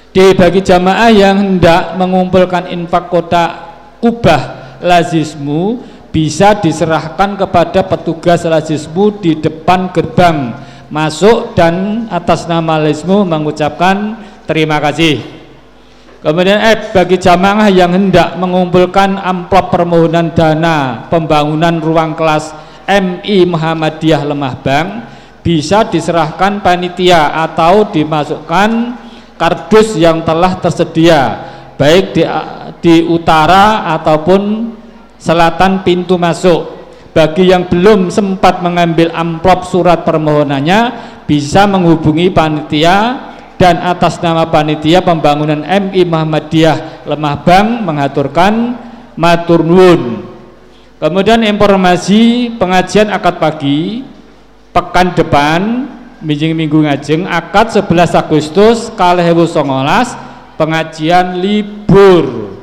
Dibagi 0.10 0.66
jamaah 0.66 1.14
yang 1.14 1.38
hendak 1.38 1.94
mengumpulkan 1.94 2.74
infak 2.74 3.14
kotak 3.14 3.52
kubah 4.02 4.76
lazismu 4.82 5.86
bisa 6.10 6.58
diserahkan 6.58 7.38
kepada 7.38 7.86
petugas 7.86 8.42
lazismu 8.42 9.22
di 9.22 9.38
depan 9.38 9.94
gerbang 9.94 10.58
masuk 10.90 11.54
dan 11.54 12.08
atas 12.10 12.50
nama 12.50 12.82
lazismu 12.82 13.22
mengucapkan 13.22 14.18
terima 14.50 14.82
kasih. 14.82 15.22
Kemudian 16.18 16.58
F 16.58 16.98
bagi 16.98 17.22
jamaah 17.22 17.70
yang 17.70 17.94
hendak 17.94 18.42
mengumpulkan 18.42 19.22
amplop 19.22 19.70
permohonan 19.70 20.34
dana 20.34 21.06
pembangunan 21.14 21.78
ruang 21.78 22.18
kelas 22.18 22.67
MI 22.88 23.44
Muhammadiyah 23.44 24.24
Lemah 24.24 24.56
Bang 24.64 24.88
bisa 25.44 25.84
diserahkan 25.84 26.64
panitia 26.64 27.36
atau 27.36 27.92
dimasukkan 27.92 28.70
kardus 29.36 30.00
yang 30.00 30.24
telah 30.24 30.56
tersedia 30.60 31.20
baik 31.78 32.16
di, 32.18 32.24
di 32.82 32.96
utara 33.06 33.92
ataupun 34.00 34.74
selatan 35.20 35.86
pintu 35.86 36.18
masuk. 36.18 36.76
Bagi 37.12 37.50
yang 37.50 37.66
belum 37.66 38.14
sempat 38.14 38.62
mengambil 38.62 39.10
amplop 39.10 39.66
surat 39.66 40.06
permohonannya 40.06 40.80
bisa 41.26 41.66
menghubungi 41.66 42.30
panitia 42.30 43.28
dan 43.58 43.82
atas 43.82 44.22
nama 44.22 44.46
panitia 44.48 45.02
pembangunan 45.02 45.66
MI 45.66 46.06
Muhammadiyah 46.06 47.10
Lemah 47.10 47.36
Bang 47.42 47.68
mengaturkan 47.84 48.78
matur 49.18 49.66
nuwun. 49.66 50.17
Kemudian 50.98 51.46
informasi 51.46 52.50
pengajian 52.58 53.14
akad 53.14 53.38
pagi 53.38 54.02
pekan 54.74 55.14
depan 55.14 55.86
minggu 56.26 56.58
minggu 56.58 56.90
ngajeng 56.90 57.30
akad 57.30 57.70
11 57.70 58.18
Agustus 58.18 58.90
kalih 58.98 59.30
songolas 59.46 60.18
pengajian 60.58 61.38
libur. 61.38 62.58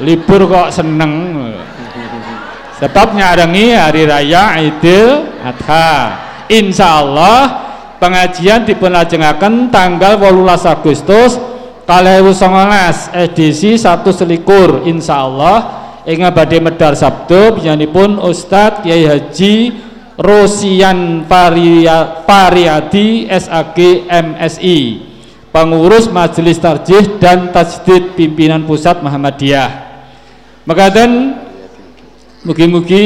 Libur 0.00 0.40
kok 0.48 0.72
seneng. 0.72 1.12
Sebab 2.80 3.12
nyarengi 3.12 3.76
hari 3.76 4.08
raya 4.08 4.56
Idul 4.64 5.28
Adha. 5.44 6.24
Insya 6.48 7.04
Allah 7.04 7.68
pengajian 8.00 8.64
dipunlajengaken 8.64 9.68
tanggal 9.68 10.16
18 10.16 10.72
Agustus 10.72 11.36
kalih 11.88 12.20
songolas 12.36 13.08
edisi 13.16 13.80
satu 13.80 14.12
selikur 14.12 14.84
insyaallah. 14.84 15.88
Ing 16.04 16.20
badhe 16.32 16.60
medar 16.60 16.96
sabdo 16.96 17.60
pun 17.92 18.16
Ustadz 18.20 18.80
Kiai 18.80 19.04
Haji 19.08 19.76
Rosian 20.16 21.28
Pariadi 22.24 23.28
SAG 23.28 24.08
MSI 24.08 25.04
pengurus 25.52 26.08
Majelis 26.08 26.56
Tarjih 26.60 27.20
dan 27.20 27.52
Tajdid 27.52 28.16
Pimpinan 28.16 28.64
Pusat 28.64 29.04
Muhammadiyah. 29.04 29.68
Mekaten 30.64 31.40
mugi-mugi 32.40 33.04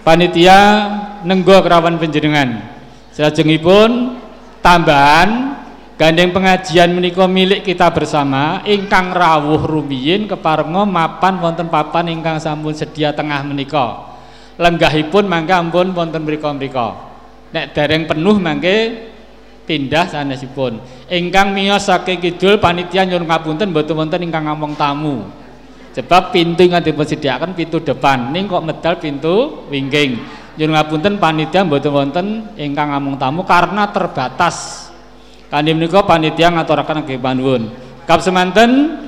panitia 0.00 0.88
nenggo 1.28 1.60
kerawan 1.60 2.00
penjenengan. 2.00 2.64
Selajengipun 3.12 4.16
tambahan 4.64 5.51
gandeng 6.02 6.34
pengajian 6.34 6.90
menika 6.98 7.30
milik 7.30 7.62
kita 7.62 7.86
bersama 7.94 8.58
ingkang 8.66 9.14
rawuh 9.14 9.62
rumiyin 9.62 10.26
keparenga 10.26 10.82
mapan 10.82 11.38
wonten 11.38 11.70
papan 11.70 12.10
ingkang 12.10 12.42
sampun 12.42 12.74
sedia 12.74 13.14
tengah 13.14 13.46
menika. 13.46 14.10
Lenggahipun 14.58 15.30
mangke 15.30 15.54
ampun 15.54 15.94
wonten 15.94 16.26
mriku-mriku. 16.26 16.90
Nek 17.54 17.70
dereng 17.70 18.10
penuh 18.10 18.34
mangke 18.34 18.74
pindah 19.62 20.10
sanesipun. 20.10 20.82
Ingkang 21.06 21.54
miyos 21.54 21.86
saking 21.86 22.18
kidul 22.18 22.58
panitia 22.58 23.06
nyuwun 23.06 23.22
ngapunten 23.22 23.70
mboten 23.70 23.94
wonten 23.94 24.26
ingkang 24.26 24.50
ngomong 24.50 24.74
tamu. 24.74 25.22
Sebab 25.94 26.34
pintu 26.34 26.66
ingkang 26.66 26.82
dipun 26.82 27.06
sediakan 27.06 27.54
pintu 27.54 27.78
depan, 27.78 28.34
ning 28.34 28.50
kok 28.50 28.66
medal 28.66 28.98
pintu 28.98 29.70
wingking. 29.70 30.18
Nyuwun 30.58 30.74
ngapunten 30.74 31.22
panitia 31.22 31.62
mboten 31.62 31.94
wonten 31.94 32.26
ingkang 32.58 32.90
ngamung 32.90 33.14
tamu 33.22 33.46
karena 33.46 33.86
terbatas. 33.86 34.81
Kanthi 35.52 35.76
menika 35.76 36.00
panitia 36.00 36.48
ngaturaken 36.48 37.04
nggih 37.04 37.20
panuwun. 37.20 37.68
Kap 38.08 38.24
semanten 38.24 39.04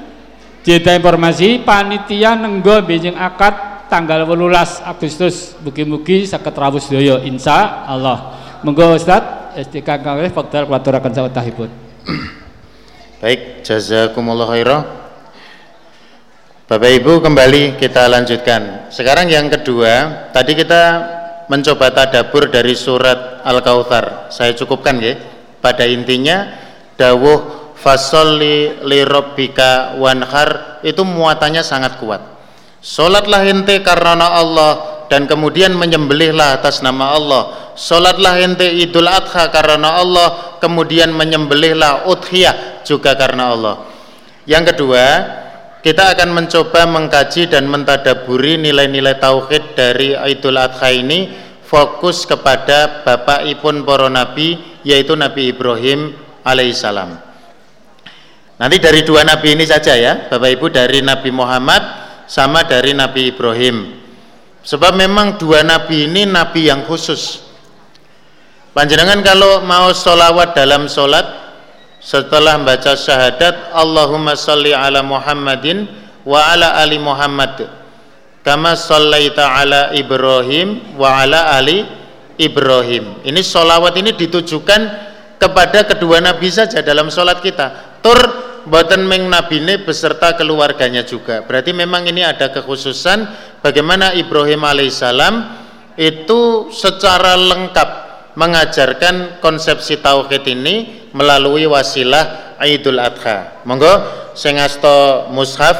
jeda 0.60 0.92
informasi 0.92 1.64
panitia 1.64 2.36
nenggo 2.36 2.84
benjing 2.84 3.16
akad 3.16 3.88
tanggal 3.88 4.28
18 4.28 4.84
Agustus 4.84 5.56
mugi-mugi 5.64 6.28
saged 6.28 6.52
rawuh 6.52 6.76
sedaya 6.76 7.24
insya 7.24 7.88
Allah. 7.88 8.36
Monggo 8.60 8.92
Ustaz 8.92 9.56
SDK 9.56 10.04
kalih 10.04 10.28
faktor 10.28 10.68
kulaturaken 10.68 11.16
sawetahipun. 11.16 11.72
Baik, 13.24 13.64
jazakumullah 13.64 14.52
khairan. 14.52 14.84
Bapak 16.68 16.90
Ibu 16.92 17.24
kembali 17.24 17.80
kita 17.80 18.04
lanjutkan. 18.08 18.92
Sekarang 18.92 19.32
yang 19.32 19.48
kedua, 19.48 20.28
tadi 20.32 20.52
kita 20.52 20.82
mencoba 21.48 21.92
tadabur 21.92 22.52
dari 22.52 22.76
surat 22.76 23.40
Al-Kautsar. 23.44 24.28
Saya 24.28 24.52
cukupkan 24.52 25.00
ya. 25.00 25.33
Pada 25.64 25.88
intinya 25.88 26.52
dawuh 27.00 27.72
fasolli 27.72 28.84
li 28.84 29.00
rabbika 29.00 29.96
wanhar 29.96 30.80
itu 30.84 31.00
muatannya 31.00 31.64
sangat 31.64 31.96
kuat. 31.96 32.20
Salatlah 32.84 33.48
ente 33.48 33.80
karena 33.80 34.28
Allah 34.28 34.72
dan 35.08 35.24
kemudian 35.24 35.72
menyembelihlah 35.72 36.60
atas 36.60 36.84
nama 36.84 37.16
Allah. 37.16 37.42
Salatlah 37.80 38.44
ente 38.44 38.68
Idul 38.68 39.08
Adha 39.08 39.48
karena 39.48 40.04
Allah, 40.04 40.60
kemudian 40.60 41.10
menyembelihlah 41.16 42.04
udhiyah 42.12 42.84
juga 42.84 43.16
karena 43.16 43.56
Allah. 43.56 43.74
Yang 44.44 44.76
kedua, 44.76 45.04
kita 45.80 46.12
akan 46.12 46.28
mencoba 46.32 46.84
mengkaji 46.84 47.48
dan 47.48 47.72
mentadaburi 47.72 48.60
nilai-nilai 48.60 49.16
tauhid 49.16 49.72
dari 49.72 50.12
Idul 50.12 50.60
Adha 50.60 50.92
ini 50.92 51.32
fokus 51.64 52.28
kepada 52.28 53.02
bapak 53.02 53.48
ipun 53.48 53.82
para 53.88 54.12
nabi 54.12 54.73
yaitu 54.84 55.16
Nabi 55.18 55.50
Ibrahim 55.50 56.12
alaihissalam. 56.44 57.16
Nanti 58.54 58.76
dari 58.78 59.02
dua 59.02 59.26
nabi 59.26 59.58
ini 59.58 59.66
saja 59.66 59.98
ya, 59.98 60.30
Bapak 60.30 60.50
Ibu 60.54 60.70
dari 60.70 61.02
Nabi 61.02 61.34
Muhammad 61.34 61.82
sama 62.30 62.62
dari 62.62 62.94
Nabi 62.94 63.34
Ibrahim. 63.34 63.98
Sebab 64.62 64.94
memang 64.94 65.36
dua 65.36 65.66
nabi 65.66 66.06
ini 66.06 66.24
nabi 66.24 66.70
yang 66.70 66.86
khusus. 66.86 67.42
Panjenengan 68.70 69.20
kalau 69.26 69.60
mau 69.66 69.90
sholawat 69.90 70.54
dalam 70.54 70.86
sholat 70.86 71.26
setelah 72.04 72.60
baca 72.60 72.94
syahadat 72.94 73.74
Allahumma 73.74 74.36
salli 74.36 74.76
ala 74.76 75.00
Muhammadin 75.00 75.88
wa 76.26 76.40
ala 76.52 76.76
ali 76.80 77.00
Muhammad 77.00 77.64
kama 78.44 78.76
sallaita 78.76 79.56
ala 79.56 79.96
Ibrahim 79.96 80.96
wa 81.00 81.22
ala 81.22 81.56
ali 81.56 81.88
Ibrahim. 82.36 83.22
Ini 83.22 83.40
solawat 83.40 83.94
ini 83.98 84.14
ditujukan 84.14 84.80
kepada 85.38 85.84
kedua 85.84 86.22
nabi 86.22 86.48
saja 86.50 86.80
dalam 86.80 87.12
solat 87.12 87.44
kita. 87.44 87.98
Tur 88.00 88.18
boten 88.64 89.04
meng 89.04 89.28
nabi 89.28 89.60
ini 89.60 89.80
beserta 89.84 90.32
keluarganya 90.34 91.04
juga. 91.04 91.44
Berarti 91.44 91.76
memang 91.76 92.08
ini 92.08 92.24
ada 92.24 92.48
kekhususan 92.50 93.28
bagaimana 93.60 94.16
Ibrahim 94.16 94.64
alaihissalam 94.64 95.34
itu 96.00 96.72
secara 96.74 97.38
lengkap 97.38 97.88
mengajarkan 98.34 99.38
konsepsi 99.38 100.02
tauhid 100.02 100.42
ini 100.50 101.06
melalui 101.14 101.70
wasilah 101.70 102.58
Idul 102.58 102.98
Adha. 102.98 103.62
Monggo 103.62 103.92
sing 104.34 104.58
asta 104.58 105.30
mushaf 105.30 105.76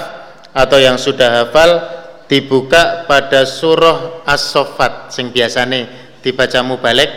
atau 0.54 0.78
yang 0.78 0.94
sudah 0.94 1.42
hafal 1.42 1.82
dibuka 2.30 3.04
pada 3.10 3.42
surah 3.42 4.22
As-Saffat 4.22 5.10
sing 5.10 5.34
biasane 5.34 6.03
dibaca 6.24 6.64
mubalik. 6.64 7.12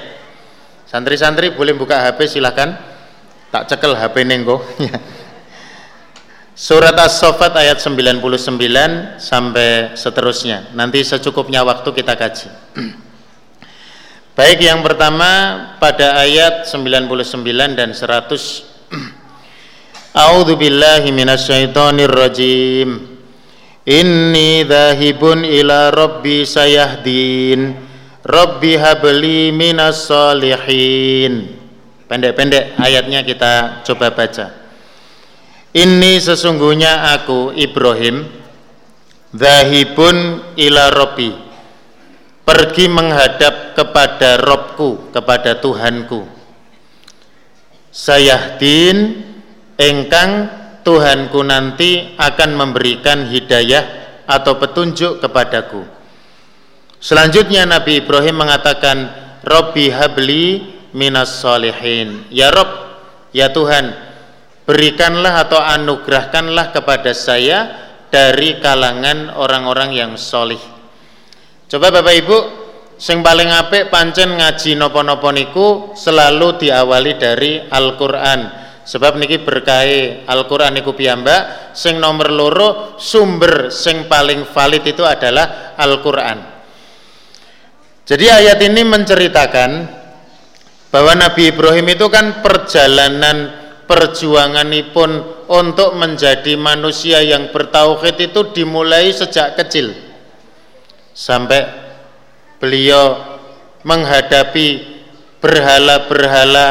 Santri-santri 0.84 1.56
boleh 1.56 1.72
buka 1.72 2.04
HP 2.04 2.28
silahkan. 2.28 2.76
Tak 3.48 3.72
cekel 3.72 3.96
HP 3.96 4.28
nenggo. 4.28 4.60
Surat 6.58 6.98
As-Saffat 7.00 7.56
ayat 7.56 7.80
99 7.80 8.20
sampai 9.22 9.96
seterusnya. 9.96 10.74
Nanti 10.76 11.06
secukupnya 11.08 11.64
waktu 11.64 11.88
kita 11.96 12.20
kaji. 12.20 12.50
Baik 14.38 14.60
yang 14.62 14.84
pertama 14.86 15.30
pada 15.82 16.20
ayat 16.22 16.68
99 16.68 17.10
dan 17.74 17.90
100 17.90 18.30
A'udzu 20.22 20.54
billahi 20.54 21.10
minasyaitonir 21.10 22.14
rajim 22.14 23.18
Inni 23.82 24.62
dhahibun 24.62 25.42
ila 25.42 25.90
rabbi 25.90 26.46
sayahdin 26.46 27.87
Rabbi 28.28 28.76
habli 28.76 29.56
minas 29.56 30.12
solihin 30.12 31.48
Pendek-pendek 32.12 32.76
ayatnya 32.76 33.24
kita 33.24 33.84
coba 33.88 34.12
baca. 34.12 34.52
Ini 35.72 36.20
sesungguhnya 36.20 37.16
aku 37.16 37.56
Ibrahim 37.56 38.28
Zahibun 39.32 40.44
ila 40.60 40.92
Robbi 40.92 41.32
Pergi 42.44 42.92
menghadap 42.92 43.80
kepada 43.80 44.44
Robku 44.44 45.08
Kepada 45.16 45.64
Tuhanku. 45.64 46.28
Sayahdin 47.96 49.24
Engkang 49.80 50.52
Tuhanku 50.84 51.48
nanti 51.48 52.12
akan 52.20 52.60
memberikan 52.60 53.32
hidayah 53.32 53.88
Atau 54.28 54.60
petunjuk 54.60 55.24
kepadaku 55.24 55.97
Selanjutnya 56.98 57.70
Nabi 57.70 58.02
Ibrahim 58.02 58.42
mengatakan 58.42 58.98
Robbi 59.46 59.94
habli 59.94 60.66
minas 60.98 61.40
solihin 61.40 62.26
Ya 62.34 62.50
Rob, 62.50 62.68
ya 63.32 63.54
Tuhan 63.54 64.08
Berikanlah 64.68 65.48
atau 65.48 65.64
anugerahkanlah 65.64 66.76
kepada 66.76 67.16
saya 67.16 67.88
dari 68.12 68.60
kalangan 68.60 69.32
orang-orang 69.40 69.96
yang 69.96 70.12
solih. 70.20 70.60
Coba 71.72 71.88
Bapak 71.88 72.12
Ibu, 72.12 72.38
sing 73.00 73.24
paling 73.24 73.48
apik 73.48 73.88
pancen 73.88 74.36
ngaji 74.36 74.76
nopo-nopo 74.76 75.32
niku 75.32 75.96
selalu 75.96 76.60
diawali 76.68 77.16
dari 77.16 77.64
Al-Qur'an. 77.64 78.68
Sebab 78.84 79.16
niki 79.16 79.40
berkahi 79.40 80.28
Al-Qur'an 80.28 80.76
niku 80.76 80.92
piyambak, 80.92 81.72
sing 81.72 82.04
nomor 82.04 82.28
loro 82.28 83.00
sumber 83.00 83.72
sing 83.72 84.12
paling 84.12 84.52
valid 84.52 84.84
itu 84.84 85.08
adalah 85.08 85.80
Al-Qur'an. 85.80 86.57
Jadi 88.08 88.24
ayat 88.32 88.64
ini 88.64 88.88
menceritakan 88.88 89.70
bahwa 90.88 91.12
Nabi 91.20 91.52
Ibrahim 91.52 91.92
itu 91.92 92.08
kan 92.08 92.40
perjalanan 92.40 93.52
perjuanganipun 93.84 95.44
untuk 95.52 96.00
menjadi 96.00 96.56
manusia 96.56 97.20
yang 97.20 97.52
bertauhid 97.52 98.32
itu 98.32 98.56
dimulai 98.56 99.12
sejak 99.12 99.60
kecil. 99.60 99.92
Sampai 101.12 101.68
beliau 102.64 103.20
menghadapi 103.84 104.68
berhala-berhala 105.44 106.68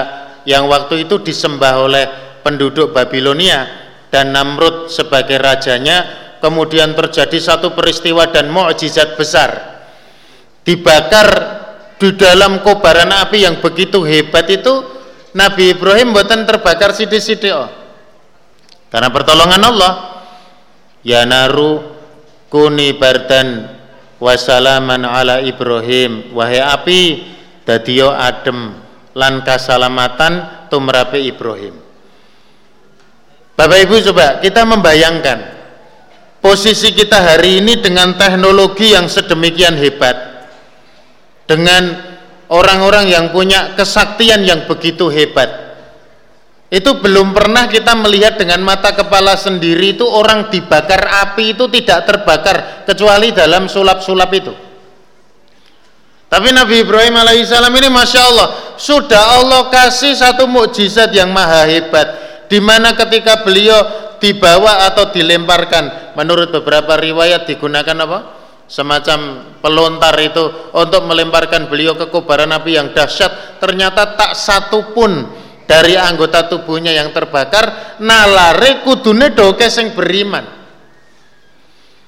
yang 0.49 0.73
waktu 0.73 1.05
itu 1.05 1.21
disembah 1.21 1.85
oleh 1.85 2.05
penduduk 2.41 2.97
Babilonia 2.97 3.69
dan 4.09 4.33
Namrud 4.33 4.89
sebagai 4.89 5.37
rajanya 5.37 6.09
kemudian 6.41 6.97
terjadi 6.97 7.37
satu 7.37 7.77
peristiwa 7.77 8.25
dan 8.33 8.49
mukjizat 8.49 9.21
besar 9.21 9.76
dibakar 10.67 11.29
di 11.97 12.13
dalam 12.19 12.61
kobaran 12.61 13.09
api 13.09 13.47
yang 13.47 13.63
begitu 13.63 14.03
hebat 14.05 14.51
itu 14.51 14.75
Nabi 15.33 15.73
Ibrahim 15.79 16.11
buatan 16.13 16.45
terbakar 16.45 16.93
sidik-sidik 16.93 17.55
oh. 17.55 17.71
Karena 18.91 19.13
pertolongan 19.13 19.63
Allah. 19.63 19.93
Ya 21.07 21.23
naru 21.23 21.85
kuni 22.51 22.97
bardan 22.97 23.69
wasalaman 24.19 25.07
ala 25.07 25.45
Ibrahim. 25.45 26.33
Wahai 26.35 26.65
api 26.65 27.01
dadiyo 27.69 28.11
adem 28.11 28.75
lan 29.13 29.45
kasalamatan 29.45 30.67
tumrape 30.73 31.21
Ibrahim. 31.21 31.77
Bapak 33.57 33.79
Ibu 33.89 33.95
coba 34.13 34.41
kita 34.45 34.69
membayangkan 34.69 35.39
posisi 36.45 36.93
kita 36.93 37.21
hari 37.25 37.65
ini 37.65 37.81
dengan 37.81 38.13
teknologi 38.17 38.93
yang 38.93 39.09
sedemikian 39.09 39.77
hebat 39.81 40.36
dengan 41.47 41.83
orang-orang 42.51 43.11
yang 43.11 43.31
punya 43.31 43.75
kesaktian 43.79 44.43
yang 44.43 44.67
begitu 44.67 45.11
hebat. 45.11 45.67
Itu 46.67 46.99
belum 46.99 47.31
pernah 47.31 47.71
kita 47.71 47.95
melihat 47.95 48.43
dengan 48.43 48.59
mata 48.67 48.91
kepala 48.91 49.39
sendiri 49.39 49.95
itu 49.95 50.03
orang 50.03 50.51
dibakar 50.51 50.99
api 50.99 51.55
itu 51.55 51.71
tidak 51.71 52.11
terbakar 52.11 52.83
kecuali 52.83 53.31
dalam 53.31 53.71
sulap-sulap 53.71 54.31
itu. 54.35 54.51
Tapi 56.27 56.51
Nabi 56.51 56.83
Ibrahim 56.83 57.23
alaihissalam 57.23 57.71
ini 57.71 57.87
Masya 57.87 58.21
Allah 58.21 58.49
sudah 58.75 59.39
Allah 59.39 59.71
kasih 59.71 60.11
satu 60.19 60.51
mukjizat 60.51 61.15
yang 61.15 61.31
maha 61.31 61.71
hebat 61.71 62.09
di 62.51 62.59
mana 62.59 62.99
ketika 62.99 63.47
beliau 63.47 63.79
dibawa 64.19 64.91
atau 64.91 65.15
dilemparkan 65.15 66.15
menurut 66.19 66.51
beberapa 66.51 66.99
riwayat 66.99 67.47
digunakan 67.47 67.95
apa 68.03 68.19
semacam 68.67 69.51
pelontar 69.63 70.15
itu 70.23 70.75
untuk 70.75 71.07
melemparkan 71.07 71.71
beliau 71.71 71.95
ke 71.95 72.11
kobaran 72.11 72.51
api 72.51 72.79
yang 72.79 72.91
dahsyat. 72.91 73.59
Ternyata 73.63 74.19
tak 74.19 74.35
satu 74.35 74.93
pun 74.93 75.27
dari 75.67 75.99
anggota 75.99 76.47
tubuhnya 76.47 76.95
yang 76.95 77.11
terbakar 77.11 77.99
nalare 78.03 78.83
kudune 78.87 79.35
doke 79.35 79.67
sing 79.67 79.95
beriman. 79.95 80.45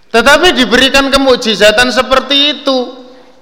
Tetapi 0.09 0.57
diberikan 0.57 1.13
kemujizatan 1.13 1.93
seperti 1.93 2.59
itu 2.59 2.79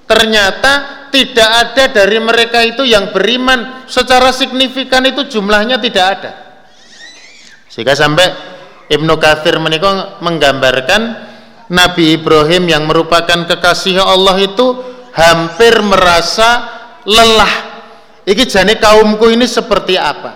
ternyata 0.03 1.07
tidak 1.11 1.49
ada 1.49 1.83
dari 1.91 2.19
mereka 2.19 2.59
itu 2.65 2.83
yang 2.83 3.15
beriman. 3.15 3.87
Secara 3.87 4.35
signifikan 4.35 5.05
itu 5.07 5.25
jumlahnya 5.31 5.79
tidak 5.79 6.05
ada. 6.19 6.31
Sehingga 7.71 7.95
sampai 7.95 8.27
Ibnu 8.91 9.15
Kathir 9.15 9.59
menikah 9.63 10.19
menggambarkan 10.19 11.01
Nabi 11.67 12.15
Ibrahim 12.15 12.71
yang 12.71 12.87
merupakan 12.87 13.43
kekasih 13.43 13.99
Allah 13.99 14.39
itu 14.39 14.79
hampir 15.11 15.79
merasa 15.83 16.79
lelah 17.03 17.67
Iki 18.27 18.43
jane 18.43 18.75
kaumku 18.75 19.31
ini 19.31 19.47
seperti 19.47 19.95
apa? 19.95 20.35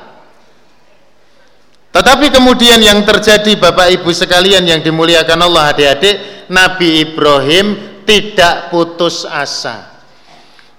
Tetapi 1.91 2.31
kemudian 2.31 2.79
yang 2.79 3.03
terjadi 3.03 3.59
Bapak 3.59 3.91
Ibu 3.99 4.15
sekalian 4.15 4.63
yang 4.63 4.79
dimuliakan 4.79 5.43
Allah 5.43 5.75
adik-adik, 5.75 6.47
Nabi 6.47 7.03
Ibrahim 7.03 7.99
tidak 8.07 8.71
putus 8.71 9.27
asa. 9.27 9.91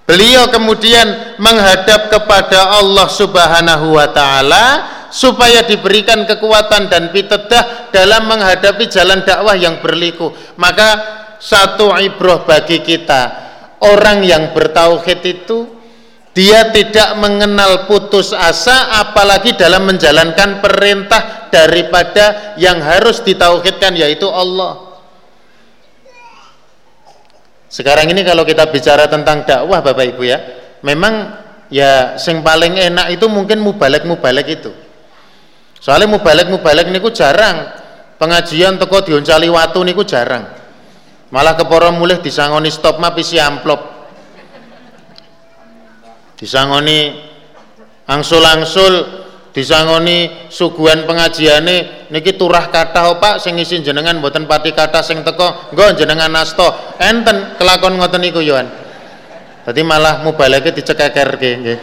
Beliau 0.09 0.49
kemudian 0.49 1.37
menghadap 1.37 2.09
kepada 2.09 2.81
Allah 2.81 3.05
Subhanahu 3.05 3.93
wa 3.93 4.09
taala 4.09 4.65
supaya 5.13 5.61
diberikan 5.61 6.25
kekuatan 6.25 6.89
dan 6.89 7.13
pitedah 7.13 7.93
dalam 7.93 8.25
menghadapi 8.25 8.89
jalan 8.89 9.21
dakwah 9.21 9.53
yang 9.53 9.77
berliku. 9.77 10.33
Maka 10.57 10.89
satu 11.37 11.93
ibrah 12.01 12.41
bagi 12.41 12.81
kita, 12.81 13.21
orang 13.85 14.25
yang 14.25 14.57
bertauhid 14.57 15.21
itu 15.21 15.69
dia 16.33 16.73
tidak 16.73 17.13
mengenal 17.21 17.85
putus 17.85 18.33
asa 18.33 19.05
apalagi 19.05 19.53
dalam 19.53 19.85
menjalankan 19.85 20.65
perintah 20.65 21.45
daripada 21.53 22.57
yang 22.57 22.81
harus 22.81 23.21
ditauhidkan 23.21 23.93
yaitu 23.93 24.25
Allah. 24.25 24.97
Sekarang 27.69 28.09
ini 28.09 28.25
kalau 28.25 28.41
kita 28.49 28.65
bicara 28.73 29.05
tentang 29.05 29.45
dakwah 29.45 29.85
Bapak 29.85 30.09
Ibu 30.17 30.21
ya, 30.25 30.41
memang 30.81 31.37
ya 31.69 32.17
sing 32.17 32.41
paling 32.41 32.81
enak 32.81 33.13
itu 33.13 33.29
mungkin 33.29 33.61
mubalek-mubalek 33.61 34.57
itu. 34.57 34.82
Soalnya 35.83 36.15
mubalek-mubalek 36.15 36.87
niku 36.87 37.11
jarang. 37.11 37.67
Pengajian 38.15 38.79
toko 38.79 39.03
dioncali 39.03 39.51
watu 39.51 39.83
niku 39.83 40.07
jarang. 40.07 40.47
Malah 41.27 41.59
keporo 41.59 41.91
mulih 41.91 42.23
disangoni 42.23 42.71
stop 42.71 43.03
map 43.03 43.19
isi 43.19 43.35
amplop. 43.35 43.83
Disangoni 46.39 47.19
angsul-angsul 48.07 48.93
disangoni 49.51 50.47
suguhan 50.47 51.03
pengajiane. 51.03 52.07
Niki 52.07 52.39
turah 52.39 52.71
kata 52.71 53.19
Pak 53.19 53.43
sing 53.43 53.59
isin 53.59 53.83
jenengan 53.83 54.23
mboten 54.23 54.47
pati 54.47 54.71
kata 54.71 55.03
sing 55.03 55.19
teko. 55.27 55.75
Nggo 55.75 55.99
jenengan 55.99 56.31
nasto. 56.31 56.95
Enten 56.95 57.59
kelakon 57.59 57.99
ngoten 57.99 58.23
niku 58.23 58.39
yoan 58.39 58.83
dadi 59.63 59.81
malah 59.83 60.23
mubalake 60.23 60.75
dicekekerke 60.75 61.51
nggih. 61.59 61.79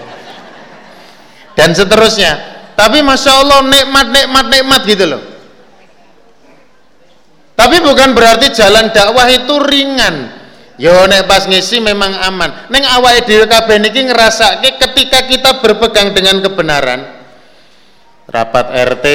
Dan 1.56 1.76
seterusnya 1.76 2.59
tapi 2.80 3.04
masya 3.04 3.44
Allah 3.44 3.60
nikmat 3.60 4.06
nikmat 4.08 4.46
nikmat 4.48 4.80
gitu 4.88 5.04
loh 5.04 5.20
tapi 7.52 7.76
bukan 7.84 8.16
berarti 8.16 8.56
jalan 8.56 8.88
dakwah 8.88 9.28
itu 9.28 9.54
ringan 9.60 10.40
Yo 10.80 11.04
nek 11.04 11.28
pas 11.28 11.44
ngisi 11.44 11.76
memang 11.76 12.08
aman. 12.24 12.72
Neng 12.72 12.80
awake 12.88 13.28
dhewe 13.28 13.44
kabeh 13.44 13.76
niki 13.84 14.00
ngrasake 14.00 14.80
ketika 14.80 15.28
kita 15.28 15.60
berpegang 15.60 16.16
dengan 16.16 16.40
kebenaran. 16.40 17.20
Rapat 18.24 18.72
RT 18.72 19.06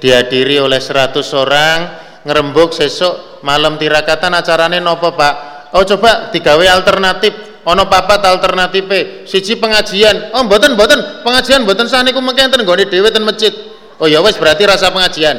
dihadiri 0.00 0.64
oleh 0.64 0.80
100 0.80 1.20
orang, 1.36 1.78
ngerembuk 2.24 2.72
sesuk 2.72 3.44
malam 3.44 3.76
tirakatan 3.76 4.32
acarane 4.32 4.80
nopo 4.80 5.12
Pak? 5.12 5.34
Oh 5.76 5.84
coba 5.84 6.32
digawe 6.32 6.64
alternatif. 6.72 7.47
Ono 7.68 7.84
papat 7.84 8.24
alternatif 8.24 8.88
siji 9.28 9.60
pengajian. 9.60 10.32
Oh 10.32 10.40
mboten 10.48 10.72
mboten, 10.72 11.20
pengajian 11.20 11.68
mboten 11.68 11.84
sah 11.84 12.00
niku 12.00 12.24
mengke 12.24 12.40
enten 12.40 12.64
nggone 12.64 12.88
dhewe 12.88 13.12
ten 13.12 13.20
masjid. 13.20 13.52
Oh 14.00 14.08
ya 14.08 14.24
wes 14.24 14.40
berarti 14.40 14.64
rasa 14.64 14.88
pengajian. 14.88 15.36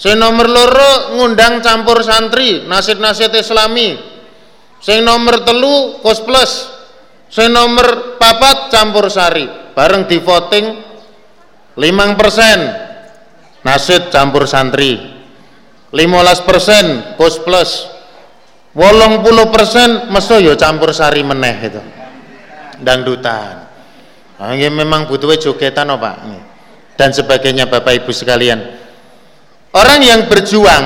Saya 0.00 0.16
nomor 0.16 0.48
loro 0.48 1.16
ngundang 1.16 1.60
campur 1.60 2.00
santri, 2.04 2.64
nasid-nasid 2.68 3.32
islami, 3.36 3.96
sing 4.80 5.04
nomor 5.04 5.44
telu 5.44 6.00
kos 6.00 6.24
plus. 6.24 6.72
Sing 7.28 7.52
nomor 7.52 8.16
papat 8.16 8.72
campur 8.72 9.12
sari. 9.12 9.44
Bareng 9.76 10.08
di 10.08 10.16
voting 10.16 10.64
limang 11.76 12.16
persen. 12.16 12.86
Nasid 13.66 14.08
campur 14.14 14.46
santri. 14.48 14.94
15 15.90 16.48
persen 16.48 16.84
pos 17.18 17.40
plus 17.42 17.95
wolong 18.76 19.24
puluh 19.24 19.48
persen 19.48 20.12
meso 20.12 20.36
yo 20.36 20.52
campur 20.54 20.92
sari 20.92 21.24
meneh 21.24 21.56
itu. 21.64 21.80
Dangdutan 22.76 23.64
nah, 24.36 24.52
ini 24.52 24.68
memang 24.68 25.08
butuh 25.08 25.32
jogetan 25.40 25.88
oh 25.88 25.96
pak. 25.96 26.16
Dan 26.96 27.12
sebagainya 27.16 27.72
bapak 27.72 28.04
ibu 28.04 28.12
sekalian. 28.12 28.60
Orang 29.72 30.00
yang 30.04 30.28
berjuang 30.28 30.84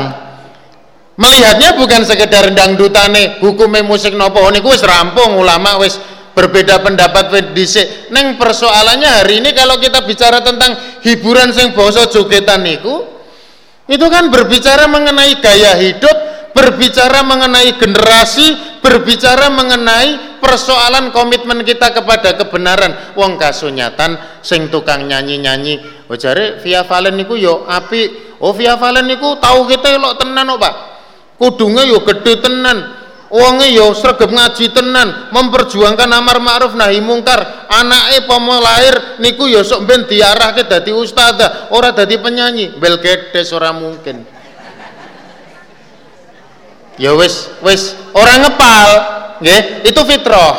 melihatnya 1.14 1.74
bukan 1.78 2.02
sekedar 2.06 2.50
dangdutane 2.54 3.42
hukumnya 3.42 3.84
musik 3.84 4.14
nopo 4.14 4.40
niku 4.50 4.72
wis 4.72 4.82
rampung 4.82 5.36
ulama 5.36 5.78
wis 5.78 5.98
berbeda 6.32 6.80
pendapat 6.80 7.52
dhisik 7.52 8.08
neng 8.14 8.40
persoalannya 8.40 9.20
hari 9.20 9.42
ini 9.42 9.50
kalau 9.52 9.76
kita 9.76 10.06
bicara 10.06 10.40
tentang 10.40 10.78
hiburan 11.04 11.52
sing 11.52 11.76
basa 11.76 12.08
jogetan 12.08 12.64
niku 12.64 13.04
itu 13.90 14.06
kan 14.08 14.30
berbicara 14.32 14.86
mengenai 14.86 15.38
gaya 15.42 15.76
hidup 15.76 16.16
berbicara 16.50 17.22
mengenai 17.22 17.78
generasi 17.78 18.78
berbicara 18.80 19.52
mengenai 19.52 20.40
persoalan 20.40 21.14
komitmen 21.14 21.62
kita 21.62 21.94
kepada 21.94 22.34
kebenaran 22.34 23.14
wong 23.14 23.38
kasunyatan 23.38 24.18
sing 24.42 24.72
tukang 24.72 25.06
nyanyi-nyanyi 25.06 26.06
oh 26.10 26.16
jare 26.18 26.58
via 26.64 26.82
valen 26.82 27.14
niku 27.14 27.38
yo 27.38 27.68
api 27.68 28.34
oh 28.42 28.50
via 28.56 28.74
valen 28.74 29.06
niku 29.06 29.38
tahu 29.38 29.68
kita 29.70 29.94
elok 29.94 30.18
tenan 30.18 30.50
kok 30.50 30.58
Pak 30.58 30.74
kudunge 31.38 31.86
yo 31.86 32.02
gede 32.02 32.42
tenan 32.42 33.00
Wonge 33.30 33.70
yo 33.70 33.94
sregep 33.94 34.26
ngaji 34.26 34.74
tenan, 34.74 35.30
memperjuangkan 35.30 36.10
amar 36.10 36.42
ma'ruf 36.42 36.74
nahi 36.74 36.98
mungkar. 36.98 37.70
Anake 37.70 38.26
pomo 38.26 38.58
lahir 38.58 39.22
niku 39.22 39.46
yo 39.46 39.62
sok 39.62 39.86
ben 39.86 40.02
diarahke 40.10 40.66
dadi 40.66 40.90
ustazah, 40.90 41.70
ora 41.70 41.94
dadi 41.94 42.18
penyanyi. 42.18 42.74
Bel 42.74 42.98
ora 43.54 43.70
mungkin. 43.70 44.39
Ya 47.00 47.16
wis 47.16 47.48
wis 47.64 47.96
ora 48.12 48.36
ngepal, 48.44 48.90
nggih, 49.40 49.88
itu 49.88 50.00
fitrah. 50.04 50.56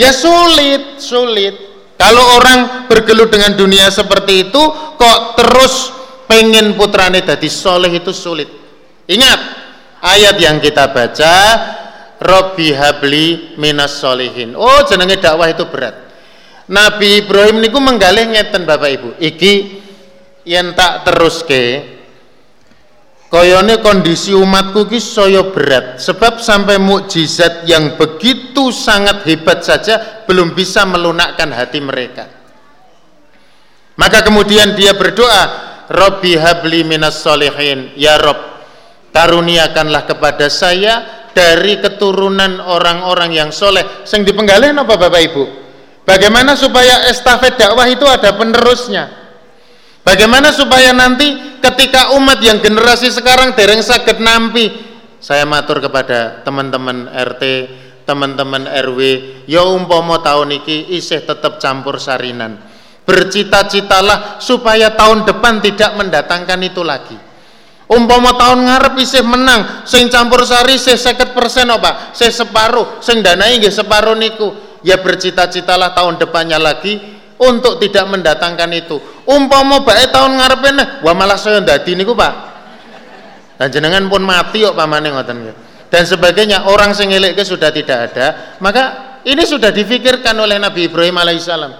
Ya 0.00 0.16
sulit, 0.16 0.96
sulit. 0.96 1.54
Kalau 2.00 2.40
orang 2.40 2.88
bergelut 2.88 3.28
dengan 3.28 3.52
dunia 3.54 3.92
seperti 3.92 4.48
itu 4.48 4.62
kok 4.96 5.38
terus 5.38 5.92
pengen 6.26 6.74
putrane 6.74 7.20
dadi 7.20 7.46
soleh 7.46 7.92
itu 7.92 8.10
sulit. 8.10 8.48
Ingat 9.06 9.40
ayat 10.00 10.40
yang 10.40 10.58
kita 10.58 10.90
baca 10.90 11.34
Robbi 12.18 12.72
habli 12.72 13.54
minas 13.60 14.00
solihin. 14.00 14.56
Oh 14.56 14.82
jenenge 14.88 15.20
dakwah 15.20 15.52
itu 15.52 15.68
berat. 15.68 15.94
Nabi 16.64 17.20
Ibrahim 17.20 17.60
niku 17.60 17.76
menggalih 17.76 18.32
ngeten 18.32 18.64
Bapak 18.64 18.90
Ibu. 18.90 19.10
Iki 19.20 19.52
yang 20.48 20.72
tak 20.72 21.04
terus 21.04 21.44
ke 21.44 21.93
koyone 23.34 23.82
kondisi 23.82 24.30
umatku 24.30 24.86
ki 24.86 25.02
saya 25.02 25.42
berat 25.50 25.98
sebab 25.98 26.38
sampai 26.38 26.78
mukjizat 26.78 27.66
yang 27.66 27.98
begitu 27.98 28.70
sangat 28.70 29.26
hebat 29.26 29.66
saja 29.66 30.22
belum 30.22 30.54
bisa 30.54 30.86
melunakkan 30.86 31.50
hati 31.50 31.82
mereka. 31.82 32.30
Maka 33.98 34.22
kemudian 34.22 34.78
dia 34.78 34.94
berdoa, 34.94 35.42
Robbi 35.90 36.34
habli 36.38 36.82
minas 36.86 37.22
solihin. 37.22 37.94
Ya 37.94 38.18
Rob, 38.18 38.38
karuniakanlah 39.14 40.02
kepada 40.10 40.50
saya 40.50 41.24
dari 41.30 41.78
keturunan 41.78 42.58
orang-orang 42.58 43.30
yang 43.30 43.50
soleh 43.54 44.06
sing 44.06 44.26
dipenggalih 44.26 44.74
apa 44.74 44.94
Bapak 44.94 45.22
Ibu 45.30 45.44
bagaimana 46.06 46.54
supaya 46.54 47.10
estafet 47.10 47.58
dakwah 47.58 47.86
itu 47.90 48.06
ada 48.06 48.34
penerusnya 48.38 49.10
bagaimana 50.06 50.54
supaya 50.54 50.94
nanti 50.94 51.53
ketika 51.64 52.12
umat 52.20 52.44
yang 52.44 52.60
generasi 52.60 53.08
sekarang 53.08 53.56
dereng 53.56 53.80
sakit 53.80 54.20
nampi 54.20 54.68
saya 55.16 55.48
matur 55.48 55.80
kepada 55.80 56.44
teman-teman 56.44 57.08
RT 57.08 57.44
teman-teman 58.04 58.68
RW 58.68 59.00
ya 59.48 59.64
umpomo 59.64 60.20
tahun 60.20 60.60
ini 60.60 60.92
isih 61.00 61.24
tetap 61.24 61.56
campur 61.56 61.96
sarinan. 61.96 62.60
Bercita-citalah 63.04 64.40
supaya 64.40 64.92
tahun 64.96 65.28
depan 65.28 65.60
tidak 65.60 65.92
mendatangkan 65.96 66.60
itu 66.64 66.80
lagi. 66.80 67.16
Umpama 67.84 68.32
tahun 68.40 68.64
ngarep 68.64 68.96
isih 68.96 69.20
menang 69.20 69.84
sing 69.84 70.08
campur 70.08 70.40
sari 70.48 70.80
sih 70.80 70.96
seket 70.96 71.36
persen 71.36 71.68
apa 71.68 72.16
sih 72.16 72.32
separuh 72.32 73.04
sing 73.04 73.20
danai 73.20 73.60
nggih 73.60 73.72
separuh 73.72 74.16
niku. 74.16 74.80
Ya 74.84 75.00
bercita-citalah 75.00 75.96
tahun 75.96 76.20
depannya 76.20 76.60
lagi 76.60 76.96
untuk 77.40 77.80
tidak 77.80 78.04
mendatangkan 78.08 78.72
itu 78.72 79.00
umpama 79.24 79.84
bae 79.84 80.04
tahun 80.08 80.36
ngarep 80.36 80.60
nih 80.72 80.86
wah 81.04 81.14
malah 81.16 81.36
saya 81.40 81.60
dadi 81.64 81.96
niku 81.96 82.12
Pak. 82.12 82.32
Dan 83.54 83.70
jenengan 83.70 84.10
pun 84.10 84.22
mati 84.26 84.66
kok 84.66 84.74
pamane 84.74 85.14
ngoten 85.14 85.38
dan 85.94 86.02
sebagainya 86.10 86.66
orang 86.66 86.90
sing 86.90 87.14
ke 87.14 87.44
sudah 87.46 87.70
tidak 87.70 88.10
ada 88.10 88.58
maka 88.58 88.82
ini 89.22 89.46
sudah 89.46 89.70
difikirkan 89.70 90.34
oleh 90.34 90.58
Nabi 90.58 90.90
Ibrahim 90.90 91.22
alaihissalam. 91.22 91.72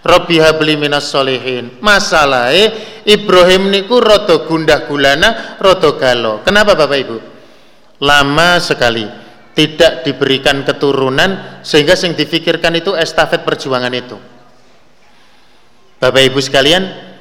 Rabbi 0.00 0.36
habli 0.40 0.76
minas 0.80 1.08
solihin 1.12 1.80
masalahnya 1.80 2.72
Ibrahim 3.04 3.68
niku 3.72 4.00
roto 4.00 4.44
gundah 4.44 4.84
gulana 4.84 5.56
roto 5.60 5.96
galo. 5.96 6.44
Kenapa 6.44 6.76
Bapak 6.76 6.98
Ibu? 7.00 7.16
Lama 8.00 8.60
sekali 8.60 9.04
tidak 9.52 10.04
diberikan 10.04 10.64
keturunan 10.64 11.60
sehingga 11.64 11.96
yang 11.96 12.16
difikirkan 12.16 12.76
itu 12.76 12.96
estafet 12.96 13.44
perjuangan 13.44 13.92
itu 13.92 14.16
Bapak 16.00 16.22
Ibu 16.32 16.40
sekalian 16.40 17.12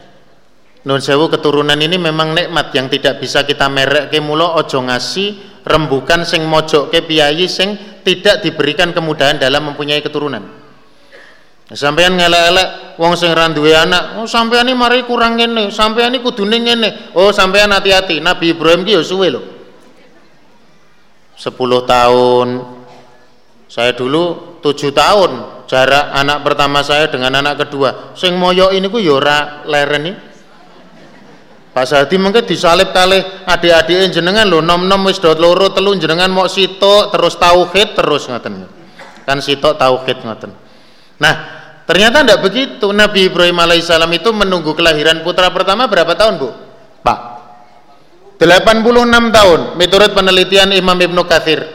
Nun 0.79 1.03
sewu 1.03 1.27
keturunan 1.27 1.75
ini 1.75 1.99
memang 1.99 2.31
nikmat 2.31 2.71
yang 2.71 2.87
tidak 2.87 3.19
bisa 3.19 3.43
kita 3.43 3.67
merek 3.67 4.07
ke 4.07 4.23
mulo 4.23 4.55
ojo 4.55 4.79
ngasih 4.79 5.61
rembukan 5.67 6.23
sing 6.23 6.47
mojok 6.47 6.87
ke 6.87 7.03
piyayi 7.03 7.51
sing 7.51 7.75
tidak 8.07 8.39
diberikan 8.39 8.95
kemudahan 8.95 9.35
dalam 9.35 9.67
mempunyai 9.67 9.99
keturunan 9.99 10.39
Sampean 11.69 12.17
ngelek-elek 12.17 12.97
wong 12.97 13.13
sing 13.13 13.29
ra 13.29 13.45
duwe 13.53 13.77
anak, 13.77 14.17
oh 14.17 14.25
sampean 14.25 14.65
ini 14.65 14.73
mari 14.73 15.05
kurang 15.05 15.37
ngene, 15.37 15.69
sampean 15.69 16.17
ini 16.17 16.25
kudune 16.25 16.57
ngene. 16.57 17.13
Oh 17.13 17.29
sampean 17.29 17.69
hati-hati, 17.69 18.17
Nabi 18.17 18.57
Ibrahim 18.57 18.81
ki 18.81 18.97
suwe 19.05 19.29
lho. 19.29 19.41
10 21.37 21.53
tahun. 21.85 22.47
Saya 23.69 23.93
dulu 23.93 24.57
7 24.65 24.89
tahun 24.89 25.58
jarak 25.69 26.09
anak 26.17 26.41
pertama 26.41 26.81
saya 26.81 27.05
dengan 27.13 27.37
anak 27.37 27.61
kedua. 27.65 28.17
Sing 28.17 28.33
moyo 28.33 28.73
ini 28.73 28.89
ku 28.89 28.97
ya 28.97 29.13
ora 29.13 29.61
leren 29.69 30.01
nih. 30.01 30.15
Pak 31.69 31.85
Sadi 31.85 32.17
mungkin 32.17 32.41
disalib 32.49 32.89
kali 32.89 33.21
adik-adik 33.45 34.09
jenengan 34.09 34.49
lho 34.49 34.65
nom-nom 34.65 35.05
wis 35.05 35.21
do 35.21 35.29
loro 35.37 35.69
telu 35.69 35.93
jenengan 36.01 36.33
mau 36.33 36.49
sitok 36.49 37.13
terus 37.13 37.37
tauhid 37.37 37.93
terus 37.93 38.25
ngoten. 38.25 38.65
Kan 39.23 39.37
sitok 39.37 39.77
tauhid 39.77 40.25
ngoten. 40.25 40.51
Nah, 41.21 41.35
Ternyata 41.89 42.21
tidak 42.21 42.45
begitu. 42.45 42.93
Nabi 42.93 43.33
Ibrahim 43.33 43.57
alaihissalam 43.65 44.13
itu 44.13 44.29
menunggu 44.29 44.77
kelahiran 44.77 45.25
putra 45.25 45.49
pertama 45.49 45.89
berapa 45.89 46.13
tahun, 46.13 46.37
Bu? 46.37 46.53
Pak. 47.01 47.19
86 48.37 48.85
tahun 49.09 49.59
menurut 49.73 50.11
penelitian 50.13 50.69
Imam 50.77 50.93
Ibnu 50.93 51.25
Kathir. 51.25 51.65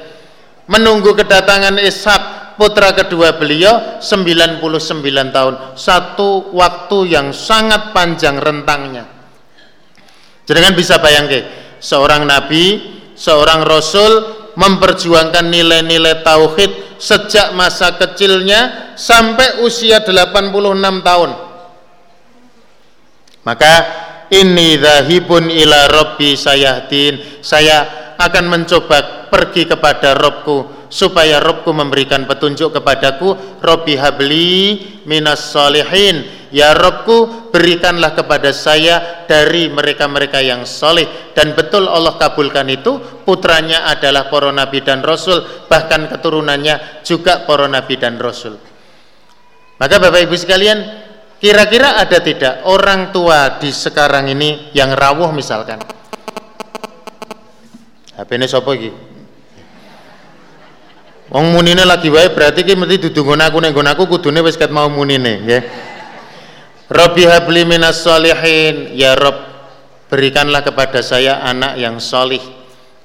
Menunggu 0.71 1.19
kedatangan 1.19 1.83
Ishak 1.83 2.44
putra 2.55 2.95
kedua 2.95 3.37
beliau 3.37 3.99
99 4.01 4.61
tahun. 5.31 5.55
Satu 5.79 6.55
waktu 6.55 6.99
yang 7.11 7.31
sangat 7.35 7.95
panjang 7.95 8.39
rentangnya. 8.39 9.07
Jangan 10.45 10.73
bisa 10.77 11.01
bayangkan 11.01 11.49
seorang 11.81 12.29
nabi, 12.29 12.81
seorang 13.17 13.65
rasul 13.65 14.13
memperjuangkan 14.55 15.51
nilai-nilai 15.51 16.23
tauhid 16.23 17.01
sejak 17.01 17.57
masa 17.57 17.97
kecilnya 17.99 18.95
sampai 18.95 19.65
usia 19.65 20.05
86 20.05 20.53
tahun. 21.03 21.31
Maka 23.45 23.75
ini 24.33 24.81
zahibun 24.81 25.53
ila 25.53 25.91
rabbi 25.91 26.33
sayahdin. 26.33 27.45
Saya 27.45 28.04
akan 28.19 28.45
mencoba 28.47 29.29
pergi 29.31 29.67
kepada 29.67 30.15
Robku 30.15 30.87
supaya 30.95 31.43
Robku 31.43 31.75
memberikan 31.75 32.23
petunjuk 32.25 32.79
kepadaku. 32.79 33.59
Robbi 33.59 33.99
habli 33.99 34.79
minas 35.11 35.51
salihin. 35.51 36.47
Ya 36.55 36.71
Robku 36.71 37.51
berikanlah 37.51 38.15
kepada 38.15 38.55
saya 38.55 39.27
dari 39.27 39.67
mereka-mereka 39.67 40.39
yang 40.39 40.63
soleh 40.63 41.35
dan 41.35 41.51
betul 41.59 41.91
Allah 41.91 42.15
kabulkan 42.15 42.71
itu 42.71 42.95
putranya 43.27 43.91
adalah 43.91 44.31
para 44.31 44.55
nabi 44.55 44.79
dan 44.87 45.03
rasul. 45.03 45.43
Bahkan 45.67 46.15
keturunannya 46.15 47.03
juga 47.03 47.43
para 47.43 47.67
nabi 47.67 47.99
dan 47.99 48.23
rasul. 48.23 48.55
Maka 49.83 49.99
Bapak 49.99 50.31
Ibu 50.31 50.37
sekalian 50.39 50.79
kira-kira 51.43 51.99
ada 51.99 52.23
tidak 52.23 52.63
orang 52.71 53.11
tua 53.11 53.59
di 53.59 53.75
sekarang 53.75 54.31
ini 54.31 54.71
yang 54.79 54.95
rawuh 54.95 55.35
misalkan 55.35 55.83
HP 58.15 58.31
ini 58.39 58.47
sopo 58.47 58.71
iki? 58.75 58.91
Wong 61.35 61.51
munine 61.51 61.83
lagi 61.83 62.13
wae 62.13 62.31
berarti 62.31 62.63
ki 62.63 62.79
mesti 62.79 63.11
dudu 63.11 63.27
nggon 63.27 63.43
aku 63.43 63.57
nek 63.59 63.71
nggon 63.75 63.89
aku 63.91 64.03
kudune 64.07 64.45
wis 64.45 64.55
ket 64.55 64.71
mau 64.71 64.87
munine 64.87 65.43
nggih. 65.43 65.63
Rabbi 66.85 67.25
habli 67.27 67.65
minas 67.65 68.05
solihin 68.05 68.93
ya 68.93 69.17
Rob 69.17 69.35
berikanlah 70.13 70.63
kepada 70.63 71.01
saya 71.01 71.43
anak 71.43 71.81
yang 71.81 71.99
solih 71.99 72.39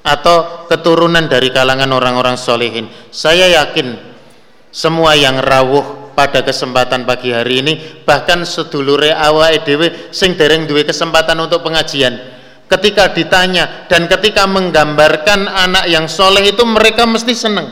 atau 0.03 0.67
keturunan 0.69 1.25
dari 1.25 1.49
kalangan 1.49 1.89
orang-orang 1.91 2.37
solehin 2.39 2.87
saya 3.09 3.49
yakin 3.49 3.97
semua 4.69 5.15
yang 5.15 5.41
rawuh 5.41 6.13
pada 6.13 6.43
kesempatan 6.43 7.07
pagi 7.07 7.31
hari 7.31 7.63
ini 7.63 7.73
bahkan 8.03 8.43
sedulure 8.43 9.15
awa 9.15 9.51
edw 9.55 10.11
sing 10.11 10.35
dereng 10.35 10.67
duwe 10.67 10.83
kesempatan 10.83 11.39
untuk 11.39 11.63
pengajian 11.63 12.38
ketika 12.69 13.11
ditanya 13.11 13.89
dan 13.89 14.05
ketika 14.05 14.45
menggambarkan 14.45 15.49
anak 15.49 15.89
yang 15.89 16.05
soleh 16.05 16.45
itu 16.53 16.61
mereka 16.63 17.09
mesti 17.09 17.33
senang 17.33 17.67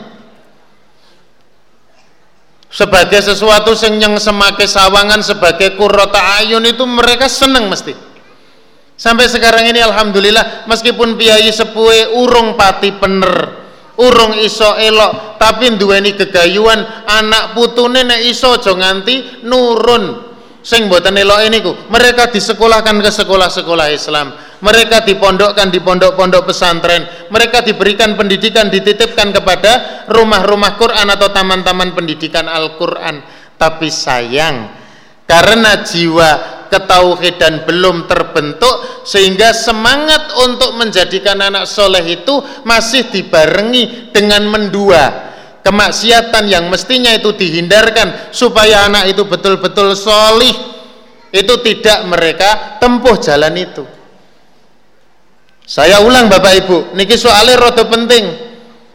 sebagai 2.68 3.22
sesuatu 3.24 3.72
yang 3.88 4.18
semakai 4.20 4.68
sawangan 4.68 5.24
sebagai 5.24 5.78
kurota 5.78 6.42
ayun 6.42 6.66
itu 6.68 6.84
mereka 6.84 7.30
senang 7.32 7.72
mesti 7.72 8.08
Sampai 8.98 9.30
sekarang 9.30 9.70
ini 9.70 9.78
alhamdulillah 9.78 10.66
meskipun 10.66 11.22
piyayi 11.22 11.54
sepuhe 11.54 12.18
urung 12.18 12.58
pati 12.58 12.90
pener, 12.98 13.30
urung 14.02 14.34
iso 14.42 14.74
elok, 14.74 15.38
tapi 15.38 15.78
duweni 15.78 16.18
kegayuan 16.18 17.06
anak 17.06 17.54
putune 17.54 18.02
nek 18.02 18.26
iso 18.26 18.58
aja 18.58 18.74
nganti 18.74 19.46
nurun. 19.46 20.26
Sing 20.66 20.90
mboten 20.90 21.14
elok 21.14 21.46
niku, 21.54 21.72
mereka 21.94 22.34
disekolahkan 22.34 22.98
ke 22.98 23.14
sekolah-sekolah 23.14 23.88
Islam. 23.94 24.34
Mereka 24.58 25.06
dipondokkan 25.06 25.70
di 25.70 25.78
pondok-pondok 25.78 26.50
pesantren. 26.50 27.30
Mereka 27.30 27.62
diberikan 27.62 28.18
pendidikan, 28.18 28.74
dititipkan 28.74 29.30
kepada 29.30 30.06
rumah-rumah 30.10 30.74
Quran 30.82 31.08
atau 31.14 31.30
taman-taman 31.30 31.94
pendidikan 31.94 32.50
Al-Quran. 32.50 33.22
Tapi 33.58 33.90
sayang, 33.90 34.70
karena 35.30 35.82
jiwa 35.82 36.30
ketauhidan 36.70 37.64
belum 37.64 38.06
terbentuk 38.06 39.06
sehingga 39.08 39.56
semangat 39.56 40.36
untuk 40.46 40.76
menjadikan 40.76 41.40
anak 41.40 41.66
soleh 41.66 42.04
itu 42.04 42.44
masih 42.68 43.08
dibarengi 43.08 44.12
dengan 44.12 44.46
mendua 44.46 45.32
kemaksiatan 45.64 46.48
yang 46.48 46.68
mestinya 46.72 47.12
itu 47.16 47.36
dihindarkan 47.36 48.32
supaya 48.36 48.88
anak 48.88 49.12
itu 49.12 49.24
betul-betul 49.28 49.96
solih 49.96 50.54
itu 51.32 51.54
tidak 51.64 52.08
mereka 52.08 52.80
tempuh 52.80 53.16
jalan 53.20 53.56
itu 53.56 53.84
saya 55.68 56.00
ulang 56.00 56.32
Bapak 56.32 56.54
Ibu 56.64 56.78
niki 56.96 57.20
soalnya 57.20 57.60
rodo 57.60 57.92
penting 57.92 58.24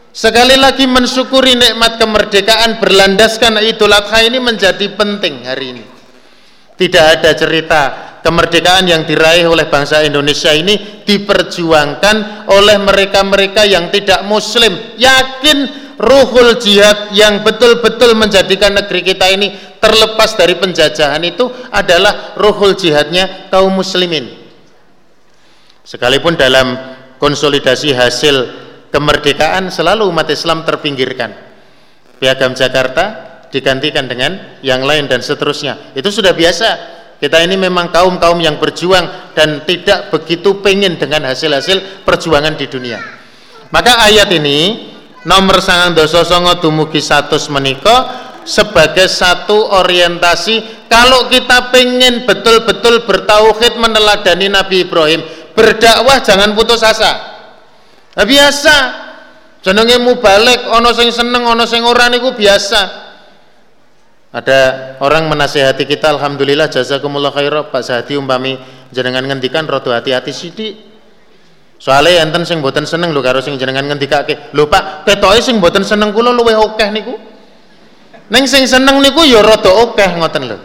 sekali 0.09 0.57
lagi 0.57 0.89
mensyukuri 0.89 1.53
nikmat 1.53 2.01
kemerdekaan 2.01 2.81
berlandaskan 2.81 3.61
Idul 3.61 3.93
Adha 3.93 4.25
ini 4.25 4.41
menjadi 4.41 4.89
penting 4.97 5.45
hari 5.45 5.77
ini 5.77 5.83
tidak 6.73 7.21
ada 7.21 7.31
cerita 7.37 7.81
kemerdekaan 8.23 8.87
yang 8.87 9.03
diraih 9.05 9.45
oleh 9.45 9.67
bangsa 9.67 10.01
Indonesia 10.01 10.49
ini 10.55 11.03
diperjuangkan 11.03 12.47
oleh 12.49 12.77
mereka-mereka 12.79 13.67
yang 13.67 13.91
tidak 13.91 14.23
muslim. 14.25 14.71
Yakin 14.95 15.57
ruhul 15.99 16.57
jihad 16.57 17.11
yang 17.13 17.43
betul-betul 17.45 18.15
menjadikan 18.17 18.73
negeri 18.73 19.03
kita 19.03 19.29
ini 19.29 19.53
terlepas 19.77 20.33
dari 20.33 20.55
penjajahan 20.57 21.21
itu 21.21 21.51
adalah 21.69 22.33
ruhul 22.39 22.73
jihadnya 22.73 23.51
kaum 23.51 23.75
muslimin. 23.75 24.42
Sekalipun 25.83 26.39
dalam 26.39 26.95
konsolidasi 27.19 27.91
hasil 27.91 28.35
kemerdekaan 28.87 29.67
selalu 29.67 30.07
umat 30.07 30.31
Islam 30.31 30.63
terpinggirkan. 30.63 31.35
Piagam 32.23 32.55
Jakarta 32.55 33.35
digantikan 33.51 34.07
dengan 34.07 34.59
yang 34.63 34.81
lain 34.87 35.11
dan 35.11 35.19
seterusnya. 35.19 35.91
Itu 35.91 36.07
sudah 36.07 36.31
biasa. 36.31 36.69
Kita 37.19 37.39
ini 37.39 37.55
memang 37.55 37.91
kaum-kaum 37.91 38.39
yang 38.39 38.59
berjuang 38.59 39.35
dan 39.35 39.63
tidak 39.63 40.11
begitu 40.11 40.59
pengen 40.59 40.99
dengan 40.99 41.23
hasil-hasil 41.27 42.03
perjuangan 42.03 42.55
di 42.59 42.67
dunia. 42.67 42.99
Maka 43.71 44.07
ayat 44.07 44.27
ini 44.35 44.91
nomor 45.23 45.63
sangang 45.63 45.95
doso 45.95 46.19
songo 46.27 46.59
dumugi 46.59 46.99
satu 46.99 47.39
meniko 47.51 47.95
sebagai 48.43 49.07
satu 49.07 49.71
orientasi 49.71 50.87
kalau 50.91 51.31
kita 51.31 51.71
pengen 51.71 52.27
betul-betul 52.27 53.07
bertauhid 53.07 53.79
meneladani 53.79 54.51
Nabi 54.51 54.83
Ibrahim 54.83 55.23
berdakwah 55.53 56.19
jangan 56.21 56.53
putus 56.57 56.81
asa. 56.83 57.11
Nah, 58.13 58.25
biasa. 58.25 58.75
Jenenge 59.63 59.95
balik 60.19 60.67
ono 60.75 60.91
sing 60.91 61.07
seneng 61.07 61.47
ono 61.47 61.63
sing 61.63 61.87
ora 61.87 62.11
niku 62.11 62.35
biasa. 62.35 62.81
Ada 64.33 64.59
orang 64.99 65.31
menasehati 65.31 65.87
kita 65.87 66.11
alhamdulillah 66.19 66.67
jazakumullah 66.67 67.31
khairah 67.31 67.69
Pak 67.69 67.85
Sahadi 67.85 68.17
umpami 68.17 68.57
jenengan 68.89 69.23
ngendikan 69.23 69.69
rodo 69.69 69.93
hati-hati 69.93 70.33
sidik 70.33 70.73
soalnya 71.77 72.25
enten 72.25 72.41
sing 72.41 72.57
boten 72.57 72.83
seneng 72.83 73.13
lho 73.13 73.21
karo 73.21 73.39
sing 73.39 73.55
jenengan 73.55 73.87
ngendikake. 73.87 74.51
Lho 74.51 74.67
Pak 74.67 75.07
ketoke 75.07 75.39
sing 75.39 75.63
boten 75.63 75.85
seneng 75.87 76.11
kula 76.11 76.35
luwih 76.35 76.59
akeh 76.59 76.89
niku? 76.91 77.15
Neng 78.27 78.43
sing 78.43 78.67
seneng 78.67 78.99
niku 78.99 79.23
ya 79.23 79.39
rada 79.39 79.69
akeh 79.69 80.17
ngoten 80.19 80.43
lho 80.49 80.57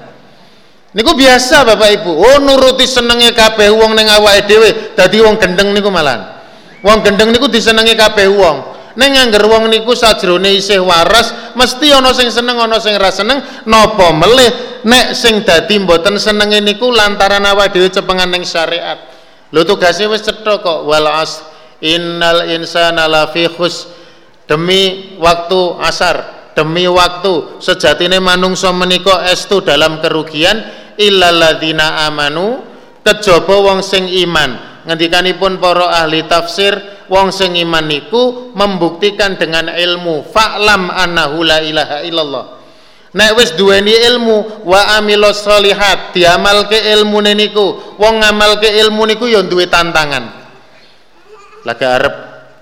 niku 0.93 1.13
biasa 1.17 1.65
Bapak 1.65 1.91
Ibu. 2.01 2.13
Oh 2.13 2.37
nuruti 2.41 2.89
senenge 2.89 3.33
kabeh 3.37 3.73
wong 3.73 3.97
ning 3.97 4.09
awake 4.09 4.49
dhewe 4.49 4.71
dadi 4.97 5.21
wong 5.21 5.37
gendeng 5.37 5.73
niku 5.73 5.89
malah 5.93 6.39
wong 6.83 7.03
gendeng 7.03 7.35
niku 7.35 7.51
disenengi 7.51 7.99
kabeh 7.99 8.29
wong. 8.31 8.77
Neng 8.99 9.15
angger 9.15 9.47
wong 9.47 9.71
niku 9.71 9.95
sajrone 9.95 10.59
isih 10.59 10.83
waras, 10.83 11.55
mesti 11.55 11.95
ana 11.95 12.11
sing 12.11 12.35
seneng 12.35 12.59
ana 12.59 12.83
sing 12.83 12.99
ra 12.99 13.15
seneng, 13.15 13.39
napa 13.63 14.11
melih 14.11 14.83
nek 14.83 15.15
sing 15.15 15.47
dadi 15.47 15.79
mboten 15.79 16.19
senenge 16.19 16.59
niku 16.59 16.91
lantaran 16.91 17.47
awake 17.47 17.79
dhewe 17.79 17.95
cepengan 17.95 18.27
ning 18.27 18.43
syariat. 18.43 18.99
Lho 19.55 19.63
tugase 19.63 20.03
wis 20.11 20.27
cetha 20.27 20.59
kok 20.59 20.83
wal 20.83 21.07
as 21.07 21.47
innal 21.79 22.43
insana 22.51 23.07
lafi 23.07 23.47
khus 23.47 23.87
demi 24.51 25.15
waktu 25.23 25.79
asar 25.79 26.51
demi 26.59 26.91
waktu 26.91 27.63
sejatine 27.63 28.19
manungsa 28.19 28.75
menika 28.75 29.31
estu 29.31 29.63
dalam 29.63 30.03
kerugian 30.03 30.59
illalladzina 30.99 32.05
amanu 32.11 32.67
kejaba 33.07 33.57
wong 33.63 33.81
sing 33.81 34.11
iman. 34.27 34.83
Ngendikanipun 34.85 35.63
para 35.63 36.05
ahli 36.05 36.27
tafsir 36.27 36.75
wong 37.09 37.31
sing 37.33 37.57
iman 37.57 37.87
niku 37.87 38.53
membuktikan 38.53 39.39
dengan 39.39 39.73
ilmu 39.73 40.29
fa'lam 40.29 40.91
annahu 40.93 41.47
la 41.47 41.59
ilaha 41.63 42.05
illallah. 42.05 42.45
Nek 43.09 43.31
wis 43.41 43.57
duweni 43.57 43.97
ilmu 44.05 44.69
wa 44.69 45.01
amilos 45.01 45.41
solihat 45.41 46.13
diamalke 46.13 46.77
ilmu 46.77 47.25
niku. 47.25 47.97
Wong 47.97 48.21
ngamalke 48.21 48.69
ilmu 48.69 49.09
niku 49.09 49.25
ya 49.29 49.41
duwe 49.41 49.65
tantangan. 49.65 50.45
Lagi 51.65 51.85
arep 51.89 52.15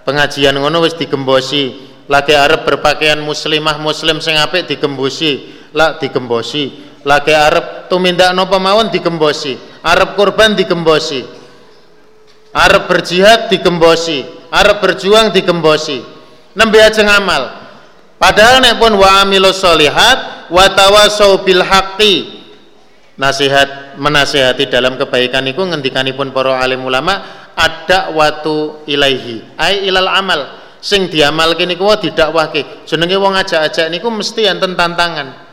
pengajian 0.06 0.54
ngono 0.54 0.86
wis 0.86 0.94
digembosi. 0.94 1.94
Lagi 2.06 2.38
arep 2.38 2.62
berpakaian 2.62 3.18
muslimah 3.18 3.82
muslim 3.82 4.22
sing 4.22 4.38
apik 4.38 4.70
digembosi. 4.70 5.58
Lah 5.74 5.98
digembosi 5.98 6.85
lagi 7.06 7.30
arep 7.30 7.86
tumindak 7.86 8.34
napa 8.34 8.58
mawon 8.58 8.90
digembosi 8.90 9.54
arep 9.86 10.18
kurban 10.18 10.58
digembosi 10.58 11.22
arep 12.50 12.90
berjihad 12.90 13.46
digembosi 13.46 14.26
arep 14.50 14.82
berjuang 14.82 15.30
digembosi. 15.30 16.02
Nembe 16.56 16.82
aja 16.82 17.06
ngamal 17.06 17.52
padahal 18.18 18.58
nek 18.58 18.82
pun 18.82 18.98
wa 18.98 19.22
amilu 19.22 19.54
solihat 19.54 20.50
wa 20.50 20.66
tawasau 20.66 21.46
bil 21.46 21.62
haqqi. 21.62 22.34
Nasihat 23.16 23.96
menasihati 23.96 24.68
dalam 24.68 25.00
kebaikan 25.00 25.40
itu 25.48 25.64
ngendikanipun 25.64 26.36
para 26.36 26.60
alim 26.60 26.84
ulama 26.84 27.48
ada 27.56 28.12
watu 28.12 28.84
ilaihi. 28.84 29.56
Ai 29.56 29.88
ilal 29.88 30.10
amal. 30.10 30.40
Sing 30.84 31.08
diamalke 31.08 31.64
niku 31.64 31.88
didakwahke. 31.96 32.84
Jenenge 32.84 33.16
wong 33.16 33.32
ajak-ajak 33.40 33.88
niku 33.88 34.12
mesti 34.12 34.44
enten 34.44 34.76
tantangan 34.76 35.45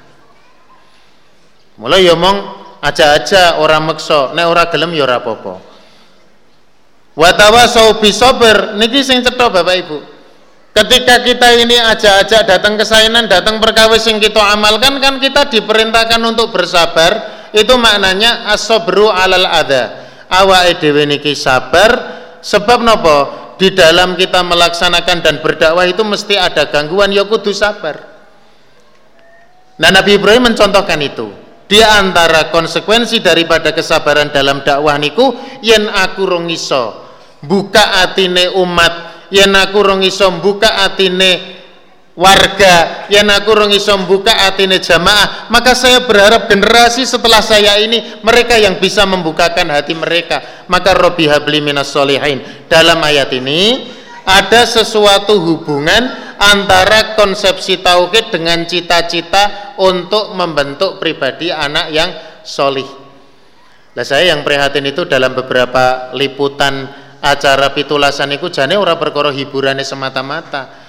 mulai 1.79 2.05
ya 2.05 2.13
mong 2.13 2.37
aja-aja 2.83 3.57
ora 3.61 3.79
meksa 3.79 4.35
nek 4.35 4.45
ora 4.45 4.67
gelem 4.69 4.93
ya 4.93 5.07
ora 5.07 5.17
apa-apa 5.23 5.73
Watawasau 7.13 8.01
bisober 8.01 8.73
niki 8.73 9.05
sing 9.05 9.21
cetha 9.21 9.45
Bapak 9.53 9.75
Ibu. 9.85 9.97
Ketika 10.73 11.21
kita 11.21 11.53
ini 11.61 11.77
aja-aja 11.77 12.41
datang 12.41 12.73
ke 12.73 12.81
sainan, 12.81 13.29
datang 13.29 13.61
perkawis 13.61 14.01
yang 14.09 14.17
kita 14.17 14.41
amalkan 14.41 14.97
kan 14.97 15.21
kita 15.21 15.45
diperintahkan 15.45 16.17
untuk 16.25 16.49
bersabar. 16.49 17.45
Itu 17.53 17.77
maknanya 17.77 18.49
asobru 18.49 19.13
alal 19.13 19.45
ada. 19.45 20.09
Awak 20.25 20.81
dhewe 20.81 21.05
niki 21.05 21.37
sabar 21.37 21.91
sebab 22.41 22.81
nopo? 22.81 23.45
Di 23.61 23.69
dalam 23.69 24.17
kita 24.17 24.41
melaksanakan 24.41 25.21
dan 25.21 25.37
berdakwah 25.37 25.85
itu 25.85 26.01
mesti 26.01 26.33
ada 26.41 26.65
gangguan 26.65 27.13
ya 27.13 27.21
kudu 27.21 27.53
sabar. 27.53 28.01
Nah 29.77 29.93
Nabi 29.93 30.17
Ibrahim 30.17 30.49
mencontohkan 30.49 30.97
itu. 31.05 31.42
Di 31.63 31.79
antara 31.79 32.51
konsekuensi 32.51 33.23
daripada 33.23 33.71
kesabaran 33.71 34.29
dalam 34.29 34.61
dakwah 34.61 34.99
niku 34.99 35.31
yen 35.63 35.87
aku 35.87 36.27
rong 36.27 36.51
iso 36.51 37.03
buka 37.43 38.03
atine 38.03 38.51
umat 38.51 39.27
yen 39.31 39.55
aku 39.55 39.79
rong 39.79 40.03
iso 40.03 40.27
buka 40.43 40.83
atine 40.83 41.63
warga 42.13 43.09
yang 43.09 43.25
aku 43.25 43.57
rong 43.57 43.73
iso 43.73 43.97
buka 44.05 44.45
atine 44.45 44.77
jamaah 44.77 45.49
maka 45.49 45.73
saya 45.73 46.05
berharap 46.05 46.45
generasi 46.45 47.09
setelah 47.09 47.41
saya 47.41 47.81
ini 47.81 48.21
mereka 48.21 48.53
yang 48.53 48.77
bisa 48.77 49.01
membukakan 49.09 49.73
hati 49.73 49.97
mereka. 49.97 50.65
Maka 50.69 50.93
Robi 50.93 51.25
habli 51.25 51.59
minas 51.59 51.89
solihin 51.89 52.41
dalam 52.69 53.01
ayat 53.01 53.33
ini 53.33 53.89
ada 54.23 54.63
sesuatu 54.63 55.35
hubungan 55.41 56.22
antara 56.51 57.15
konsepsi 57.15 57.79
tauhid 57.79 58.33
dengan 58.35 58.67
cita-cita 58.67 59.75
untuk 59.79 60.35
membentuk 60.35 60.99
pribadi 60.99 61.47
anak 61.47 61.87
yang 61.95 62.09
solih 62.43 62.87
lah 63.93 64.03
saya 64.03 64.35
yang 64.35 64.41
prihatin 64.43 64.83
itu 64.83 65.05
dalam 65.07 65.31
beberapa 65.37 66.11
liputan 66.17 66.89
acara 67.23 67.71
pitulasan 67.71 68.35
itu 68.35 68.51
jane 68.51 68.75
ora 68.75 68.99
perkara 68.99 69.31
hiburannya 69.31 69.85
semata-mata 69.85 70.83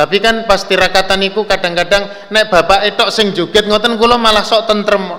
tapi 0.00 0.16
kan 0.16 0.48
pas 0.48 0.64
tirakatan 0.64 1.20
niku 1.20 1.44
kadang-kadang 1.44 2.08
nek 2.32 2.48
bapak 2.48 2.88
etok 2.88 3.12
sing 3.12 3.36
joget 3.36 3.68
ngoten 3.68 4.00
kula 4.00 4.16
malah 4.16 4.40
sok 4.40 4.64
tentrem. 4.64 5.12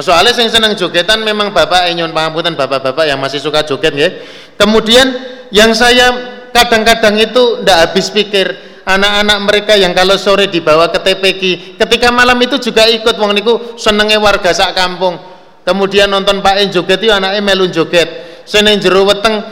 Soalnya 0.00 0.32
sing 0.32 0.48
seneng 0.48 0.72
jogetan 0.80 1.20
memang 1.20 1.52
bapak 1.52 1.92
nyuwun 1.92 2.16
pangapunten 2.16 2.56
bapak-bapak 2.56 3.04
yang 3.04 3.20
masih 3.20 3.36
suka 3.36 3.60
joget 3.60 3.92
ya. 3.92 4.08
Kemudian 4.56 5.12
yang 5.52 5.76
saya 5.76 6.39
kadang-kadang 6.52 7.16
itu 7.18 7.62
ndak 7.62 7.78
habis 7.90 8.10
pikir. 8.12 8.70
Anak-anak 8.80 9.38
mereka 9.44 9.72
yang 9.76 9.92
kalau 9.94 10.16
sore 10.16 10.50
dibawa 10.50 10.90
ke 10.90 10.98
TPG 10.98 11.42
ketika 11.78 12.08
malam 12.10 12.34
itu 12.42 12.58
juga 12.58 12.88
ikut. 12.90 13.14
Wong 13.20 13.36
niku 13.36 13.76
senenge 13.78 14.18
warga 14.18 14.50
sak 14.50 14.74
kampung. 14.74 15.14
Kemudian 15.62 16.10
nonton 16.10 16.40
Pak 16.40 16.58
En 16.58 16.68
joget 16.72 16.98
itu 16.98 17.12
anaknya 17.12 17.44
melu 17.44 17.68
joget. 17.70 18.42
Seneng 18.48 18.80
jero 18.82 19.06
weteng 19.06 19.44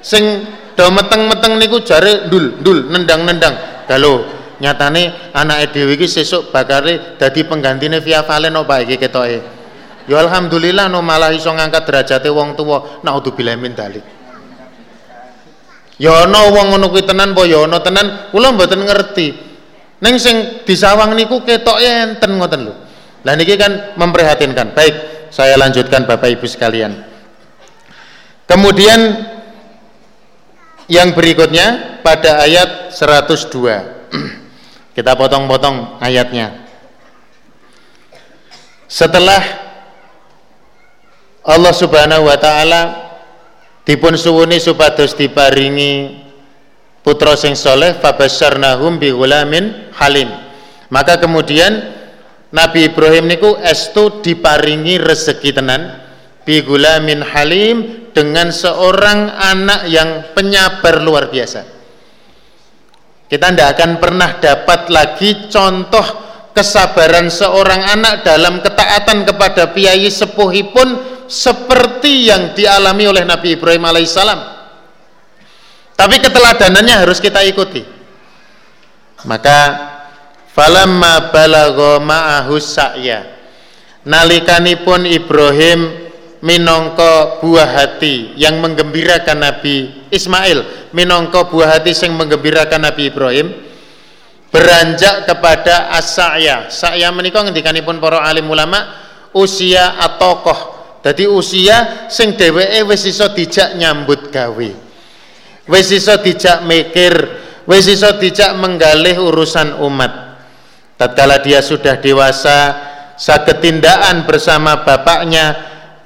sing 0.00 0.48
do 0.78 0.86
meteng-meteng 0.94 1.60
niku 1.60 1.82
jare 1.84 2.30
ndul 2.30 2.62
ndul 2.62 2.78
nendang-nendang. 2.88 3.84
Kalau 3.84 4.24
nyatane 4.62 5.34
anak 5.34 5.74
dhewe 5.74 5.98
iki 5.98 6.08
sesuk 6.08 6.48
bakare 6.48 7.20
dadi 7.20 7.44
penggantine 7.44 8.00
Via 8.00 8.24
Valen 8.24 8.54
apa 8.56 8.80
iki 8.80 8.96
ketoke? 8.96 9.44
Ya 10.08 10.16
alhamdulillah 10.24 10.88
no 10.88 11.04
malah 11.04 11.34
iso 11.34 11.52
ngangkat 11.52 11.84
derajate 11.84 12.30
wong 12.32 12.56
tuwa. 12.56 13.02
Naudzubillah 13.04 13.58
min 13.60 13.76
dalik 13.76 14.23
ya 16.00 16.26
ana 16.26 16.50
wong 16.50 16.74
ngono 16.74 16.90
kuwi 16.90 17.06
tenan 17.06 17.34
apa 17.34 17.42
ya 17.46 17.64
ana 17.66 17.78
tenan? 17.80 18.30
Kula 18.34 18.54
mboten 18.54 18.82
ngerti. 18.82 19.34
Ning 20.02 20.20
sing 20.20 20.66
disawang 20.66 21.14
niku 21.14 21.40
ketoke 21.46 21.84
enten 21.84 22.36
ngoten 22.36 22.60
lho. 22.66 22.74
Lah 23.24 23.32
niki 23.38 23.56
kan 23.56 23.96
memprihatinkan. 23.96 24.76
Baik 24.76 24.94
saya 25.32 25.56
lanjutkan 25.56 26.04
Bapak 26.04 26.28
Ibu 26.34 26.44
sekalian. 26.44 26.92
Kemudian 28.44 29.00
yang 30.86 31.16
berikutnya 31.16 31.98
pada 32.04 32.44
ayat 32.44 32.92
102 32.92 33.48
kita 34.96 35.12
potong-potong 35.16 35.98
ayatnya. 36.04 36.68
Setelah 38.84 39.42
Allah 41.44 41.74
subhanahu 41.74 42.28
wa 42.28 42.36
ta'ala 42.36 42.80
dipun 43.84 44.16
suwuni 44.16 44.60
supados 44.60 45.16
diparingi 45.16 46.24
putra 47.04 47.36
sing 47.36 47.52
soleh 47.52 47.96
fabasyarnahum 48.00 48.96
bi 48.96 49.12
gulamin 49.12 49.92
halim 49.96 50.28
maka 50.88 51.20
kemudian 51.20 51.94
Nabi 52.54 52.86
Ibrahim 52.86 53.26
niku 53.26 53.58
estu 53.58 54.22
diparingi 54.22 54.94
rezeki 55.02 55.50
tenan 55.58 56.04
bi 56.46 56.62
gulamin 56.62 57.24
halim 57.24 58.06
dengan 58.14 58.54
seorang 58.54 59.26
anak 59.26 59.90
yang 59.90 60.30
penyabar 60.38 61.02
luar 61.02 61.34
biasa. 61.34 61.66
Kita 63.26 63.50
tidak 63.50 63.74
akan 63.74 63.90
pernah 63.98 64.38
dapat 64.38 64.86
lagi 64.94 65.50
contoh 65.50 66.06
kesabaran 66.54 67.26
seorang 67.26 67.98
anak 67.98 68.22
dalam 68.22 68.62
ketaatan 68.62 69.26
kepada 69.26 69.74
piai 69.74 70.06
sepuhipun 70.06 71.13
seperti 71.26 72.28
yang 72.28 72.52
dialami 72.52 73.04
oleh 73.08 73.24
Nabi 73.26 73.56
Ibrahim 73.56 73.84
alaihissalam. 73.84 74.40
Tapi 75.94 76.16
keteladanannya 76.18 77.06
harus 77.06 77.22
kita 77.22 77.40
ikuti. 77.46 77.84
Maka 79.24 79.60
falamma 80.54 81.34
balagha 81.34 81.98
ma'ahu 81.98 82.54
sa'ya 82.62 83.34
nalikanipun 84.06 85.08
Ibrahim 85.08 86.06
minongko 86.44 87.40
buah 87.40 87.68
hati 87.72 88.36
yang 88.36 88.60
menggembirakan 88.60 89.42
Nabi 89.42 90.06
Ismail 90.12 90.92
minongko 90.92 91.50
buah 91.50 91.80
hati 91.80 91.96
yang 91.96 92.14
menggembirakan 92.14 92.84
Nabi 92.84 93.10
Ibrahim 93.10 93.48
beranjak 94.52 95.26
kepada 95.26 95.90
as-sa'ya 95.98 96.70
sa'ya 96.70 97.10
menika 97.10 97.42
ngendikanipun 97.42 97.98
para 97.98 98.22
alim 98.22 98.46
ulama 98.46 98.86
usia 99.34 99.98
atokoh 99.98 100.73
jadi 101.04 101.28
usia 101.28 102.08
sing 102.08 102.32
dheweke 102.32 102.80
wis 102.88 103.04
iso 103.04 103.28
dijak 103.36 103.76
nyambut 103.76 104.32
gawe. 104.32 104.70
Wis 105.68 105.92
iso 105.92 106.16
dijak 106.16 106.64
mikir. 106.64 107.12
Wis 107.68 107.92
iso 107.92 108.16
dijak 108.16 108.56
menggalih 108.56 109.20
urusan 109.20 109.84
umat. 109.84 110.40
Tatkala 110.96 111.44
dia 111.44 111.60
sudah 111.60 112.00
dewasa 112.00 112.56
saged 113.20 113.60
tindakan 113.60 114.24
bersama 114.24 114.80
bapaknya 114.80 115.52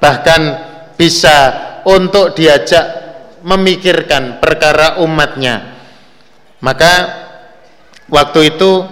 bahkan 0.03 0.67
bisa 0.99 1.55
untuk 1.87 2.35
diajak 2.35 2.87
memikirkan 3.47 4.43
perkara 4.43 4.99
umatnya. 4.99 5.79
Maka 6.59 6.95
waktu 8.11 8.51
itu 8.51 8.83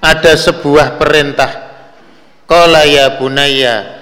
ada 0.00 0.32
sebuah 0.40 0.96
perintah. 0.96 1.52
Qala 2.48 2.88
ya 2.88 3.20
bunayya 3.20 3.99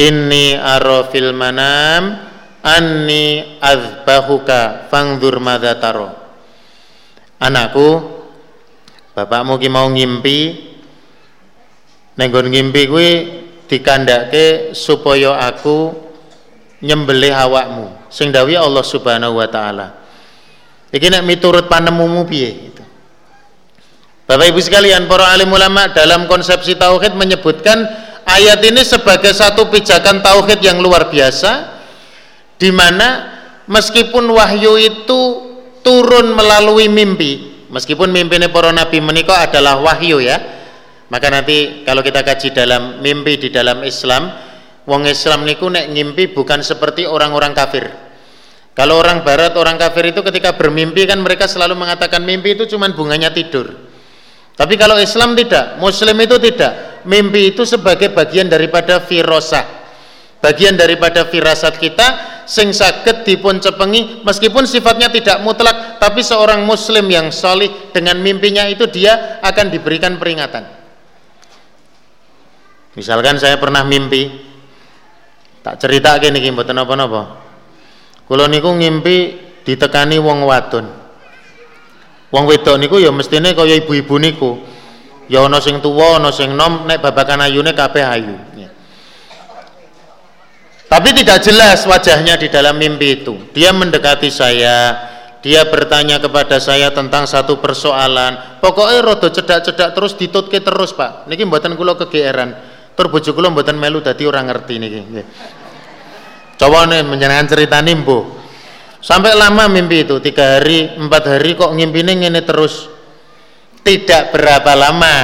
inni 0.00 0.56
aro 0.56 1.12
fil 1.12 1.36
manam 1.36 2.16
anni 2.64 3.60
azbahuka 3.60 4.88
fangdur 4.88 5.36
madza 5.36 5.76
taro 5.76 6.08
anakku 7.36 7.88
bapakmu 9.12 9.60
ki 9.60 9.68
mau 9.68 9.88
ngimpi 9.92 10.38
nenggon 12.16 12.48
ngimpi 12.48 12.82
kuwi 12.88 13.10
dikandake 13.68 14.72
supaya 14.72 15.36
aku 15.46 15.92
nyembelih 16.80 17.32
awakmu 17.32 17.92
sing 18.10 18.32
dawi 18.34 18.58
Allah 18.58 18.82
Subhanahu 18.82 19.38
wa 19.38 19.46
taala. 19.46 20.00
Iki 20.90 21.06
nek 21.06 21.22
miturut 21.22 21.70
panemumu 21.70 22.26
piye 22.26 22.50
itu 22.50 22.82
Bapak 24.26 24.46
Ibu 24.50 24.58
sekalian 24.58 25.06
para 25.06 25.30
alim 25.30 25.50
ulama 25.50 25.90
dalam 25.90 26.26
konsepsi 26.26 26.74
tauhid 26.74 27.14
menyebutkan 27.14 27.86
ayat 28.36 28.60
ini 28.62 28.82
sebagai 28.86 29.34
satu 29.34 29.66
pijakan 29.72 30.22
tauhid 30.22 30.60
yang 30.62 30.78
luar 30.78 31.10
biasa 31.10 31.80
di 32.60 32.70
mana 32.70 33.40
meskipun 33.66 34.28
wahyu 34.30 34.78
itu 34.78 35.20
turun 35.82 36.36
melalui 36.36 36.86
mimpi 36.86 37.66
meskipun 37.72 38.12
mimpinnya 38.12 38.52
para 38.52 38.70
nabi 38.70 39.02
menikah 39.02 39.48
adalah 39.48 39.80
wahyu 39.80 40.20
ya 40.20 40.60
maka 41.10 41.26
nanti 41.26 41.82
kalau 41.82 42.06
kita 42.06 42.22
kaji 42.22 42.54
dalam 42.54 43.02
mimpi 43.02 43.34
di 43.34 43.48
dalam 43.50 43.82
Islam, 43.82 44.30
wong 44.86 45.10
Islam 45.10 45.42
niku 45.42 45.66
nek 45.66 45.90
ngimpi 45.90 46.30
bukan 46.30 46.62
seperti 46.62 47.02
orang-orang 47.02 47.50
kafir. 47.50 47.90
Kalau 48.78 49.02
orang 49.02 49.26
barat, 49.26 49.58
orang 49.58 49.74
kafir 49.74 50.14
itu 50.14 50.22
ketika 50.22 50.54
bermimpi 50.54 51.10
kan 51.10 51.18
mereka 51.18 51.50
selalu 51.50 51.74
mengatakan 51.74 52.22
mimpi 52.22 52.54
itu 52.54 52.70
cuma 52.70 52.86
bunganya 52.94 53.34
tidur. 53.34 53.74
Tapi 54.54 54.78
kalau 54.78 54.94
Islam 55.02 55.34
tidak, 55.34 55.82
Muslim 55.82 56.14
itu 56.22 56.38
tidak. 56.38 56.72
Mimpi 57.08 57.54
itu 57.54 57.64
sebagai 57.64 58.12
bagian 58.12 58.50
daripada 58.50 59.00
firasah. 59.00 59.80
Bagian 60.40 60.76
daripada 60.76 61.28
firasat 61.28 61.76
kita 61.76 62.06
sing 62.48 62.72
saged 62.72 63.28
dipun 63.28 63.60
cepengi 63.60 64.24
meskipun 64.24 64.64
sifatnya 64.64 65.12
tidak 65.12 65.44
mutlak, 65.44 66.00
tapi 66.00 66.24
seorang 66.24 66.64
muslim 66.64 67.06
yang 67.12 67.28
solih 67.28 67.92
dengan 67.92 68.16
mimpinya 68.18 68.64
itu 68.64 68.88
dia 68.88 69.38
akan 69.44 69.68
diberikan 69.68 70.16
peringatan. 70.16 70.64
Misalkan 72.96 73.36
saya 73.36 73.60
pernah 73.60 73.84
mimpi 73.84 74.32
tak 75.60 75.76
cerita 75.76 76.16
gini 76.16 76.40
gini 76.40 76.56
mboten 76.56 76.74
napa-napa. 76.74 77.36
Kula 78.24 78.48
niku 78.48 78.72
ngimpi 78.72 79.16
ditekani 79.62 80.16
wong 80.16 80.48
wadon. 80.48 80.86
Wong 82.32 82.44
wedok 82.46 82.78
niku 82.80 82.96
ya 82.96 83.12
mestine 83.12 83.52
kaya 83.52 83.76
ibu-ibu 83.78 84.16
niku. 84.16 84.50
Ya 85.30 85.46
ana 85.46 85.62
sing 85.62 85.78
tuwa, 85.78 86.18
sing 86.34 86.58
nom, 86.58 86.90
nek 86.90 86.98
babakan 86.98 87.46
ayune 87.46 87.70
kabeh 87.70 88.02
ayu. 88.02 88.34
Ya. 88.58 88.70
Tapi 90.90 91.14
tidak 91.14 91.38
jelas 91.46 91.86
wajahnya 91.86 92.34
di 92.34 92.50
dalam 92.50 92.74
mimpi 92.74 93.22
itu. 93.22 93.38
Dia 93.54 93.70
mendekati 93.70 94.26
saya, 94.26 95.06
dia 95.38 95.62
bertanya 95.70 96.18
kepada 96.18 96.58
saya 96.58 96.90
tentang 96.90 97.30
satu 97.30 97.62
persoalan. 97.62 98.58
Pokoknya 98.58 98.98
rodo 99.06 99.30
cedak-cedak 99.30 99.94
terus 99.94 100.18
ditutke 100.18 100.58
terus, 100.58 100.90
Pak. 100.98 101.30
Niki 101.30 101.46
mboten 101.46 101.78
kula 101.78 101.94
kegeeran 101.94 102.80
Tur 103.00 103.08
bojo 103.08 103.32
kula 103.32 103.48
mboten 103.48 103.80
melu 103.80 104.04
dadi 104.04 104.28
ora 104.28 104.44
ngerti 104.44 104.74
niki 104.76 105.00
nggih. 105.00 105.26
Coba 106.60 106.84
nih 106.84 107.00
menjenengan 107.00 107.48
cerita 107.48 107.80
nimbo. 107.80 108.36
Sampai 109.00 109.32
lama 109.32 109.64
mimpi 109.72 110.04
itu, 110.04 110.20
tiga 110.20 110.60
hari, 110.60 110.92
empat 111.00 111.24
hari 111.24 111.56
kok 111.56 111.72
ngimpine 111.72 112.20
ngene 112.20 112.44
terus. 112.44 112.99
Tidak 113.84 114.32
berapa 114.34 114.72
lama. 114.76 115.16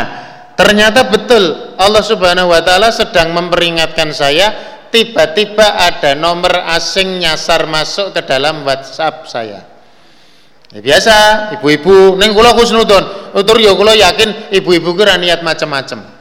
Ternyata 0.57 1.13
betul 1.13 1.77
Allah 1.77 2.01
Subhanahu 2.01 2.49
wa 2.49 2.61
taala 2.65 2.89
sedang 2.89 3.37
memperingatkan 3.37 4.09
saya 4.17 4.53
tiba-tiba 4.89 5.77
ada 5.77 6.17
nomor 6.17 6.65
asing 6.73 7.21
nyasar 7.21 7.69
masuk 7.69 8.17
ke 8.17 8.25
dalam 8.25 8.65
WhatsApp 8.65 9.29
saya. 9.29 9.61
Ya, 10.73 10.81
biasa 10.81 11.15
ibu-ibu. 11.61 12.17
Neng 12.17 12.33
kula 12.33 12.57
kusnudon 12.57 13.37
utur 13.37 13.61
yo 13.61 13.77
kula 13.77 13.93
yakin 13.93 14.51
ibu-ibu 14.57 14.97
kira 14.97 15.21
niat 15.21 15.45
macam-macam 15.45 16.17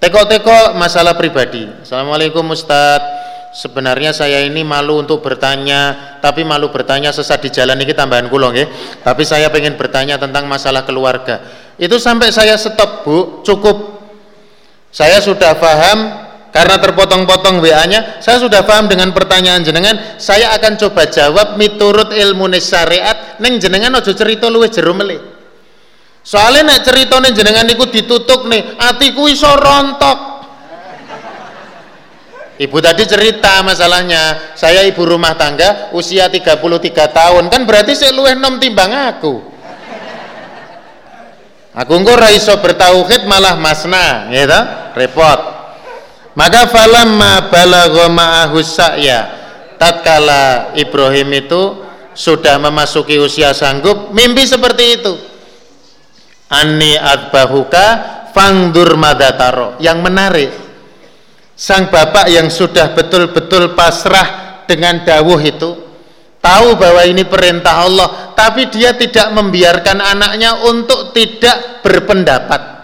teko-teko 0.00 0.74
masalah 0.74 1.14
pribadi. 1.14 1.68
Assalamualaikum 1.84 2.42
Ustadz 2.50 3.06
sebenarnya 3.50 4.14
saya 4.14 4.42
ini 4.46 4.62
malu 4.62 5.02
untuk 5.02 5.22
bertanya 5.22 6.18
tapi 6.22 6.46
malu 6.46 6.70
bertanya 6.70 7.10
sesat 7.10 7.42
di 7.42 7.50
jalan 7.50 7.78
ini 7.82 7.90
tambahan 7.94 8.30
kulong 8.30 8.54
ya 8.54 8.66
tapi 9.02 9.26
saya 9.26 9.50
pengen 9.50 9.74
bertanya 9.74 10.16
tentang 10.18 10.46
masalah 10.46 10.86
keluarga. 10.86 11.42
Itu 11.80 11.96
sampai 11.96 12.28
saya 12.28 12.60
stop 12.60 13.06
bu. 13.08 13.40
Cukup. 13.40 14.02
Saya 14.90 15.22
sudah 15.22 15.54
paham 15.56 15.98
karena 16.50 16.76
terpotong-potong 16.82 17.62
WA-nya 17.62 18.18
saya 18.18 18.42
sudah 18.42 18.66
paham 18.66 18.90
dengan 18.90 19.14
pertanyaan 19.14 19.62
jenengan. 19.62 20.18
Saya 20.18 20.50
akan 20.58 20.76
coba 20.76 21.06
jawab 21.06 21.54
miturut 21.56 22.10
ilmu 22.10 22.50
syariat 22.58 23.38
neng 23.38 23.62
jenengan 23.62 23.96
ojo 23.96 24.12
cerita 24.12 24.50
luwe 24.50 24.66
jerum 24.68 24.98
soalnya 26.20 26.76
nek 26.76 26.80
cerita 26.84 27.16
neng 27.16 27.32
jenengan 27.32 27.64
niku 27.64 27.88
ditutup 27.88 28.44
nih 28.44 28.76
atiku 28.76 29.24
iso 29.26 29.48
rontok 29.56 30.29
Ibu 32.60 32.76
tadi 32.84 33.08
cerita 33.08 33.64
masalahnya, 33.64 34.52
saya 34.52 34.84
ibu 34.84 35.00
rumah 35.08 35.32
tangga 35.32 35.88
usia 35.96 36.28
33 36.28 36.60
tahun, 37.08 37.48
kan 37.48 37.64
berarti 37.64 37.96
saya 37.96 38.12
luweh 38.12 38.36
nom 38.36 38.60
timbang 38.60 38.92
aku. 38.92 39.40
Aku 41.72 41.92
engko 41.96 42.20
raiso 42.20 42.52
bertauhid 42.60 43.24
malah 43.24 43.56
masna, 43.56 44.28
gitu, 44.28 44.60
repot. 44.92 45.40
Maka 46.36 46.68
falamma 46.68 47.48
balagha 47.48 48.12
ma'ahu 48.12 48.60
sa'ya. 48.60 49.40
Tatkala 49.80 50.76
Ibrahim 50.76 51.32
itu 51.40 51.80
sudah 52.12 52.60
memasuki 52.60 53.16
usia 53.16 53.56
sanggup, 53.56 54.12
mimpi 54.12 54.44
seperti 54.44 55.00
itu. 55.00 55.16
Ani 56.52 56.92
adbahuka 56.92 57.86
fangdur 58.36 59.00
madataro. 59.00 59.80
Yang 59.80 59.98
menarik, 60.04 60.50
sang 61.60 61.92
bapak 61.92 62.32
yang 62.32 62.48
sudah 62.48 62.96
betul-betul 62.96 63.76
pasrah 63.76 64.64
dengan 64.64 65.04
dawuh 65.04 65.36
itu 65.44 65.76
tahu 66.40 66.80
bahwa 66.80 67.04
ini 67.04 67.28
perintah 67.28 67.84
Allah 67.84 68.32
tapi 68.32 68.72
dia 68.72 68.96
tidak 68.96 69.28
membiarkan 69.36 70.00
anaknya 70.00 70.56
untuk 70.64 71.12
tidak 71.12 71.84
berpendapat. 71.84 72.80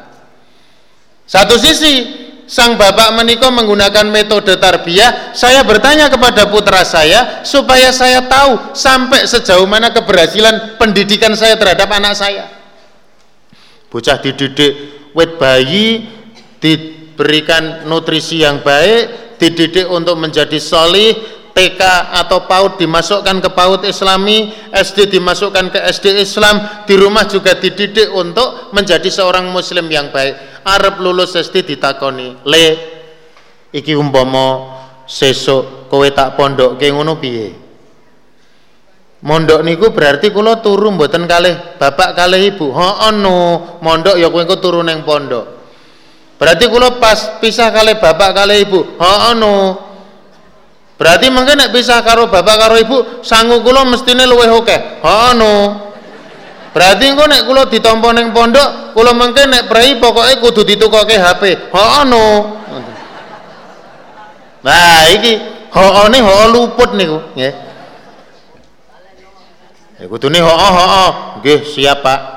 Satu 1.25 1.57
sisi 1.57 2.05
sang 2.45 2.77
bapak 2.77 3.17
menikah 3.17 3.49
menggunakan 3.49 4.13
metode 4.13 4.61
tarbiyah 4.61 5.33
saya 5.33 5.65
bertanya 5.65 6.13
kepada 6.13 6.45
putra 6.53 6.85
saya 6.85 7.41
supaya 7.49 7.89
saya 7.97 8.29
tahu 8.29 8.77
sampai 8.77 9.25
sejauh 9.25 9.65
mana 9.65 9.89
keberhasilan 9.89 10.77
pendidikan 10.77 11.33
saya 11.33 11.57
terhadap 11.57 11.89
anak 11.97 12.13
saya. 12.13 12.45
Bocah 13.89 14.21
dididik 14.21 14.77
wet 15.17 15.41
bayi 15.41 16.13
di 16.61 16.96
berikan 17.17 17.89
nutrisi 17.89 18.45
yang 18.45 18.61
baik 18.61 19.37
dididik 19.41 19.89
untuk 19.89 20.21
menjadi 20.21 20.61
solih 20.61 21.17
TK 21.57 21.81
atau 22.13 22.45
PAUD 22.45 22.77
dimasukkan 22.77 23.41
ke 23.41 23.49
PAUD 23.57 23.89
Islami 23.89 24.53
SD 24.77 25.09
dimasukkan 25.09 25.73
ke 25.73 25.81
SD 25.89 26.21
Islam 26.21 26.85
di 26.85 27.01
rumah 27.01 27.25
juga 27.25 27.57
dididik 27.57 28.13
untuk 28.13 28.77
menjadi 28.77 29.09
seorang 29.09 29.49
muslim 29.49 29.89
yang 29.89 30.13
baik. 30.13 30.61
Arab 30.69 31.01
lulus 31.01 31.33
SD 31.33 31.65
ditakoni 31.65 32.45
le 32.45 32.67
iki 33.73 33.97
umpomo 33.97 34.77
sesuk 35.09 35.89
kowe 35.89 36.05
tak 36.13 36.37
pondok 36.37 36.77
ngono 36.77 37.17
piye? 37.17 37.65
Mondok 39.25 39.65
niku 39.65 39.97
berarti 39.97 40.29
kula 40.29 40.61
turu 40.61 40.93
mboten 40.93 41.25
kalih 41.25 41.81
bapak 41.81 42.13
kalih 42.13 42.53
ibu. 42.53 42.69
Ho 42.69 42.89
ono 43.09 43.37
mondok 43.81 44.21
ya 44.21 44.29
kowe 44.29 44.45
turu 44.61 44.85
neng 44.85 45.09
pondok 45.09 45.56
Berarti 46.37 46.69
kula 46.69 47.01
pas 47.01 47.41
pisah 47.41 47.73
kali 47.73 47.97
bapak 47.97 48.31
kali 48.37 48.69
ibu. 48.69 48.85
Oh 49.01 49.33
no. 49.33 49.55
Berarti 50.97 51.29
mungkin 51.33 51.61
nek 51.61 51.73
pisah 51.73 52.01
karo 52.05 52.29
bapak 52.29 52.57
karo 52.57 52.77
ibu, 52.77 53.25
sangu 53.25 53.61
kula 53.65 53.89
mestine 53.89 54.29
luwih 54.29 54.53
oke. 54.53 55.01
Oh 55.01 55.33
no. 55.33 55.53
Berarti 56.77 57.09
engko 57.09 57.25
nek 57.25 57.49
kula 57.49 57.73
ditampa 57.73 58.13
ning 58.13 58.37
pondok, 58.37 58.93
kula 58.93 59.17
mungkin 59.17 59.49
nek 59.49 59.65
prei 59.65 59.97
pokoke 59.97 60.45
kudu 60.45 60.61
ditukoke 60.65 61.17
HP. 61.17 61.73
Oh 61.73 62.05
no. 62.05 62.25
Nah, 64.61 65.07
iki 65.15 65.41
hoone 65.73 66.19
ho 66.21 66.35
luput 66.53 66.91
niku, 66.99 67.23
nggih. 67.39 67.55
Ya 70.03 70.05
kudune 70.11 70.43
ho 70.43 70.53
ho. 70.53 71.07
Nggih, 71.41 71.65
siap 71.65 72.03
Pak. 72.05 72.36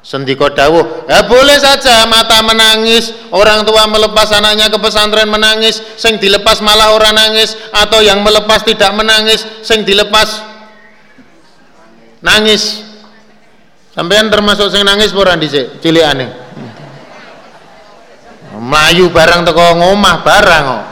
Sendiko 0.00 0.48
dawuh, 0.48 1.04
ya 1.04 1.28
boleh 1.28 1.60
saja 1.60 2.08
mata 2.08 2.40
menangis, 2.40 3.12
orang 3.36 3.68
tua 3.68 3.84
melepas 3.84 4.32
anaknya 4.32 4.72
ke 4.72 4.80
pesantren 4.80 5.28
menangis, 5.28 5.76
sing 6.00 6.16
dilepas 6.16 6.64
malah 6.64 6.96
orang 6.96 7.12
nangis, 7.12 7.52
atau 7.68 8.00
yang 8.00 8.24
melepas 8.24 8.64
tidak 8.64 8.96
menangis, 8.96 9.44
sing 9.60 9.84
dilepas 9.84 10.40
nangis. 12.24 12.80
Sampean 13.92 14.32
termasuk 14.32 14.72
sing 14.72 14.88
nangis 14.88 15.12
ora 15.12 15.36
dhisik, 15.36 15.84
cilikane. 15.84 16.32
Melayu 18.56 19.12
barang 19.12 19.44
teko 19.52 19.84
ngomah 19.84 20.24
barang 20.24 20.64
kok. 20.64 20.84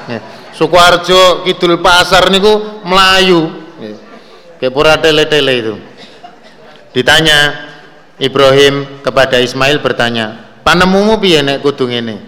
Sukoharjo 0.53 1.49
Kidul 1.49 1.81
Pasar 1.81 2.29
niku 2.29 2.85
melayu. 2.85 3.57
Kayak 4.59 4.73
pura 4.75 4.99
tele-tele 4.99 5.55
itu. 5.55 5.75
Ditanya, 6.91 7.68
Ibrahim 8.19 9.03
kepada 9.03 9.39
Ismail 9.39 9.79
bertanya, 9.79 10.59
"Panemumu 10.67 11.23
piye 11.23 11.43
nek 11.43 11.63
kudu 11.63 11.87
ngene?" 11.87 12.19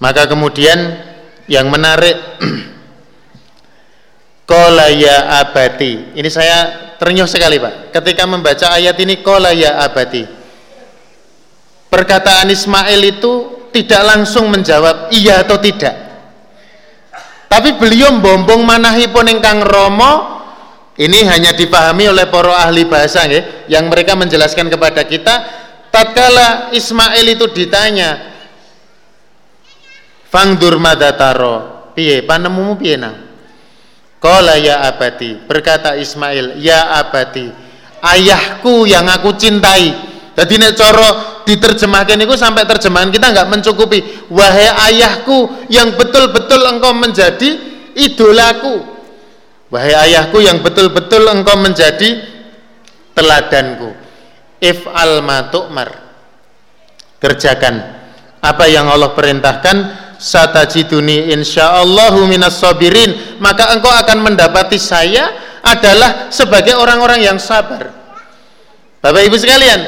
Maka 0.00 0.24
kemudian 0.24 0.78
yang 1.50 1.68
menarik 1.68 2.16
Kola 4.48 4.88
ya 4.88 5.44
abati. 5.44 6.16
Ini 6.16 6.28
saya 6.32 6.58
ternyuh 6.96 7.28
sekali 7.28 7.60
Pak. 7.60 7.92
Ketika 7.92 8.24
membaca 8.24 8.72
ayat 8.72 8.96
ini 8.96 9.20
Kola 9.20 9.52
ya 9.52 9.76
abati. 9.84 10.24
Perkataan 11.92 12.48
Ismail 12.48 13.00
itu 13.04 13.32
tidak 13.72 14.02
langsung 14.08 14.48
menjawab 14.48 15.12
iya 15.12 15.44
atau 15.44 15.60
tidak. 15.60 15.92
Tapi 17.48 17.76
beliau 17.76 18.16
bombong 18.20 18.64
manahipun 18.64 19.24
ingkang 19.36 19.64
Romo 19.64 20.37
ini 20.98 21.22
hanya 21.30 21.54
dipahami 21.54 22.10
oleh 22.10 22.26
para 22.26 22.66
ahli 22.66 22.82
bahasa 22.82 23.22
ya, 23.30 23.70
yang 23.70 23.86
mereka 23.86 24.18
menjelaskan 24.18 24.66
kepada 24.66 25.06
kita 25.06 25.34
tatkala 25.94 26.74
Ismail 26.74 27.22
itu 27.22 27.46
ditanya 27.54 28.34
Fangdur 30.28 30.76
madataro 30.76 31.94
piye 31.94 32.20
panemumu 32.26 32.76
piye 32.76 32.98
nang? 32.98 33.14
Qala 34.18 34.58
ya 34.58 34.82
abadi 34.90 35.38
berkata 35.46 35.94
Ismail 35.94 36.58
ya 36.58 36.98
abadi 36.98 37.48
ayahku 38.02 38.84
yang 38.84 39.06
aku 39.06 39.38
cintai. 39.38 40.10
Jadi 40.34 40.54
nek 40.54 40.74
coro 40.78 41.42
diterjemahkan 41.46 42.18
itu 42.18 42.34
sampai 42.38 42.62
terjemahan 42.66 43.10
kita 43.10 43.30
nggak 43.30 43.48
mencukupi. 43.50 44.30
Wahai 44.30 44.70
ayahku 44.90 45.66
yang 45.70 45.94
betul-betul 45.94 46.62
engkau 46.66 46.90
menjadi 46.94 47.58
idolaku 47.94 48.97
Wahai 49.68 49.92
ayahku 50.08 50.40
yang 50.40 50.64
betul-betul 50.64 51.28
engkau 51.28 51.60
menjadi 51.60 52.24
teladanku. 53.12 53.92
If 54.58 54.88
al 54.88 55.20
matukmar. 55.20 56.08
Kerjakan 57.20 57.74
apa 58.40 58.64
yang 58.70 58.88
Allah 58.88 59.12
perintahkan. 59.12 60.08
Satajiduni 60.18 61.30
insyaallahu 61.36 62.24
minas 62.26 62.58
sabirin. 62.58 63.38
Maka 63.38 63.76
engkau 63.76 63.92
akan 63.92 64.18
mendapati 64.24 64.80
saya 64.80 65.30
adalah 65.62 66.32
sebagai 66.32 66.74
orang-orang 66.74 67.22
yang 67.22 67.38
sabar. 67.38 67.92
Bapak 68.98 69.22
Ibu 69.30 69.36
sekalian 69.38 69.78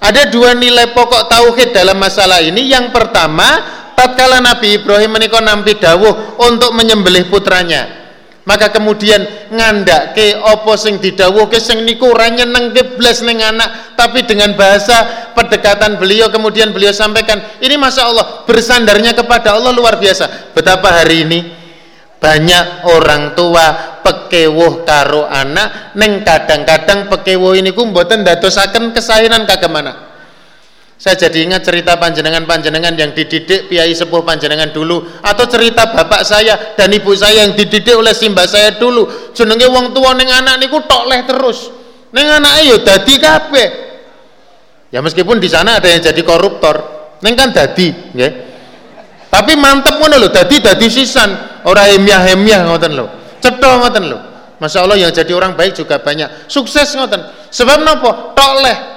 ada 0.00 0.26
dua 0.26 0.58
nilai 0.58 0.90
pokok 0.90 1.28
tauhid 1.28 1.76
dalam 1.76 2.00
masalah 2.00 2.40
ini. 2.40 2.72
Yang 2.72 2.90
pertama 2.90 3.46
tatkala 3.94 4.40
Nabi 4.40 4.80
Ibrahim 4.80 5.12
menikah 5.12 5.44
nampi 5.44 5.76
dawuh 5.76 6.40
untuk 6.40 6.74
menyembelih 6.74 7.30
putranya 7.30 8.03
maka 8.44 8.68
kemudian 8.68 9.24
ngandak 9.48 10.12
ke 10.12 10.36
opo 10.36 10.76
sing 10.76 11.00
didawuhke 11.00 11.56
sing 11.56 11.80
niku 11.88 12.12
ora 12.12 12.28
nyenengke 12.28 13.00
blas 13.00 13.24
ning 13.24 13.40
anak 13.40 13.96
tapi 13.96 14.20
dengan 14.28 14.52
bahasa 14.52 15.32
pendekatan 15.32 15.96
beliau 15.96 16.28
kemudian 16.28 16.68
beliau 16.68 16.92
sampaikan 16.92 17.40
ini 17.64 17.80
Masya 17.80 18.04
Allah 18.04 18.44
bersandarnya 18.44 19.16
kepada 19.16 19.56
Allah 19.56 19.72
luar 19.72 19.96
biasa. 19.96 20.52
Betapa 20.52 20.92
hari 20.92 21.24
ini 21.24 21.40
banyak 22.20 22.88
orang 22.88 23.32
tua 23.32 24.00
pekewuh 24.04 24.84
karo 24.84 25.24
anak 25.24 25.96
neng 25.96 26.20
kadang-kadang 26.24 27.08
pekewuh 27.08 27.56
ini 27.56 27.72
ku 27.72 27.88
mboten 27.88 28.24
dadosaken 28.24 28.92
kesahinan 28.92 29.48
kagem 29.48 29.72
Saya 31.04 31.28
jadi 31.28 31.44
ingat 31.44 31.68
cerita 31.68 32.00
panjenengan-panjenengan 32.00 32.96
yang 32.96 33.12
dididik 33.12 33.68
piai 33.68 33.92
sepuh 33.92 34.24
panjenengan 34.24 34.72
dulu 34.72 35.04
atau 35.20 35.44
cerita 35.44 35.92
bapak 35.92 36.24
saya 36.24 36.72
dan 36.80 36.88
ibu 36.96 37.12
saya 37.12 37.44
yang 37.44 37.52
dididik 37.52 37.92
oleh 37.92 38.16
simba 38.16 38.48
saya 38.48 38.80
dulu. 38.80 39.28
Jenenge 39.36 39.68
wong 39.68 39.92
tua 39.92 40.16
ning 40.16 40.32
anak 40.32 40.56
niku 40.56 40.80
tok 40.88 41.04
leh 41.12 41.20
terus. 41.28 41.68
Ning 42.08 42.24
anake 42.24 42.72
yo 42.72 42.80
dadi 42.80 43.20
kabeh. 43.20 43.68
Ya 44.88 45.04
meskipun 45.04 45.36
di 45.36 45.48
sana 45.52 45.76
ada 45.76 45.92
yang 45.92 46.00
jadi 46.00 46.24
koruptor, 46.24 46.80
ning 47.20 47.36
kan 47.36 47.52
dadi, 47.52 47.92
nggih. 47.92 48.32
Tapi 49.28 49.60
mantep 49.60 50.00
ngono 50.00 50.16
lho, 50.16 50.32
dadi 50.32 50.56
dadi 50.64 50.88
sisan, 50.88 51.60
ora 51.68 51.84
emiah-emiah 51.92 52.64
ngoten 52.64 52.96
lho. 52.96 53.36
Cetha 53.44 53.76
ngoten 53.76 54.08
lho. 54.08 54.18
Masya 54.56 54.88
Allah 54.88 54.96
yang 54.96 55.12
jadi 55.12 55.36
orang 55.36 55.52
baik 55.52 55.76
juga 55.76 56.00
banyak. 56.00 56.48
Sukses 56.48 56.96
ngoten. 56.96 57.20
Sebab 57.52 57.84
napa? 57.84 58.32
Tok 58.32 58.54
leh 58.64 58.93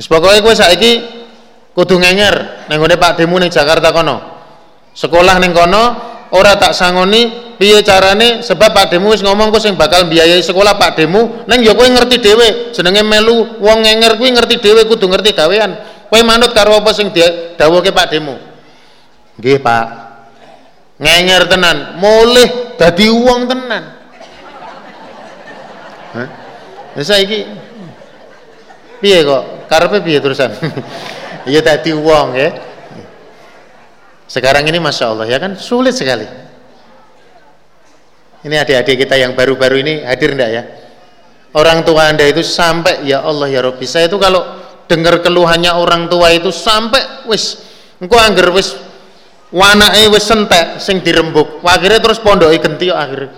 Wis 0.00 0.08
pokoke 0.08 0.40
kowe 0.40 0.56
saiki 0.56 1.04
kudu 1.76 2.00
ngenger 2.00 2.64
ning 2.72 2.80
Pak 2.80 3.20
Demu 3.20 3.36
ning 3.36 3.52
Jakarta 3.52 3.92
kono. 3.92 4.16
Sekolah 4.96 5.36
ning 5.36 5.52
kono 5.52 5.92
ora 6.32 6.56
tak 6.56 6.72
sangoni 6.72 7.52
piye 7.60 7.84
carane 7.84 8.40
sebab 8.40 8.72
Pak 8.72 8.96
Demu 8.96 9.12
wis 9.12 9.20
ngomong 9.20 9.52
kowe 9.52 9.60
sing 9.60 9.76
bakal 9.76 10.08
biayai 10.08 10.40
sekolah 10.40 10.80
Pak 10.80 10.96
Demu 10.96 11.44
ning 11.44 11.60
ya 11.60 11.76
kowe 11.76 11.84
ngerti 11.84 12.16
dhewe 12.16 12.72
jenenge 12.72 13.04
melu 13.04 13.60
wong 13.60 13.84
ngenger 13.84 14.16
kuwi 14.16 14.32
ngerti 14.32 14.56
dhewe 14.56 14.88
kudu 14.88 15.04
ngerti 15.04 15.36
gawean. 15.36 15.76
Kowe 16.08 16.20
manut 16.24 16.56
karo 16.56 16.80
apa 16.80 16.96
sing 16.96 17.12
dawuhke 17.60 17.92
Pak 17.92 18.08
Demu. 18.08 18.40
Nggih 19.36 19.60
Pak. 19.60 19.86
Ngenger 20.96 21.44
tenan, 21.44 22.00
mulih 22.00 22.72
dadi 22.80 23.04
wong 23.12 23.52
tenan. 23.52 23.84
Hah? 26.16 26.28
Saiki 27.04 27.44
piye 29.04 29.24
kok 29.28 29.59
karepe 29.70 30.02
piye 30.02 30.18
terusan? 30.18 30.50
Iya 31.40 31.64
tadi 31.64 31.96
uang 31.96 32.36
ya. 32.36 32.52
Sekarang 34.28 34.68
ini 34.68 34.76
masya 34.76 35.08
Allah 35.08 35.24
ya 35.24 35.40
kan? 35.40 35.56
Sulit 35.56 35.96
sekali. 35.96 36.28
Ini 38.44 38.60
adik-adik 38.60 39.08
kita 39.08 39.16
yang 39.16 39.32
baru-baru 39.32 39.80
ini 39.80 40.04
hadir 40.04 40.36
enggak 40.36 40.50
ya? 40.52 40.62
Orang 41.56 41.80
tua 41.88 42.12
anda 42.12 42.28
itu 42.28 42.44
sampai 42.44 43.08
ya 43.08 43.24
Allah 43.24 43.48
ya 43.48 43.64
Robbi 43.64 43.88
saya 43.88 44.06
itu 44.06 44.20
kalau 44.20 44.44
dengar 44.84 45.24
keluhannya 45.24 45.72
orang 45.72 46.12
tua 46.12 46.28
itu 46.28 46.52
sampai 46.52 47.24
wis 47.24 47.64
engko 47.98 48.20
angger 48.20 48.52
wis 48.52 48.76
wanake 49.50 50.12
wis 50.12 50.24
sentek 50.28 50.76
sing 50.76 51.00
dirembuk 51.00 51.64
akhirnya 51.64 52.04
terus 52.04 52.20
pondoke 52.20 52.60
genti 52.60 52.92
akhirnya. 52.92 53.32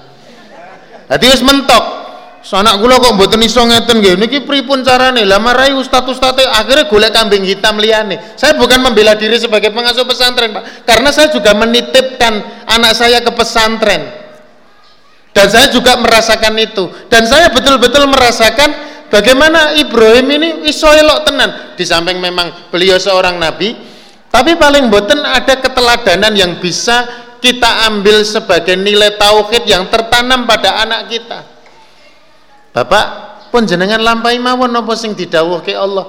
Jadi 1.07 1.25
wis 1.31 1.41
mentok 1.47 2.02
Sanak 2.43 2.83
kula 2.83 2.99
kok 2.99 3.15
mboten 3.15 3.39
iso 3.47 3.63
ngeten 3.63 4.03
nggih. 4.03 4.19
Niki 4.19 4.43
pripun 4.43 4.83
carane? 4.83 5.23
Lah 5.23 5.39
marai 5.39 5.71
ustaz-ustate 5.79 6.43
akhirnya 6.43 6.91
golek 6.91 7.15
kambing 7.15 7.47
hitam 7.47 7.79
liyane. 7.79 8.19
Saya 8.35 8.59
bukan 8.59 8.83
membela 8.83 9.15
diri 9.15 9.39
sebagai 9.39 9.71
pengasuh 9.71 10.03
pesantren, 10.03 10.51
Pak. 10.51 10.83
Karena 10.83 11.15
saya 11.15 11.31
juga 11.31 11.55
menitipkan 11.55 12.67
anak 12.67 12.99
saya 12.99 13.23
ke 13.23 13.31
pesantren. 13.31 14.11
Dan 15.31 15.47
saya 15.47 15.71
juga 15.71 15.95
merasakan 16.03 16.59
itu. 16.59 16.91
Dan 17.07 17.31
saya 17.31 17.47
betul-betul 17.55 18.11
merasakan 18.11 18.75
bagaimana 19.07 19.79
Ibrahim 19.79 20.27
ini 20.35 20.49
iso 20.67 20.91
elok 20.91 21.23
tenan. 21.31 21.51
Di 21.79 21.87
samping 21.87 22.19
memang 22.19 22.75
beliau 22.75 22.99
seorang 22.99 23.39
nabi, 23.39 23.71
tapi 24.35 24.59
paling 24.59 24.91
mboten 24.91 25.23
ada 25.23 25.63
keteladanan 25.63 26.35
yang 26.35 26.59
bisa 26.59 27.07
kita 27.39 27.87
ambil 27.87 28.27
sebagai 28.27 28.75
nilai 28.75 29.15
tauhid 29.15 29.63
yang 29.63 29.87
tertanam 29.87 30.43
pada 30.43 30.83
anak 30.83 31.07
kita. 31.07 31.52
Bapak 32.73 33.07
pun 33.53 33.69
jenengan 33.69 34.01
lampai 34.01 34.41
mawon 34.41 34.73
napa 34.73 34.97
sing 34.97 35.13
didhawuhke 35.13 35.77
Allah. 35.77 36.09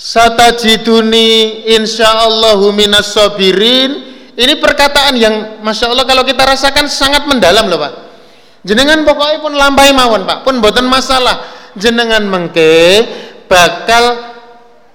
Satajiduni 0.00 1.62
insyaallahu 1.76 2.72
minas 2.72 3.12
sabirin. 3.12 4.16
Ini 4.34 4.58
perkataan 4.58 5.14
yang 5.14 5.62
Masya 5.62 5.94
Allah 5.94 6.02
kalau 6.08 6.26
kita 6.26 6.42
rasakan 6.42 6.90
sangat 6.90 7.28
mendalam 7.30 7.70
loh 7.70 7.78
Pak. 7.78 7.92
Jenengan 8.64 9.04
pokoknya 9.04 9.38
pun 9.44 9.54
lampai 9.54 9.92
mawon 9.94 10.24
Pak, 10.26 10.42
pun 10.42 10.58
boten 10.58 10.88
masalah. 10.88 11.52
Jenengan 11.76 12.24
mengke 12.24 13.04
bakal 13.46 14.34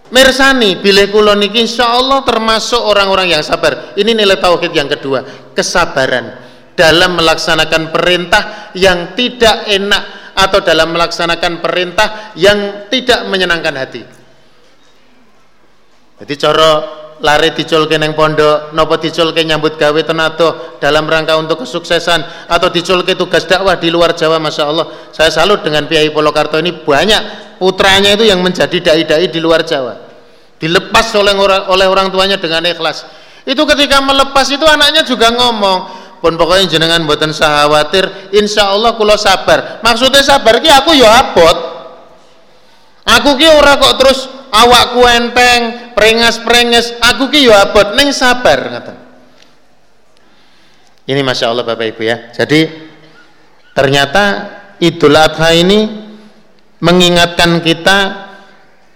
Mersani 0.09 0.81
bila 0.81 1.05
kula 1.05 1.37
niki 1.37 1.69
insyaallah 1.69 2.25
termasuk 2.25 2.81
orang-orang 2.81 3.29
yang 3.29 3.45
sabar. 3.45 3.93
Ini 3.93 4.17
nilai 4.17 4.41
tauhid 4.41 4.73
yang 4.73 4.89
kedua, 4.89 5.21
kesabaran 5.53 6.48
dalam 6.79 7.19
melaksanakan 7.19 7.91
perintah 7.91 8.71
yang 8.71 9.11
tidak 9.19 9.67
enak 9.67 10.31
atau 10.31 10.63
dalam 10.63 10.95
melaksanakan 10.95 11.59
perintah 11.59 12.31
yang 12.39 12.87
tidak 12.87 13.27
menyenangkan 13.27 13.75
hati. 13.75 14.01
Jadi 16.23 16.33
coro 16.39 16.71
lari 17.19 17.51
diculke 17.51 17.99
neng 17.99 18.15
pondok, 18.15 18.71
nopo 18.71 18.95
diculke 18.95 19.43
nyambut 19.43 19.75
gawe 19.75 20.01
tenato 20.07 20.79
dalam 20.79 21.03
rangka 21.03 21.35
untuk 21.35 21.67
kesuksesan 21.67 22.47
atau 22.47 22.71
diculke 22.71 23.19
tugas 23.19 23.43
dakwah 23.43 23.75
di 23.75 23.91
luar 23.91 24.15
Jawa, 24.15 24.39
masya 24.39 24.63
Allah. 24.71 25.11
Saya 25.11 25.27
salut 25.31 25.59
dengan 25.59 25.83
Piai 25.83 26.07
Polokarto 26.15 26.55
ini 26.59 26.71
banyak 26.71 27.55
putranya 27.59 28.15
itu 28.15 28.23
yang 28.23 28.39
menjadi 28.39 28.79
dai-dai 28.79 29.27
di 29.27 29.39
luar 29.43 29.67
Jawa. 29.67 30.07
Dilepas 30.59 31.11
oleh 31.15 31.35
orang, 31.35 31.71
oleh 31.71 31.87
orang 31.87 32.07
tuanya 32.11 32.39
dengan 32.39 32.63
ikhlas. 32.67 33.03
Itu 33.47 33.63
ketika 33.63 34.03
melepas 34.03 34.47
itu 34.51 34.63
anaknya 34.67 35.07
juga 35.07 35.31
ngomong, 35.31 36.08
pun 36.19 36.35
pokoknya 36.35 36.67
jenengan 36.67 37.07
buatan 37.07 37.31
khawatir 37.31 38.31
insya 38.35 38.71
Allah 38.75 38.95
kulo 38.99 39.15
sabar. 39.15 39.79
Maksudnya 39.79 40.23
sabar 40.23 40.59
ki 40.59 40.69
aku 40.69 40.91
ya 40.95 41.09
abot. 41.09 41.57
Aku 43.07 43.39
ki 43.39 43.47
ora 43.47 43.79
kok 43.79 43.95
terus 43.97 44.29
awakku 44.53 45.01
enteng 45.07 45.93
prengas-prenges 45.95 46.99
aku 46.99 47.31
ki 47.31 47.47
ya 47.47 47.71
abot. 47.71 47.95
Neng 47.95 48.11
sabar 48.11 48.59
kata 48.67 48.93
ini 51.09 51.25
Masya 51.25 51.49
Allah 51.49 51.65
Bapak 51.65 51.97
Ibu 51.97 52.01
ya. 52.05 52.29
Jadi 52.29 52.69
ternyata 53.73 54.23
Idul 54.77 55.17
Adha 55.17 55.49
ini 55.57 55.89
mengingatkan 56.85 57.65
kita 57.65 58.29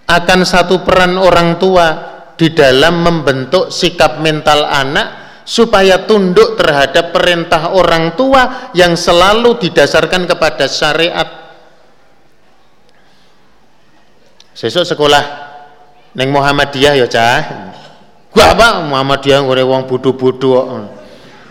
akan 0.05 0.39
satu 0.45 0.85
peran 0.85 1.17
orang 1.17 1.57
tua 1.57 2.13
di 2.37 2.53
dalam 2.53 3.01
membentuk 3.01 3.73
sikap 3.73 4.21
mental 4.21 4.61
anak 4.69 5.22
supaya 5.43 6.07
tunduk 6.07 6.55
terhadap 6.55 7.11
perintah 7.11 7.75
orang 7.75 8.15
tua 8.15 8.71
yang 8.71 8.95
selalu 8.95 9.59
didasarkan 9.59 10.23
kepada 10.27 10.65
syariat. 10.71 11.27
Sesuk 14.55 14.87
sekolah 14.87 15.23
neng 16.15 16.31
Muhammadiyah 16.31 16.93
ya 17.03 17.07
cah. 17.11 17.41
Gua 18.31 18.55
apa 18.55 18.81
Muhammadiyah 18.87 19.43
ngore 19.43 19.61
wong 19.67 19.85
bodho-bodho. 19.85 20.51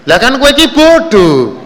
Lah 0.09 0.19
kan 0.19 0.41
kowe 0.41 0.51
iki 0.51 0.73
bodho. 0.73 1.61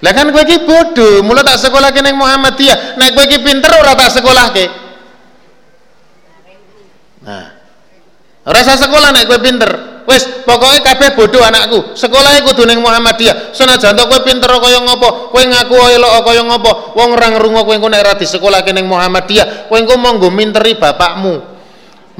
Lah 0.00 0.12
kan 0.16 0.32
kowe 0.32 0.42
iki 0.42 0.64
bodho, 0.64 1.20
mula 1.20 1.44
tak 1.44 1.60
sekolah 1.60 1.92
ke 1.92 2.00
neng 2.00 2.16
Muhammadiyah. 2.16 2.96
Nek 2.96 3.12
kowe 3.12 3.24
iki 3.28 3.38
pinter 3.44 3.70
ora 3.76 3.92
tak 3.94 4.10
sekolah 4.18 4.46
ke. 4.50 4.66
Nah. 7.20 7.46
Ora 8.48 8.60
sekolah 8.64 9.12
nek 9.12 9.28
kowe 9.28 9.38
pinter 9.38 9.89
wis 10.08 10.44
pokoknya 10.46 10.80
kabeh 10.84 11.18
bodoh 11.18 11.42
anakku. 11.42 11.92
Sekolahnya 11.96 12.44
kudu 12.46 12.64
ning 12.68 12.80
Muhammadiyah. 12.80 13.52
Senajan 13.52 13.96
to 13.96 14.04
kowe 14.08 14.20
pinter 14.22 14.48
kaya 14.48 14.80
ngopo? 14.80 15.32
Kowe 15.32 15.42
ngaku 15.44 15.74
elok 15.96 16.12
kaya 16.24 16.42
ngopo? 16.44 16.96
Wong 16.96 17.16
ora 17.16 17.28
ngrungu 17.34 17.60
kowe 17.64 17.76
nek 17.76 18.00
ra 18.00 18.12
disekolahke 18.16 18.72
ning 18.72 18.88
Muhammadiyah 18.88 19.70
kowe 19.70 19.76
engko 19.76 19.94
monggo 19.96 20.28
minteri 20.32 20.76
bapakmu. 20.76 21.58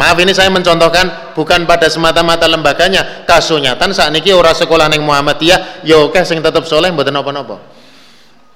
Maaf 0.00 0.16
ini 0.16 0.32
saya 0.32 0.48
mencontohkan 0.48 1.36
bukan 1.36 1.68
pada 1.68 1.90
semata-mata 1.90 2.48
lembaganya. 2.48 3.26
Kasunyatan 3.28 3.92
saat 3.92 4.14
ini 4.16 4.32
orang 4.32 4.56
sekolah 4.56 4.88
neng 4.88 5.04
Muhammadiyah. 5.04 5.84
Ya 5.84 6.00
oke 6.00 6.22
sing 6.22 6.40
tetap 6.40 6.64
soleh 6.64 6.88
mboten 6.88 7.12
napa-napa. 7.12 7.60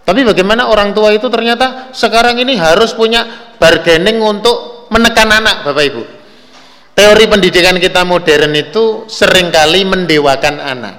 Tapi 0.05 0.21
bagaimana 0.21 0.69
orang 0.69 0.93
tua 0.93 1.17
itu 1.17 1.33
ternyata 1.33 1.89
sekarang 1.97 2.37
ini 2.37 2.61
harus 2.61 2.93
punya 2.93 3.25
bargaining 3.57 4.21
untuk 4.21 4.85
menekan 4.93 5.33
anak 5.33 5.65
Bapak 5.65 5.85
Ibu 5.89 6.14
Teori 6.95 7.27
pendidikan 7.27 7.75
kita 7.83 8.07
modern 8.07 8.55
itu 8.55 9.11
sering 9.11 9.51
kali 9.51 9.83
mendewakan 9.83 10.63
anak. 10.63 10.95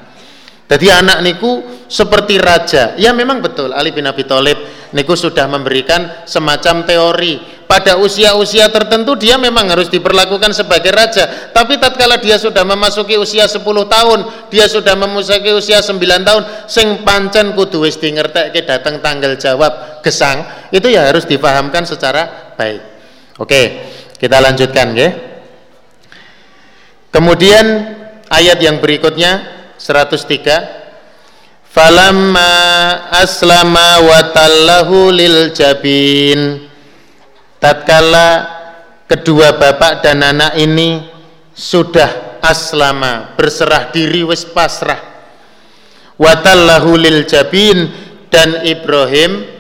Jadi 0.66 0.92
anak 0.92 1.24
niku 1.24 1.64
seperti 1.88 2.36
raja. 2.36 3.00
Ya 3.00 3.16
memang 3.16 3.40
betul 3.40 3.72
Ali 3.72 3.96
bin 3.96 4.04
Abi 4.04 4.28
Thalib 4.28 4.58
niku 4.92 5.16
sudah 5.16 5.48
memberikan 5.48 6.28
semacam 6.28 6.84
teori. 6.84 7.56
Pada 7.66 7.98
usia-usia 7.98 8.70
tertentu 8.70 9.18
dia 9.18 9.38
memang 9.42 9.66
harus 9.72 9.90
diperlakukan 9.90 10.54
sebagai 10.54 10.90
raja. 10.92 11.52
Tapi 11.54 11.78
tatkala 11.78 12.18
dia 12.22 12.38
sudah 12.38 12.62
memasuki 12.62 13.18
usia 13.18 13.50
10 13.50 13.62
tahun, 13.66 14.20
dia 14.54 14.70
sudah 14.70 14.94
memasuki 14.94 15.50
usia 15.50 15.82
9 15.82 15.98
tahun, 16.22 16.44
sing 16.70 17.02
pancen 17.02 17.58
kudu 17.58 17.86
wis 17.86 17.98
dingertekke 17.98 18.62
datang 18.66 19.02
tanggal 19.02 19.34
jawab 19.38 20.02
gesang, 20.06 20.46
itu 20.70 20.94
ya 20.94 21.10
harus 21.10 21.26
dipahamkan 21.26 21.90
secara 21.90 22.54
baik. 22.54 22.82
Oke, 23.42 23.62
kita 24.22 24.38
lanjutkan 24.38 24.94
ya. 24.94 25.35
Kemudian 27.16 27.96
ayat 28.28 28.60
yang 28.60 28.84
berikutnya 28.84 29.40
103 29.80 31.72
falamma 31.72 32.52
aslama 33.24 34.04
wa 34.04 34.20
tallahu 34.36 35.16
lil 35.16 35.56
jabin. 35.56 36.68
Tatkala 37.56 38.52
kedua 39.08 39.56
bapak 39.56 40.04
dan 40.04 40.28
anak 40.28 40.60
ini 40.60 41.08
sudah 41.56 42.44
aslama 42.44 43.32
berserah 43.40 43.96
diri 43.96 44.28
wis 44.28 44.44
pasrah. 44.44 45.00
Wa 46.20 46.44
tallahu 46.44 47.00
lil 47.00 47.24
jabin 47.24 47.96
dan 48.28 48.60
Ibrahim 48.68 49.56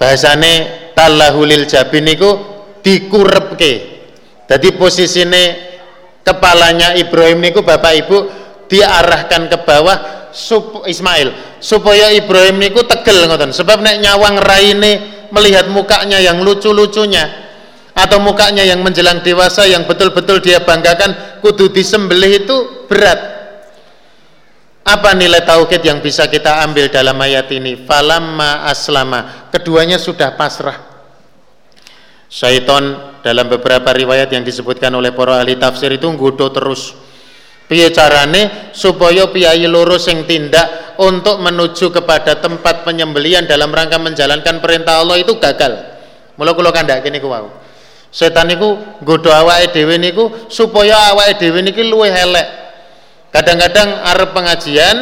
bahasane 0.00 0.88
tallahu 0.96 1.44
lil 1.44 1.68
jabin 1.68 2.08
niku 2.08 2.32
dikurepke. 2.80 4.00
Jadi 4.48 4.68
posisine 4.72 5.67
kepalanya 6.28 6.92
Ibrahim 6.92 7.40
niku 7.40 7.64
bapak 7.64 7.92
ibu 8.04 8.28
diarahkan 8.68 9.48
ke 9.48 9.56
bawah 9.64 10.28
sup, 10.36 10.84
Ismail. 10.84 11.58
Supaya 11.64 12.12
Ibrahim 12.12 12.60
niku 12.60 12.84
tegel 12.84 13.24
ngoten. 13.24 13.56
Sebab 13.56 13.80
nek 13.80 13.96
nyawang 14.04 14.36
raine 14.36 14.92
melihat 15.32 15.72
mukanya 15.72 16.20
yang 16.20 16.44
lucu-lucunya 16.44 17.48
atau 17.98 18.22
mukanya 18.22 18.62
yang 18.62 18.78
menjelang 18.84 19.24
dewasa 19.26 19.66
yang 19.66 19.82
betul-betul 19.88 20.38
dia 20.38 20.62
banggakan 20.62 21.40
kudu 21.42 21.72
disembelih 21.72 22.44
itu 22.44 22.56
berat. 22.86 23.40
Apa 24.88 25.12
nilai 25.12 25.44
tauhid 25.44 25.84
yang 25.84 26.00
bisa 26.00 26.30
kita 26.32 26.64
ambil 26.64 26.88
dalam 26.88 27.18
ayat 27.20 27.50
ini? 27.52 27.76
Falamma 27.76 28.64
aslama. 28.70 29.50
Keduanya 29.52 30.00
sudah 30.00 30.32
pasrah. 30.32 30.80
Syaiton 32.28 33.07
dalam 33.22 33.50
beberapa 33.50 33.90
riwayat 33.90 34.30
yang 34.30 34.46
disebutkan 34.46 34.94
oleh 34.94 35.10
para 35.10 35.42
ahli 35.42 35.58
tafsir 35.58 35.90
itu 35.94 36.06
nggodo 36.06 36.50
terus. 36.54 36.94
Piye 37.68 37.92
carane? 37.92 38.72
Supaya 38.72 39.28
piyai 39.28 39.68
loro 39.68 40.00
sing 40.00 40.24
tindak 40.24 40.96
untuk 40.96 41.36
menuju 41.44 41.92
kepada 41.92 42.40
tempat 42.40 42.82
penyembelian 42.88 43.44
dalam 43.44 43.68
rangka 43.68 44.00
menjalankan 44.00 44.64
perintah 44.64 45.04
Allah 45.04 45.20
itu 45.20 45.36
gagal. 45.36 45.76
Mula 46.40 46.56
kula 46.56 46.72
kandhake 46.72 47.12
niku 47.12 47.28
wau. 47.28 47.52
Setan 48.08 48.48
niku 48.48 48.80
nggodho 49.04 49.28
awake 49.28 49.68
dhewe 49.76 50.00
niku 50.00 50.48
supaya 50.48 51.12
awake 51.12 51.36
dhewe 51.36 51.60
niki 51.60 51.84
elek. 51.84 52.46
Kadang-kadang 53.28 54.00
arep 54.08 54.32
pengajian 54.32 54.96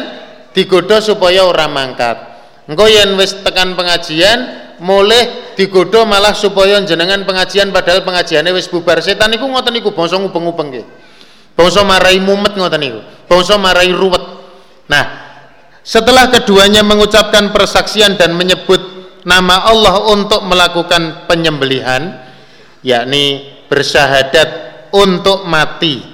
digodho 0.51 0.99
supaya 0.99 1.47
ora 1.47 1.71
mangkat. 1.71 2.19
Engko 2.67 2.83
yen 2.91 3.15
wis 3.15 3.31
tekan 3.47 3.79
pengajian 3.79 4.66
mulai 4.83 5.53
digodho 5.57 6.05
malah 6.05 6.37
supaya 6.37 6.77
jenengan 6.85 7.25
pengajian 7.25 7.73
padahal 7.73 8.05
pengajiannya 8.05 8.53
wis 8.53 8.69
bubar 8.69 9.01
setan 9.01 9.33
niku 9.33 9.49
ngoten 9.49 9.73
niku 9.73 9.89
bangsa 9.93 10.21
ngubeng-ubeng 10.21 10.69
nggih 10.69 10.85
Bangsa 11.57 11.81
marai 11.81 12.21
mumet 12.21 12.53
ngoten 12.53 12.77
niku. 12.77 13.01
Bangsa 13.25 13.57
marai 13.57 13.89
ruwet. 13.89 14.21
Nah, 14.85 15.05
setelah 15.81 16.29
keduanya 16.29 16.85
mengucapkan 16.85 17.49
persaksian 17.49 18.13
dan 18.13 18.37
menyebut 18.37 18.77
nama 19.25 19.65
Allah 19.65 20.05
untuk 20.13 20.45
melakukan 20.45 21.25
penyembelihan, 21.25 22.13
yakni 22.85 23.57
bersyahadat 23.73 24.49
untuk 24.93 25.49
mati. 25.49 26.05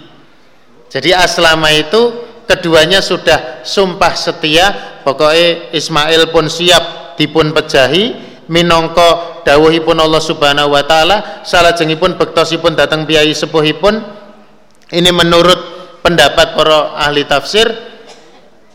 Jadi 0.87 1.11
aslama 1.11 1.75
itu 1.75 2.23
keduanya 2.47 3.03
sudah 3.03 3.67
sumpah 3.67 4.15
setia, 4.15 4.95
pokoknya 5.03 5.75
Ismail 5.75 6.31
pun 6.31 6.47
siap 6.47 7.19
dipun 7.19 7.51
pejahi 7.51 8.32
minongko 8.53 9.41
dawuhipun 9.41 9.97
Allah 9.97 10.21
Subhanahu 10.21 10.77
wa 10.77 10.85
taala 10.85 11.41
salajengipun 11.41 12.21
bektosipun 12.21 12.77
datang 12.77 13.09
piyai 13.09 13.33
sepuhipun 13.33 13.97
ini 14.93 15.09
menurut 15.09 15.57
pendapat 16.05 16.53
para 16.53 16.93
ahli 17.01 17.25
tafsir 17.25 17.65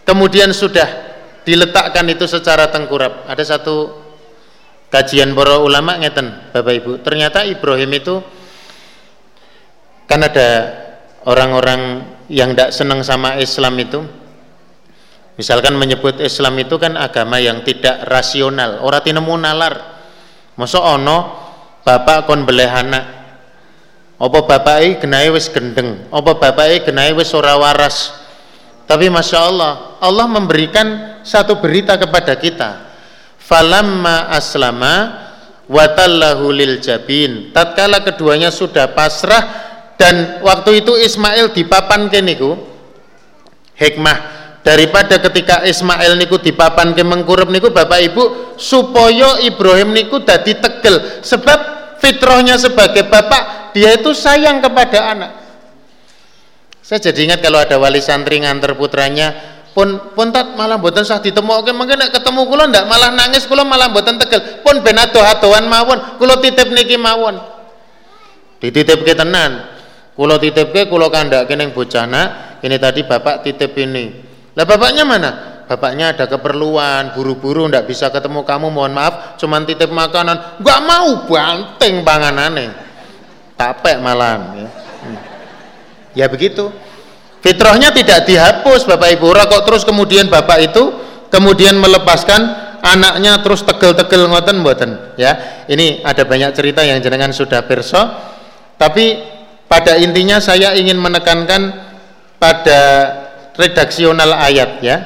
kemudian 0.03 0.51
sudah 0.51 1.07
diletakkan 1.47 2.05
itu 2.11 2.27
secara 2.29 2.69
tengkurap. 2.69 3.25
Ada 3.31 3.57
satu 3.57 4.05
kajian 4.89 5.37
para 5.37 5.61
ulama 5.61 6.01
ngeten 6.01 6.53
Bapak 6.53 6.75
Ibu 6.81 6.93
ternyata 7.05 7.45
Ibrahim 7.45 7.93
itu 7.93 8.25
kan 10.09 10.25
ada 10.25 10.49
orang-orang 11.29 12.09
yang 12.33 12.57
tidak 12.57 12.73
senang 12.73 13.05
sama 13.05 13.37
Islam 13.37 13.77
itu 13.77 14.01
misalkan 15.39 15.79
menyebut 15.79 16.19
Islam 16.19 16.59
itu 16.59 16.75
kan 16.77 16.99
agama 16.99 17.39
yang 17.39 17.63
tidak 17.63 18.03
rasional 18.11 18.83
orang 18.83 19.01
tinemu 19.07 19.35
nalar. 19.39 19.75
Masa 20.59 20.83
ono 20.83 21.19
bapak 21.87 22.27
kon 22.27 22.43
beleh 22.43 22.67
anak? 22.67 23.05
Apa 24.19 24.43
bapake 24.43 24.99
genahe 24.99 25.31
wis 25.31 25.47
gendeng? 25.47 26.11
Apa 26.11 26.35
bapake 26.35 26.91
genahe 26.91 27.15
wis 27.15 27.31
ora 27.31 27.55
waras? 27.55 28.11
Tapi 28.91 29.07
masya 29.07 29.39
Allah 29.47 29.73
Allah 30.03 30.27
memberikan 30.27 31.23
satu 31.23 31.63
berita 31.63 31.95
kepada 31.95 32.35
kita. 32.35 32.91
Falamma 33.39 34.35
aslama 34.35 34.95
watallahu 35.71 36.51
lil 36.51 36.83
jabin. 36.83 37.55
Tatkala 37.55 38.03
keduanya 38.03 38.51
sudah 38.51 38.91
pasrah 38.91 39.71
dan 39.95 40.43
waktu 40.43 40.83
itu 40.83 40.99
Ismail 40.99 41.55
dipapan 41.55 42.11
niku 42.27 42.59
hikmah 43.79 44.38
daripada 44.69 45.17
ketika 45.17 45.65
Ismail 45.65 46.21
niku 46.21 46.37
dipapan 46.37 46.93
ke 46.93 47.01
mengkurup 47.01 47.49
niku 47.49 47.73
Bapak 47.73 48.05
Ibu 48.05 48.53
supaya 48.61 49.41
Ibrahim 49.41 49.97
niku 49.97 50.21
dadi 50.21 50.53
tegel. 50.61 51.25
Sebab 51.25 51.59
fitrahnya 52.05 52.61
sebagai 52.61 53.09
bapak 53.09 53.73
dia 53.73 53.97
itu 53.97 54.13
sayang 54.13 54.61
kepada 54.61 55.17
anak. 55.17 55.33
Saya 56.85 57.01
jadi 57.09 57.33
ingat 57.33 57.41
kalau 57.41 57.65
ada 57.65 57.81
wali 57.81 58.05
santri 58.05 58.45
nganter 58.45 58.77
putranya 58.77 59.57
pun 59.73 60.13
pun 60.13 60.33
tat 60.33 60.57
malah 60.57 60.77
buatan 60.77 61.05
sah 61.05 61.21
oke 61.21 61.71
mungkin 61.73 62.01
ketemu 62.09 62.41
kulo 62.49 62.65
ndak 62.69 62.85
malah 62.89 63.09
nangis 63.13 63.49
kulo 63.49 63.65
malah 63.65 63.89
buatan 63.89 64.21
tegel. 64.21 64.61
Pun 64.61 64.85
ben 64.85 65.01
atuh-atuhan 65.01 65.65
mawon 65.65 66.21
kulo 66.21 66.45
titip 66.45 66.69
niki 66.69 67.01
mawon. 67.01 67.41
Dititip 68.61 69.01
ke 69.01 69.17
tenan. 69.17 69.65
Kulo 70.13 70.37
titip 70.37 70.77
ke 70.77 70.85
kulo 70.93 71.09
kandak 71.09 71.49
ning 71.57 71.73
bocah 71.73 72.05
nak 72.05 72.61
ini 72.61 72.77
tadi 72.77 73.07
bapak 73.07 73.47
titip 73.47 73.73
ini 73.79 74.28
lah 74.59 74.67
bapaknya 74.67 75.07
mana? 75.07 75.31
Bapaknya 75.71 76.11
ada 76.17 76.27
keperluan 76.27 77.15
buru-buru 77.15 77.71
ndak 77.71 77.87
bisa 77.87 78.11
ketemu 78.11 78.43
kamu 78.43 78.75
mohon 78.75 78.91
maaf 78.91 79.39
cuman 79.39 79.63
titip 79.63 79.87
makanan. 79.95 80.59
Nggak 80.59 80.81
mau 80.83 81.09
banting 81.31 82.03
panganane. 82.03 82.67
Capek 83.55 84.03
malam 84.03 84.59
ya. 84.59 84.67
Hmm. 84.67 85.19
ya 86.19 86.27
begitu. 86.27 86.75
Fitrahnya 87.39 87.95
tidak 87.95 88.27
dihapus 88.27 88.83
Bapak 88.83 89.15
Ibu. 89.15 89.31
Kok 89.31 89.63
terus 89.63 89.87
kemudian 89.87 90.27
Bapak 90.27 90.59
itu 90.59 90.91
kemudian 91.31 91.79
melepaskan 91.79 92.67
anaknya 92.83 93.39
terus 93.47 93.63
tegel-tegel 93.63 94.27
ngoten 94.27 94.59
mboten 94.59 94.91
ya. 95.15 95.63
Ini 95.71 96.03
ada 96.03 96.27
banyak 96.27 96.51
cerita 96.57 96.83
yang 96.83 96.99
jenengan 96.99 97.31
sudah 97.31 97.63
perso 97.63 98.03
tapi 98.75 99.23
pada 99.71 100.01
intinya 100.01 100.43
saya 100.43 100.75
ingin 100.75 100.97
menekankan 100.97 101.77
pada 102.41 102.81
redaksional 103.59 104.39
ayat 104.39 104.79
ya. 104.81 104.97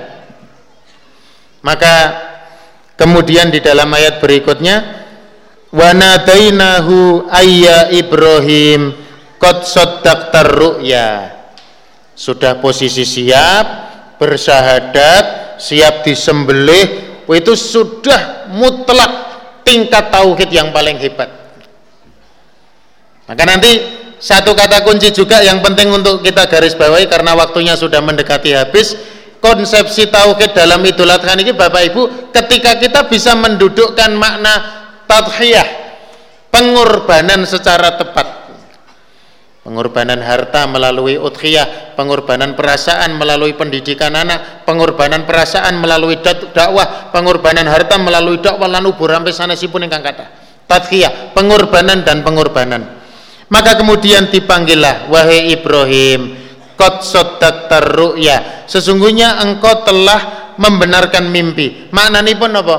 Maka 1.64 1.94
kemudian 3.00 3.48
di 3.48 3.64
dalam 3.64 3.88
ayat 3.88 4.20
berikutnya 4.20 5.08
wanadainahu 5.72 7.26
ayya 7.32 7.88
Ibrahim 7.90 8.92
qad 9.40 9.64
saddaqtar 9.64 10.52
ru'ya. 10.52 11.40
Sudah 12.12 12.60
posisi 12.60 13.08
siap 13.08 13.64
bersyahadat 14.20 15.56
siap 15.56 16.04
disembelih 16.04 17.10
itu 17.32 17.54
sudah 17.56 18.52
mutlak 18.52 19.12
tingkat 19.64 20.12
tauhid 20.12 20.52
yang 20.52 20.68
paling 20.74 21.00
hebat. 21.00 21.30
Maka 23.24 23.42
nanti 23.48 24.01
satu 24.22 24.54
kata 24.54 24.86
kunci 24.86 25.10
juga 25.10 25.42
yang 25.42 25.58
penting 25.58 25.90
untuk 25.90 26.22
kita 26.22 26.46
garis 26.46 26.78
bawahi 26.78 27.10
karena 27.10 27.34
waktunya 27.34 27.74
sudah 27.74 27.98
mendekati 27.98 28.54
habis. 28.54 28.94
Konsepsi 29.42 30.06
tauhid 30.06 30.54
dalam 30.54 30.78
Idul 30.86 31.10
Adha 31.10 31.34
ini 31.34 31.50
Bapak 31.50 31.82
Ibu 31.90 32.30
ketika 32.30 32.78
kita 32.78 33.10
bisa 33.10 33.34
mendudukkan 33.34 34.14
makna 34.14 34.54
tadhiyah 35.10 35.66
pengorbanan 36.54 37.42
secara 37.42 37.98
tepat. 37.98 38.54
Pengorbanan 39.66 40.22
harta 40.22 40.70
melalui 40.70 41.18
udhiyah 41.18 41.98
pengorbanan 41.98 42.54
perasaan 42.54 43.18
melalui 43.18 43.58
pendidikan 43.58 44.14
anak 44.14 44.62
pengorbanan 44.62 45.26
perasaan 45.26 45.82
melalui 45.82 46.22
dakwah 46.54 47.10
pengorbanan 47.10 47.66
harta 47.66 47.98
melalui 47.98 48.38
dakwah 48.38 48.70
lan 48.70 48.86
ubur 48.86 49.10
sampai 49.10 49.34
sanesipun 49.34 49.86
ingkang 49.86 50.02
kata 50.02 50.30
tadhiyah 50.66 51.30
pengorbanan 51.34 52.02
dan 52.02 52.26
pengorbanan 52.26 53.01
maka 53.52 53.76
kemudian 53.76 54.32
dipanggillah 54.32 55.12
wahai 55.12 55.52
Ibrahim 55.52 56.40
qad 56.80 57.04
saddaqtar 57.04 57.84
ru'ya. 57.84 58.64
Sesungguhnya 58.64 59.44
engkau 59.44 59.84
telah 59.84 60.54
membenarkan 60.56 61.28
mimpi. 61.28 61.92
Maknanya 61.92 62.32
pun 62.40 62.50
apa? 62.56 62.76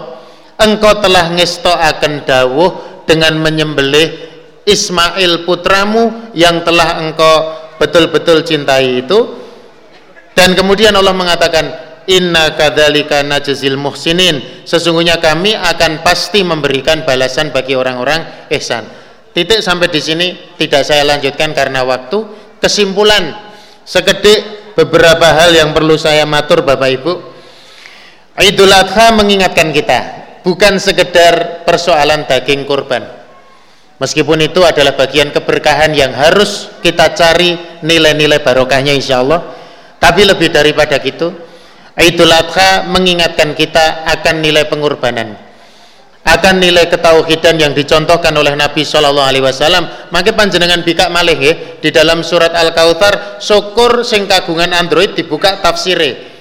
Engkau 0.57 0.97
telah 0.97 1.29
akan 1.29 2.13
dawuh 2.25 2.71
dengan 3.05 3.37
menyembelih 3.37 4.33
Ismail 4.65 5.45
putramu 5.45 6.33
yang 6.33 6.65
telah 6.65 7.05
engkau 7.05 7.35
betul-betul 7.77 8.41
cintai 8.41 9.05
itu. 9.05 9.19
Dan 10.33 10.57
kemudian 10.57 10.97
Allah 10.97 11.13
mengatakan 11.13 11.65
inna 12.09 12.57
kadzalika 12.57 13.21
najzil 13.21 13.77
muhsinin. 13.77 14.65
Sesungguhnya 14.65 15.21
kami 15.21 15.53
akan 15.53 16.01
pasti 16.01 16.41
memberikan 16.41 17.05
balasan 17.05 17.53
bagi 17.53 17.77
orang-orang 17.77 18.49
ihsan 18.49 19.02
titik 19.33 19.59
sampai 19.59 19.89
di 19.89 19.99
sini 19.99 20.27
tidak 20.55 20.85
saya 20.85 21.03
lanjutkan 21.03 21.51
karena 21.51 21.83
waktu. 21.83 22.45
Kesimpulan 22.63 23.35
sekedip 23.83 24.71
beberapa 24.79 25.27
hal 25.35 25.51
yang 25.51 25.75
perlu 25.75 25.99
saya 25.99 26.23
matur 26.23 26.63
Bapak 26.63 26.89
Ibu. 26.95 27.13
Idul 28.39 28.71
Adha 28.71 29.11
mengingatkan 29.11 29.75
kita 29.75 29.99
bukan 30.47 30.79
sekedar 30.79 31.67
persoalan 31.67 32.23
daging 32.23 32.63
kurban. 32.63 33.03
Meskipun 33.99 34.47
itu 34.47 34.63
adalah 34.63 34.95
bagian 34.95 35.29
keberkahan 35.35 35.91
yang 35.91 36.15
harus 36.15 36.71
kita 36.79 37.11
cari 37.13 37.83
nilai-nilai 37.83 38.39
barokahnya 38.39 38.95
insya 38.95 39.19
Allah. 39.19 39.43
Tapi 39.99 40.23
lebih 40.23 40.51
daripada 40.51 40.99
itu 41.03 41.31
Idul 41.99 42.31
Adha 42.31 42.89
mengingatkan 42.89 43.53
kita 43.53 44.07
akan 44.07 44.41
nilai 44.41 44.65
pengorbanan 44.71 45.42
akan 46.23 46.63
nilai 46.63 46.87
ketauhidan 46.87 47.59
yang 47.59 47.75
dicontohkan 47.75 48.31
oleh 48.31 48.55
Nabi 48.55 48.87
Shallallahu 48.87 49.27
Alaihi 49.27 49.43
Wasallam. 49.43 50.07
Maka 50.07 50.31
panjenengan 50.31 50.79
bika 50.79 51.11
malih 51.11 51.35
ya, 51.35 51.53
di 51.83 51.91
dalam 51.91 52.23
surat 52.23 52.55
Al 52.55 52.71
Kautsar, 52.71 53.43
syukur 53.43 54.07
sing 54.07 54.23
kagungan 54.23 54.71
Android 54.71 55.11
dibuka 55.19 55.59
tafsire, 55.59 56.31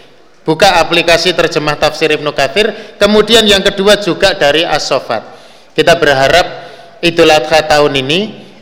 buka 0.46 0.78
aplikasi 0.78 1.34
terjemah 1.34 1.74
tafsir 1.82 2.14
Ibnu 2.14 2.30
Katsir. 2.30 2.94
Kemudian 2.94 3.42
yang 3.42 3.66
kedua 3.66 3.98
juga 3.98 4.38
dari 4.38 4.62
As-Sofat. 4.62 5.42
Kita 5.74 5.98
berharap 5.98 6.46
Idul 7.02 7.34
Adha 7.34 7.66
tahun 7.66 7.98
ini, 7.98 8.20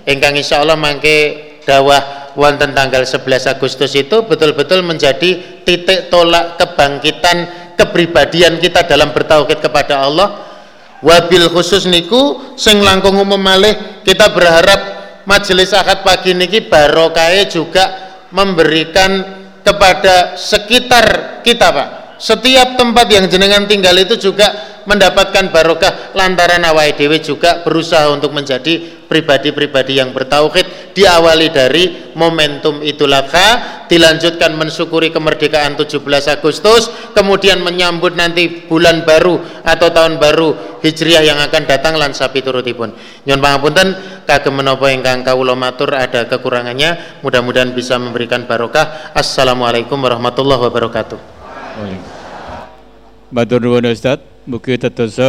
engkang 0.09 0.41
Insya 0.41 0.65
Allah 0.65 0.81
mangke 0.81 1.61
dawah 1.69 2.33
wonten 2.33 2.73
tanggal 2.73 3.05
11 3.05 3.29
Agustus 3.53 3.93
itu 3.93 4.25
betul-betul 4.25 4.81
menjadi 4.81 5.61
titik 5.69 6.09
tolak 6.09 6.57
kebangkitan 6.57 7.45
kepribadian 7.77 8.57
kita 8.57 8.89
dalam 8.89 9.13
bertauhid 9.13 9.61
kepada 9.61 10.01
Allah 10.09 10.50
wabil 11.01 11.49
khusus 11.53 11.89
niku 11.89 12.55
sing 12.57 12.81
langkung 12.81 13.17
umum 13.17 13.41
malih 13.41 14.05
kita 14.05 14.33
berharap 14.33 14.81
majelis 15.29 15.73
akad 15.77 16.05
pagi 16.05 16.33
niki 16.33 16.69
barokai 16.69 17.49
juga 17.49 18.13
memberikan 18.33 19.41
kepada 19.61 20.39
sekitar 20.39 21.41
kita 21.45 21.69
Pak 21.73 21.89
setiap 22.21 22.77
tempat 22.77 23.09
yang 23.09 23.25
jenengan 23.33 23.65
tinggal 23.65 23.97
itu 23.97 24.21
juga 24.21 24.71
mendapatkan 24.85 25.49
barokah. 25.49 26.13
Lantaran 26.13 26.61
awai 26.69 26.93
dewi 26.93 27.25
juga 27.25 27.65
berusaha 27.65 28.13
untuk 28.13 28.37
menjadi 28.37 29.01
pribadi-pribadi 29.09 29.99
yang 29.99 30.13
bertauhid. 30.13 30.93
Diawali 30.93 31.49
dari 31.49 32.13
momentum 32.13 32.85
Idul 32.85 33.17
Adha 33.17 33.83
dilanjutkan 33.89 34.53
mensyukuri 34.53 35.09
kemerdekaan 35.11 35.81
17 35.81 35.97
Agustus 36.31 36.93
kemudian 37.17 37.65
menyambut 37.65 38.15
nanti 38.15 38.69
bulan 38.69 39.03
baru 39.03 39.41
atau 39.65 39.89
tahun 39.91 40.21
baru 40.21 40.79
Hijriah 40.85 41.25
yang 41.25 41.41
akan 41.41 41.65
datang 41.65 41.97
lan 41.97 42.13
sapi 42.13 42.45
turutipun. 42.45 42.93
Nyon 43.25 43.41
pangapunten 43.41 43.97
kagem 44.29 44.55
menapa 44.61 44.93
ingkang 44.93 45.25
kawula 45.25 45.57
matur 45.57 45.97
ada 45.97 46.29
kekurangannya 46.29 47.23
mudah-mudahan 47.25 47.73
bisa 47.73 47.97
memberikan 47.97 48.45
barokah. 48.45 49.15
Assalamualaikum 49.17 49.97
warahmatullahi 49.97 50.69
wabarakatuh 50.71 51.19
Batur 53.31 53.63
nuwun 53.63 53.87
Ustaz, 53.87 54.19
mugi 54.51 54.75
teteso 54.75 55.23